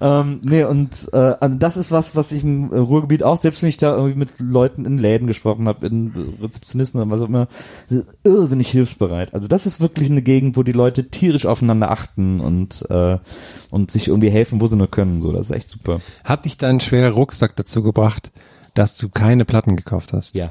[0.00, 3.68] Ähm, nee, und äh, also das ist was, was ich im Ruhrgebiet auch, selbst wenn
[3.68, 7.48] ich da irgendwie mit Leuten in Läden gesprochen habe, in Rezeptionisten oder was auch immer,
[8.24, 9.32] irrsinnig hilfsbereit.
[9.34, 13.18] Also das ist wirklich eine Gegend, wo die Leute tierisch aufeinander achten und, äh,
[13.70, 15.20] und sich irgendwie helfen, wo sie nur können.
[15.20, 16.00] So, das ist echt super.
[16.24, 18.30] Hat dich dein schwerer Rucksack dazu gebracht,
[18.74, 20.34] dass du keine Platten gekauft hast?
[20.34, 20.50] Ja.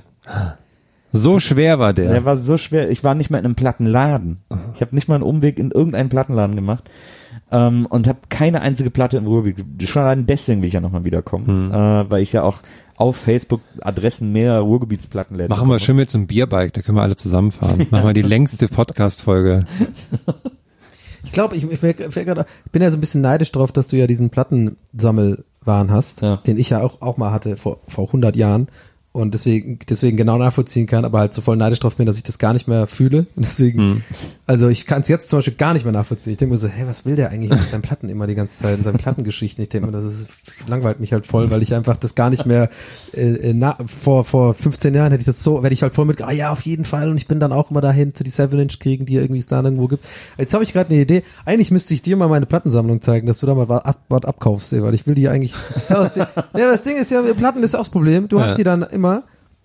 [1.11, 2.09] So schwer war der.
[2.09, 2.89] Der war so schwer.
[2.89, 4.39] Ich war nicht mal in einem Plattenladen.
[4.73, 6.89] Ich habe nicht mal einen Umweg in irgendeinen Plattenladen gemacht
[7.51, 9.87] ähm, und habe keine einzige Platte im Ruhrgebiet.
[9.87, 12.61] Schon allein deswegen will ich ja nochmal wiederkommen, äh, weil ich ja auch
[12.95, 17.03] auf Facebook Adressen mehrerer Ruhrgebietsplattenläden Machen wir schön mit so einem Bierbike, da können wir
[17.03, 17.87] alle zusammenfahren.
[17.91, 19.65] Machen wir die längste Podcast-Folge.
[21.23, 22.15] Ich glaube, ich, ich, ich
[22.71, 24.29] bin ja so ein bisschen neidisch drauf, dass du ja diesen
[25.63, 26.37] Plattensammelwahn hast, Ja.
[26.47, 28.67] den ich ja auch, auch mal hatte vor, vor 100 Jahren.
[29.13, 32.23] Und deswegen, deswegen genau nachvollziehen kann, aber halt so voll neidisch drauf bin, dass ich
[32.23, 33.27] das gar nicht mehr fühle.
[33.35, 34.01] Und deswegen, Hm.
[34.47, 36.31] also ich kann es jetzt zum Beispiel gar nicht mehr nachvollziehen.
[36.33, 38.61] Ich denke mir so, hey, was will der eigentlich mit seinen Platten immer die ganze
[38.63, 39.61] Zeit, in seinen Plattengeschichten?
[39.61, 40.29] Ich denke mir, das ist,
[40.67, 42.69] langweilt mich halt voll, weil ich einfach das gar nicht mehr,
[43.13, 46.05] äh, äh, na, vor, vor 15 Jahren hätte ich das so, werde ich halt voll
[46.05, 47.09] mit, ah ja, auf jeden Fall.
[47.11, 49.87] Und ich bin dann auch immer dahin zu die 7-Inch-Kriegen, die irgendwie es da irgendwo
[49.87, 50.05] gibt.
[50.39, 51.21] Jetzt habe ich gerade eine Idee.
[51.45, 54.23] Eigentlich müsste ich dir mal meine Plattensammlung zeigen, dass du da mal was, ab, was
[54.25, 57.11] abkaufst, ey, weil ich will die eigentlich, das, ja das, Ding, ja, das Ding ist
[57.11, 58.27] ja, Platten ist auch das Problem.
[58.27, 58.55] Du hast Ja.
[58.57, 59.02] die dann immer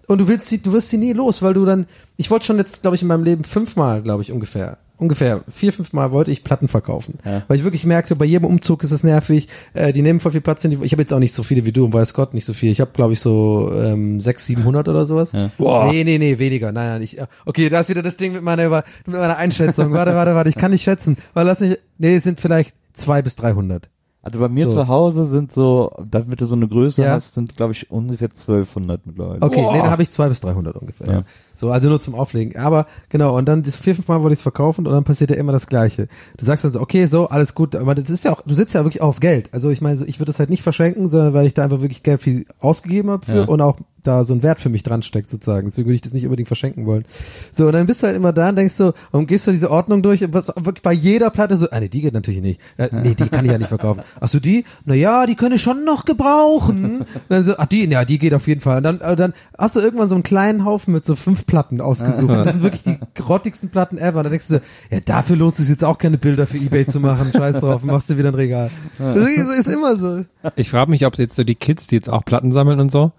[0.06, 1.86] und du willst sie, du wirst sie nie los, weil du dann,
[2.16, 5.72] ich wollte schon jetzt, glaube ich, in meinem Leben fünfmal, glaube ich, ungefähr, ungefähr vier,
[5.72, 7.18] fünfmal wollte ich Platten verkaufen.
[7.24, 7.42] Ja.
[7.46, 10.40] Weil ich wirklich merkte, bei jedem Umzug ist es nervig, äh, die nehmen voll viel
[10.40, 12.34] Platz in die, ich habe jetzt auch nicht so viele wie du, und weiß Gott,
[12.34, 12.72] nicht so viel.
[12.72, 15.32] Ich habe, glaube ich, so ähm, sechs, siebenhundert oder sowas.
[15.32, 15.50] Ja.
[15.58, 15.92] Boah.
[15.92, 16.72] Nee, nee, nee, weniger.
[16.72, 19.92] Nein, nein, ich, okay, da ist wieder das Ding mit meiner, Über- mit meiner Einschätzung.
[19.92, 21.16] warte, warte, warte, ich kann nicht schätzen.
[21.34, 23.88] Weil lass mich, nee, es sind vielleicht zwei bis dreihundert.
[24.20, 24.78] Also bei mir So.
[24.82, 27.12] zu Hause sind so, damit du so eine Größe Ja.
[27.12, 29.40] hast, sind glaube ich ungefähr 1200 mittlerweile.
[29.40, 29.72] Okay, Boah.
[29.72, 31.06] nee, dann habe ich zwei bis 300 ungefähr.
[31.06, 31.12] Ja.
[31.14, 31.22] Ja.
[31.54, 32.56] So, also nur zum Auflegen.
[32.60, 35.30] Aber genau, und dann das vier, fünf Mal wollte ich es verkaufen und dann passiert
[35.30, 36.08] ja immer das Gleiche.
[36.36, 38.74] Du sagst dann so, okay, so, alles gut, aber das ist ja auch, du sitzt
[38.74, 39.50] ja wirklich auch auf Geld.
[39.54, 42.02] Also ich meine, ich würde das halt nicht verschenken, sondern weil ich da einfach wirklich
[42.02, 43.44] Geld viel ausgegeben habe für Ja.
[43.44, 45.66] und auch da so ein Wert für mich dran steckt sozusagen.
[45.66, 47.04] Deswegen würde ich das nicht unbedingt verschenken wollen.
[47.52, 49.70] So, und dann bist du halt immer da und denkst so, und gehst du diese
[49.70, 52.60] Ordnung durch was wirklich bei jeder Platte so, ah nee, die geht natürlich nicht.
[52.76, 54.02] Äh, nee, die kann ich ja nicht verkaufen.
[54.20, 54.64] Ach so, die?
[54.84, 57.00] Na ja, die können ich schon noch gebrauchen.
[57.00, 58.78] Und dann so, ach die, ja, die geht auf jeden Fall.
[58.78, 62.30] Und dann, dann hast du irgendwann so einen kleinen Haufen mit so fünf Platten ausgesucht.
[62.30, 64.18] Und das sind wirklich die grottigsten Platten ever.
[64.18, 66.58] Und dann denkst du, so, ja, dafür lohnt es sich jetzt auch keine Bilder für
[66.58, 67.32] Ebay zu machen.
[67.32, 68.70] Scheiß drauf, machst du wieder ein Regal.
[68.98, 70.24] Das ist, ist immer so.
[70.56, 73.12] Ich frage mich, ob jetzt so die Kids, die jetzt auch Platten sammeln und so,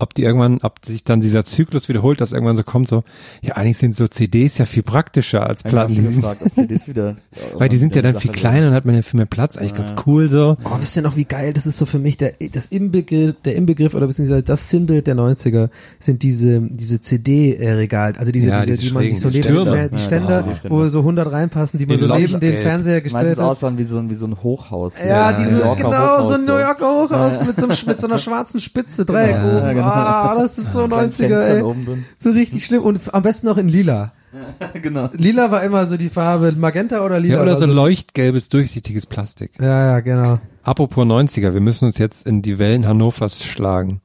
[0.00, 3.02] ob die irgendwann, ob sich dann dieser Zyklus wiederholt, dass irgendwann so kommt, so,
[3.42, 5.94] ja, eigentlich sind so CDs ja viel praktischer als Ich Platten.
[5.94, 7.16] sind, gefragt, ob CDs wieder.
[7.58, 9.26] weil die sind ja dann eine viel Sache kleiner und hat man ja viel mehr
[9.26, 10.56] Platz, eigentlich ganz cool so.
[10.64, 12.16] Oh, wisst ihr noch, wie geil das ist so für mich?
[12.16, 15.68] Der, das Inbegriff, der Inbegriff oder beziehungsweise das Sinnbild der 90er
[15.98, 19.88] sind diese, diese CD-Regal, also diese, Ja, diese, diese die man sich so neben, Stürme.
[19.90, 22.58] die Ja, Ständer, sind die wo so 100 reinpassen, die man Die so neben den
[22.58, 23.50] Fernseher gestellt Meistens hat.
[23.50, 24.94] aussahen wie so ein, wie so ein Hochhaus.
[24.98, 27.76] Ja, Ja, diese, New Yorker genau, Hochhaus, so ein New Yorker Hochhaus mit so, einem,
[27.86, 29.68] mit so einer schwarzen Spitze, Dreieck Ja, oben.
[29.74, 29.87] genau.
[29.92, 32.04] Ah, das ist so Kleinen 90er, Fenstern ey.
[32.18, 34.12] So richtig schlimm und am besten noch in lila.
[34.82, 35.08] genau.
[35.12, 37.36] Lila war immer so die Farbe, Magenta oder lila.
[37.36, 39.52] Ja, oder war so leuchtgelbes, durchsichtiges Plastik.
[39.60, 40.38] Ja, ja, genau.
[40.62, 44.00] Apropos 90er, wir müssen uns jetzt in die Wellen Hannovers schlagen.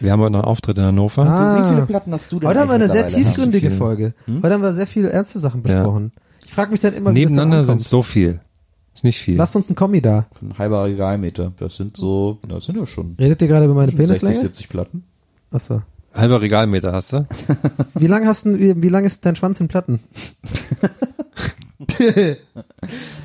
[0.00, 1.26] Wir haben heute noch einen Auftritt in Hannover.
[1.26, 1.62] Ah.
[1.62, 3.70] Wie viele Platten hast du denn Heute haben wir eine sehr tiefgründige?
[3.70, 4.14] Folge.
[4.26, 6.12] Heute haben wir sehr viele ernste Sachen besprochen.
[6.44, 8.40] Ich frage mich dann immer, wie das Nebeneinander sind so viel.
[8.94, 9.36] Ist nicht viel.
[9.36, 10.26] Lass uns ein Kommi da.
[10.40, 11.52] Ein halber Regalmeter.
[11.58, 14.40] Das sind so, das sind ja schon Redet ihr gerade über meine 60, Penislänge?
[14.40, 15.04] 70 Platten.
[15.50, 15.82] Achso.
[16.14, 17.26] Halber Regalmeter hast du?
[17.94, 20.00] Wie lang hast du, wie, wie lang ist dein Schwanz in Platten?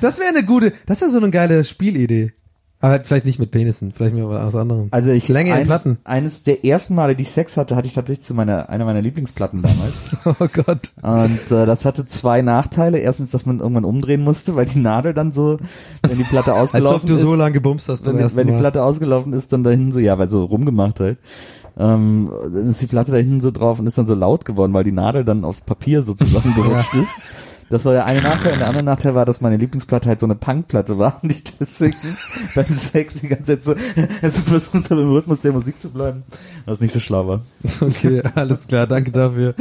[0.00, 2.32] das wäre eine gute, das wäre so eine geile Spielidee.
[2.80, 4.88] Aber vielleicht nicht mit Penissen, vielleicht mit was anderem.
[4.90, 5.98] Also ich Länge in eins, Platten.
[6.02, 9.00] Eines der ersten Male, die ich Sex hatte, hatte ich tatsächlich zu meiner einer meiner
[9.00, 9.94] Lieblingsplatten damals.
[10.40, 10.92] Oh Gott.
[11.00, 12.98] Und äh, das hatte zwei Nachteile.
[12.98, 15.58] Erstens, dass man irgendwann umdrehen musste, weil die Nadel dann so,
[16.02, 18.22] wenn die Platte Als ausgelaufen ob du ist, so lange gebumst hast beim wenn, die-
[18.24, 18.58] ersten wenn die Mal.
[18.60, 21.18] Platte ausgelaufen ist, dann dahin so, ja, weil so rumgemacht halt.
[21.78, 24.72] Ähm, dann ist die Platte da hinten so drauf und ist dann so laut geworden,
[24.74, 27.10] weil die Nadel dann aufs Papier sozusagen gerutscht ist.
[27.72, 28.52] Das war der eine Nachteil.
[28.52, 31.42] Und der andere Nachteil war, dass meine Lieblingsplatte halt so eine Punkplatte war und ich
[31.58, 31.96] deswegen
[32.54, 33.74] beim Sex die ganze Zeit so,
[34.20, 36.22] also versucht habe, im Rhythmus der Musik zu bleiben,
[36.66, 37.40] was nicht so schlau war.
[37.80, 39.54] Okay, alles klar, danke dafür.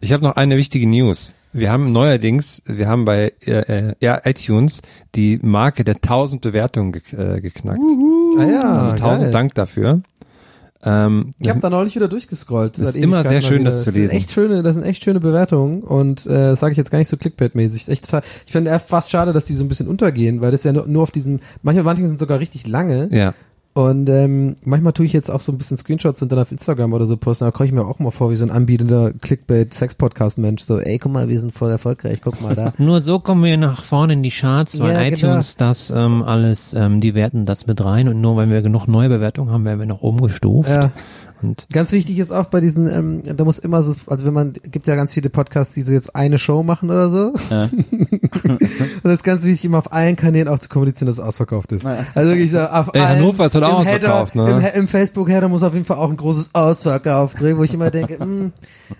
[0.00, 1.34] Ich habe noch eine wichtige News.
[1.52, 4.80] Wir haben neuerdings, wir haben bei äh, äh, iTunes
[5.14, 7.80] die Marke der 1000 Bewertungen ge äh, geknackt.
[8.38, 9.30] Ah ja, also 1000 geil.
[9.30, 10.00] Dank dafür.
[10.86, 12.78] Ähm, Ich habe da neulich wieder durchgescrollt.
[12.78, 13.70] Das ist immer sehr schön, wieder.
[13.70, 14.16] das zu sind lesen.
[14.16, 17.16] Echt schöne, das sind echt schöne Bewertungen und äh, sage ich jetzt gar nicht so
[17.16, 17.88] Clickbait-mäßig.
[17.88, 18.06] Echt,
[18.46, 21.02] ich finde fast schade, dass die so ein bisschen untergehen, weil das ja nur, nur
[21.02, 23.34] auf diesem, manchmal manche sind sogar richtig lange ja.
[23.76, 26.94] Und ähm, manchmal tue ich jetzt auch so ein bisschen Screenshots und dann auf Instagram
[26.94, 30.62] oder so posten, da komme ich mir auch mal vor wie so ein anbietender Clickbait-Sex-Podcast-Mensch.
[30.62, 32.72] So, ey, guck mal, wir sind voll erfolgreich, guck mal da.
[32.78, 36.72] Nur so kommen wir nach vorne in die Charts, weil Ja, iTunes das ähm, alles,
[36.72, 39.80] ähm, die werten das mit rein und nur weil wir genug neue Bewertungen haben, werden
[39.80, 40.70] wir nach oben gestuft.
[40.70, 40.92] Ja.
[41.42, 44.52] Und Ganz wichtig ist auch bei diesen, ähm, da muss immer so, also wenn man,
[44.52, 47.34] gibt ja ganz viele Podcasts, die so jetzt eine Show machen oder so.
[47.50, 47.64] Ja.
[48.44, 48.60] und
[49.02, 51.84] das ist ganz wichtig, immer auf allen Kanälen auch zu kommunizieren, dass es ausverkauft ist.
[51.84, 54.70] Also wirklich so, auf Ey, allen, Hannover ist heute auch im Header, ausverkauft, ne?
[54.74, 57.90] Im, im Facebook-Header muss auf jeden Fall auch ein großes Ausverkauf drin, wo ich immer
[57.90, 58.52] denke, mh,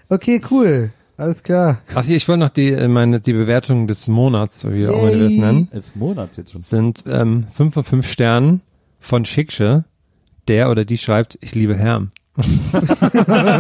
[0.08, 1.78] okay, cool, alles klar.
[1.94, 5.10] Ach hier, ich wollte noch die, äh, meine, die Bewertung des Monats, wie auch immer
[5.12, 6.62] die das nennen, Als Monat jetzt schon.
[6.62, 8.60] sind ähm, 5 von 5 Sternen
[9.00, 9.84] von Schicksche.
[10.48, 12.12] Der oder die schreibt, ich liebe Herm.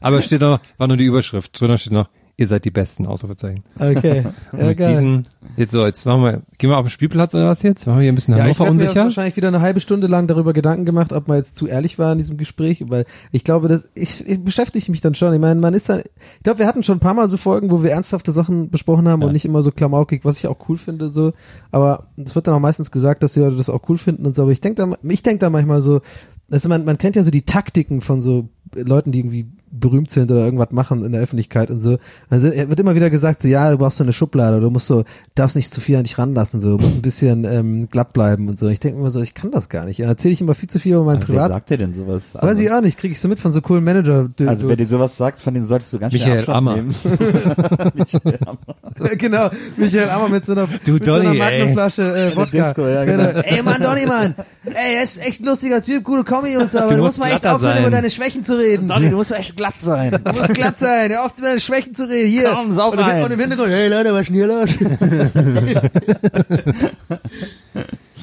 [0.00, 1.58] Aber es steht noch, war nur die Überschrift.
[1.60, 2.08] Drunter steht noch,
[2.40, 3.64] Ihr seid die Besten, Ausrufezeichen.
[3.80, 4.22] Okay.
[4.52, 4.90] Und Ja, mit geil.
[4.92, 5.22] diesen,
[5.56, 7.84] jetzt so, jetzt machen wir, gehen wir auf den Spielplatz oder was jetzt?
[7.84, 9.02] Machen wir hier ein bisschen Ja, ich Hannover habe mir unsicher?
[9.02, 12.12] wahrscheinlich wieder eine halbe Stunde lang darüber Gedanken gemacht, ob man jetzt zu ehrlich war
[12.12, 15.34] in diesem Gespräch, weil ich glaube, dass ich, ich beschäftige mich dann schon.
[15.34, 17.72] Ich meine, man ist dann, ich glaube, wir hatten schon ein paar Mal so Folgen,
[17.72, 20.78] wo wir ernsthafte Sachen besprochen haben und nicht immer so klamaukig, was ich auch cool
[20.78, 21.32] finde, so.
[21.72, 24.36] Aber es wird dann auch meistens gesagt, dass die Leute das auch cool finden und
[24.36, 24.42] so.
[24.42, 26.02] Aber ich denke da, ich denke da manchmal so,
[26.50, 29.46] also man, man kennt ja so die Taktiken von so Leuten, die irgendwie
[29.80, 31.98] berühmt sind oder irgendwas machen in der Öffentlichkeit und so.
[32.30, 34.86] Also er wird immer wieder gesagt, so ja, du brauchst so eine Schublade, du musst
[34.86, 38.12] so, darfst nicht zu viel an dich ranlassen, so, du musst ein bisschen ähm, glatt
[38.12, 38.68] bleiben und so.
[38.68, 40.00] Ich denke immer so, ich kann das gar nicht.
[40.00, 41.48] Dann erzähle ich immer viel zu viel über mein Aber Wer Privat.
[41.52, 42.34] sagt dir denn sowas?
[42.34, 44.28] Weiß ich auch nicht, kriege ich so mit von so coolen Manager.
[44.46, 46.76] Also wer dir sowas sagt, von dem solltest du ganz Michael schnell Abstand Ammer.
[46.76, 46.94] nehmen.
[47.94, 49.16] Michael Ammer.
[49.16, 51.58] genau, Michael Ammer mit so einer, Du mit so einer Donny, ey.
[51.58, 52.02] Magnumflasche
[52.32, 52.50] äh, Wodka.
[52.66, 53.24] Disco, ja, genau.
[53.40, 54.34] Ey Mann, Donny, Mann.
[54.64, 57.18] Ey, er ist echt ein lustiger Typ, gute Kombi und so, aber Du du, musst
[57.18, 57.82] musst mal echt aufhören, sein.
[57.82, 58.88] über deine Schwächen zu reden.
[58.88, 60.12] Donny, du musst echt glatt sein.
[60.24, 62.30] Du musst glatt sein, hör auf, über deine Schwächen zu reden.
[62.30, 62.52] Hier.
[62.54, 64.70] Komm, sauf und, im- und im Hintergrund, hey Leute, was ist denn hier los?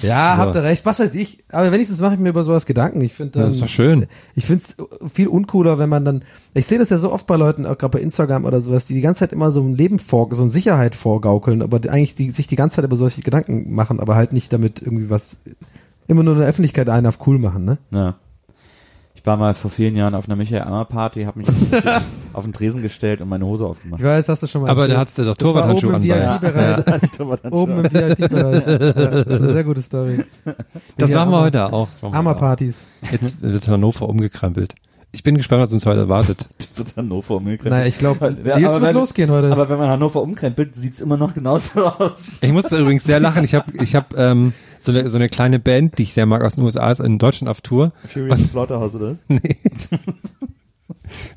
[0.02, 0.42] ja, So.
[0.42, 0.86] habt ihr recht.
[0.86, 1.44] Was weiß ich.
[1.52, 3.02] Aber wenigstens mache ich mir über sowas Gedanken.
[3.02, 4.08] Ich finde Das ist doch schön.
[4.36, 4.76] Ich finde es
[5.14, 6.24] viel uncooler, wenn man dann,
[6.54, 8.94] ich sehe das ja so oft bei Leuten, auch gerade bei Instagram oder sowas, die
[8.94, 12.16] die ganze Zeit immer so ein Leben vor, so eine Sicherheit vorgaukeln, aber die, eigentlich
[12.16, 15.38] die, sich die ganze Zeit über solche Gedanken machen, aber halt nicht damit irgendwie was,
[16.08, 17.78] immer nur in der Öffentlichkeit einen auf cool machen, ne?
[17.92, 18.16] Ja.
[19.26, 21.48] Ich war mal vor vielen Jahren auf einer Michael Ammer Party, habe mich
[22.34, 24.00] auf den Tresen gestellt und meine Hose aufgemacht.
[24.00, 26.42] Ich weiß, hast du schon mal Aber da hattest du doch Torwarthandschuhe oben im an.
[26.44, 27.02] VIP-Bereich.
[27.18, 27.26] Ja.
[27.52, 28.68] Oben im VIP-Bereich.
[28.68, 30.24] Ja, das ist eine sehr gute Story.
[31.00, 31.88] Das Ja, machen wir Ammer- heute auch.
[32.04, 32.86] Ammer-Partys.
[33.12, 34.76] Jetzt wird Hannover umgekrempelt.
[35.12, 36.46] Ich bin gespannt, was uns heute erwartet.
[36.76, 37.72] wird Hannover umgekrempelt.
[37.74, 39.52] Naja, ich glaube, Ja, jetzt aber wird wenn- losgehen heute.
[39.52, 42.38] Aber wenn man Hannover umkrempelt, sieht's immer noch genauso aus.
[42.44, 43.44] Ich musste übrigens sehr lachen.
[43.44, 46.44] Ich habe ich hab, ähm, so, eine, so eine kleine Band, die ich sehr mag
[46.44, 47.92] aus den USA, ist in Deutschland auf Tour.
[48.08, 49.24] Fury Slaughterhouse, oder was?
[49.28, 49.58] Nee.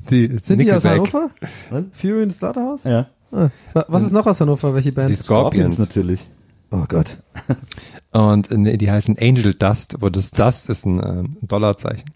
[0.09, 1.13] Die, Sind die aus Nickelback.
[1.13, 1.29] Hannover?
[1.69, 1.85] Was?
[1.93, 2.83] Fury in the Slaughterhouse?
[2.83, 3.07] Ja.
[3.31, 4.73] Ah, wa- was ist noch aus Hannover?
[4.73, 5.09] Welche Band?
[5.09, 5.77] Die Scorpions.
[5.77, 6.25] natürlich.
[6.71, 7.17] Oh Gott.
[8.11, 12.09] Und äh, nee, die heißen Angel Dust, wo das Dust ist ein äh, Dollarzeichen.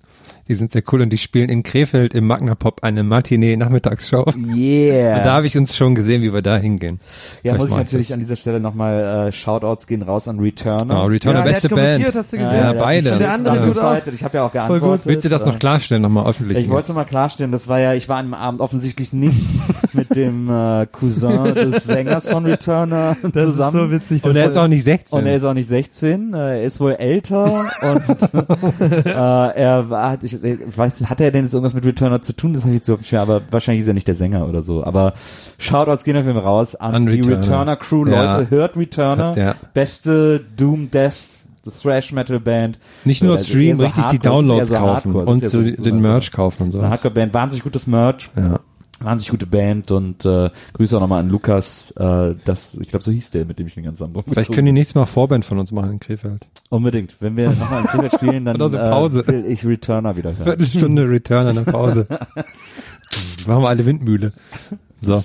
[0.49, 4.25] Die sind sehr cool und die spielen in Krefeld im Magna Pop eine Matinee-Nachmittagsshow.
[4.53, 5.15] Yeah.
[5.17, 6.99] Und da habe ich uns schon gesehen, wie wir da hingehen.
[7.43, 8.13] Ja, Vielleicht muss ich natürlich das.
[8.15, 11.03] an dieser Stelle nochmal äh, Shoutouts gehen raus an Returner.
[11.03, 12.03] Oh, Returner, Ja, der beste Band.
[12.03, 12.55] hast du gesehen?
[12.57, 13.13] Ja, der- beide.
[13.13, 13.65] Und der andere auch.
[13.67, 14.07] gefeiert.
[14.13, 14.61] Ich habe ja auch gut.
[14.67, 15.05] geantwortet.
[15.05, 16.57] Willst du das noch klarstellen, nochmal öffentlich?
[16.59, 19.39] Ich wollte es nochmal klarstellen, das war ja, ich war an dem Abend offensichtlich nicht
[19.93, 23.75] mit dem äh, Cousin des Sängers von Returner Das zusammen.
[23.77, 24.23] ist so witzig.
[24.23, 25.17] Und er ist auch nicht 16.
[25.19, 28.03] Und er ist auch nicht 16, äh, er ist wohl älter und
[29.05, 32.53] äh, er war, ich, ich weiß, hat er denn jetzt irgendwas mit Returner zu tun?
[32.53, 34.83] Das habe ich überhaupt nicht mehr, aber wahrscheinlich ist er nicht der Sänger oder so.
[34.83, 35.13] Aber
[35.57, 37.37] Shoutouts gehen auf jeden Fall raus an, An die Returner.
[37.37, 38.37] Returner Crew, Ja.
[38.37, 39.55] Leute, hört Returner, Ja.
[39.73, 41.39] beste Doom Death
[41.81, 42.77] Thrash Metal Band.
[43.05, 45.61] Nicht nur streamen, so richtig die Hardcore, Downloads ist eher so kaufen Hardcore, und so
[45.61, 46.79] die- den Merch kaufen und so.
[46.79, 48.29] Eine Hardcore Band, wahnsinnig gutes Merch.
[48.35, 48.59] Ja.
[49.03, 53.11] Wahnsinnig gute Band und äh, Grüße auch nochmal an Lukas, äh, das, ich glaube, so
[53.11, 55.59] hieß der, mit dem ich den ganzen Abend Vielleicht können die nächstes Mal Vorband von
[55.59, 56.47] uns machen in Krefeld.
[56.69, 57.15] Unbedingt.
[57.19, 59.19] Wenn wir nochmal in Krefeld spielen, dann Oder so Pause.
[59.21, 60.43] Äh, will ich Returner wieder hören.
[60.45, 62.07] Viertelstunde Return an der Pause.
[63.47, 64.33] Machen wir alle Windmühle.
[65.01, 65.23] So.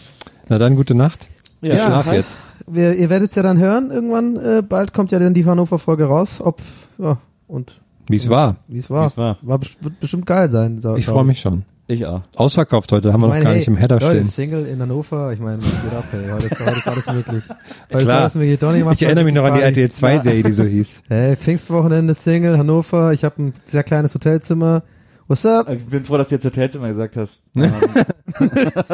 [0.48, 1.28] Na dann, gute Nacht.
[1.60, 2.16] Ja, ich schlaf halt.
[2.16, 2.40] jetzt.
[2.66, 4.36] Wir, ihr werdet es ja dann hören irgendwann.
[4.36, 6.40] Äh, bald kommt ja dann die Hannover-Folge raus.
[6.40, 6.60] Ob,
[6.98, 8.56] ja, und Wie es war.
[8.68, 9.02] wie es war.
[9.02, 9.58] Wie es war.
[9.58, 10.80] best- wird bestimmt geil sein.
[10.80, 11.64] so- Ich freue mich schon.
[11.90, 12.20] Ich auch.
[12.36, 14.26] Ausverkauft heute, haben wir Ich noch meine, gar hey, nicht im Header Leute, stehen.
[14.26, 16.30] Single in Hannover, ich meine, was geht ab, ey.
[16.30, 17.44] Heute ist, heute ist alles möglich.
[17.48, 18.20] Heute ist Klar.
[18.20, 18.58] alles möglich.
[18.58, 19.62] Donny macht Ich erinnere mich noch an die.
[19.62, 21.02] RTL 2 Serie, die so hieß.
[21.08, 23.12] Hey, Pfingstwochenende Single, Hannover.
[23.14, 24.82] Ich habe ein sehr kleines Hotelzimmer.
[25.28, 25.68] What's up?
[25.70, 27.42] Ich bin froh, dass du jetzt Hotelzimmer gesagt hast.
[27.54, 27.72] Ne?
[28.38, 28.50] Ähm,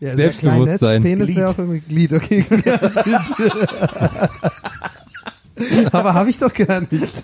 [0.00, 1.02] Ja, Selbstbewusstsein.
[1.02, 2.44] Penis wäre auch irgendwie Glied, okay.
[5.92, 7.22] Aber habe ich doch gar nicht.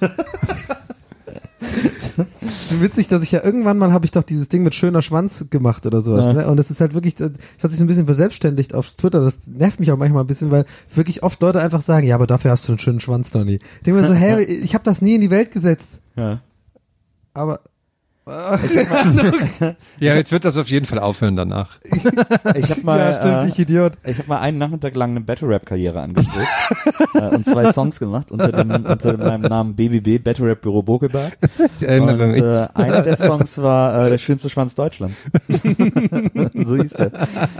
[2.68, 5.46] So witzig, dass ich ja irgendwann mal habe ich doch dieses Ding mit schöner Schwanz
[5.50, 6.26] gemacht oder sowas.
[6.26, 6.32] Ja.
[6.32, 6.46] Ne?
[6.48, 7.30] Und das ist halt wirklich, das
[7.62, 9.20] hat sich so ein bisschen verselbstständigt auf Twitter.
[9.20, 10.64] Das nervt mich auch manchmal ein bisschen, weil
[10.94, 13.54] wirklich oft Leute einfach sagen, ja, aber dafür hast du einen schönen Schwanz, Donny.
[13.54, 16.00] Ich denke mir so, hä, ich habe das nie in die Welt gesetzt.
[16.16, 16.40] ja.
[17.32, 17.60] Aber
[20.00, 21.76] Ja, jetzt wird das auf jeden Fall aufhören danach.
[22.54, 23.92] Ich habe mal, ja, stimmt, äh, ich Idiot.
[24.04, 26.46] ich habe mal einen Nachmittag lang eine Battle Rap Karriere angestrebt
[27.14, 31.36] äh, und zwei Songs gemacht unter dem unter meinem Namen BBB Battle Rap Büro Bokelberg.
[31.76, 32.40] Ich erinnere Und mich.
[32.40, 35.16] äh, einer der Songs war äh, der schönste Schwanz Deutschlands.
[35.48, 37.10] so hieß der.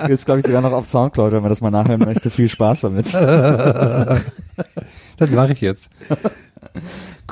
[0.09, 2.31] Ist glaube ich sogar noch auf Soundcloud, wenn man das mal nachhören möchte.
[2.31, 3.13] Viel Spaß damit.
[3.13, 4.21] Das
[5.33, 5.89] mache ich jetzt.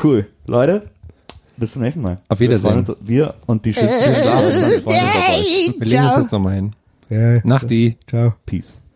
[0.03, 0.91] Cool, Leute.
[1.59, 2.19] Bis zum nächsten Mal.
[2.29, 2.71] Auf Wiedersehen.
[2.71, 5.75] Wir, uns, wir und die Schützen freuen uns auf euch.
[5.79, 6.73] Wir legen uns jetzt nochmal hin.
[7.45, 7.97] Nachti.
[8.07, 8.35] Ciao.
[8.47, 8.81] Peace.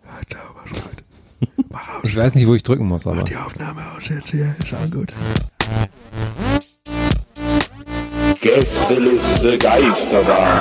[2.04, 3.22] Ich weiß nicht, wo ich drücken muss, aber.
[3.22, 4.54] Die Aufnahme aus jetzt hier.
[4.58, 5.08] Ist auch gut.
[8.40, 10.60] Gästeliste Geisterbahn.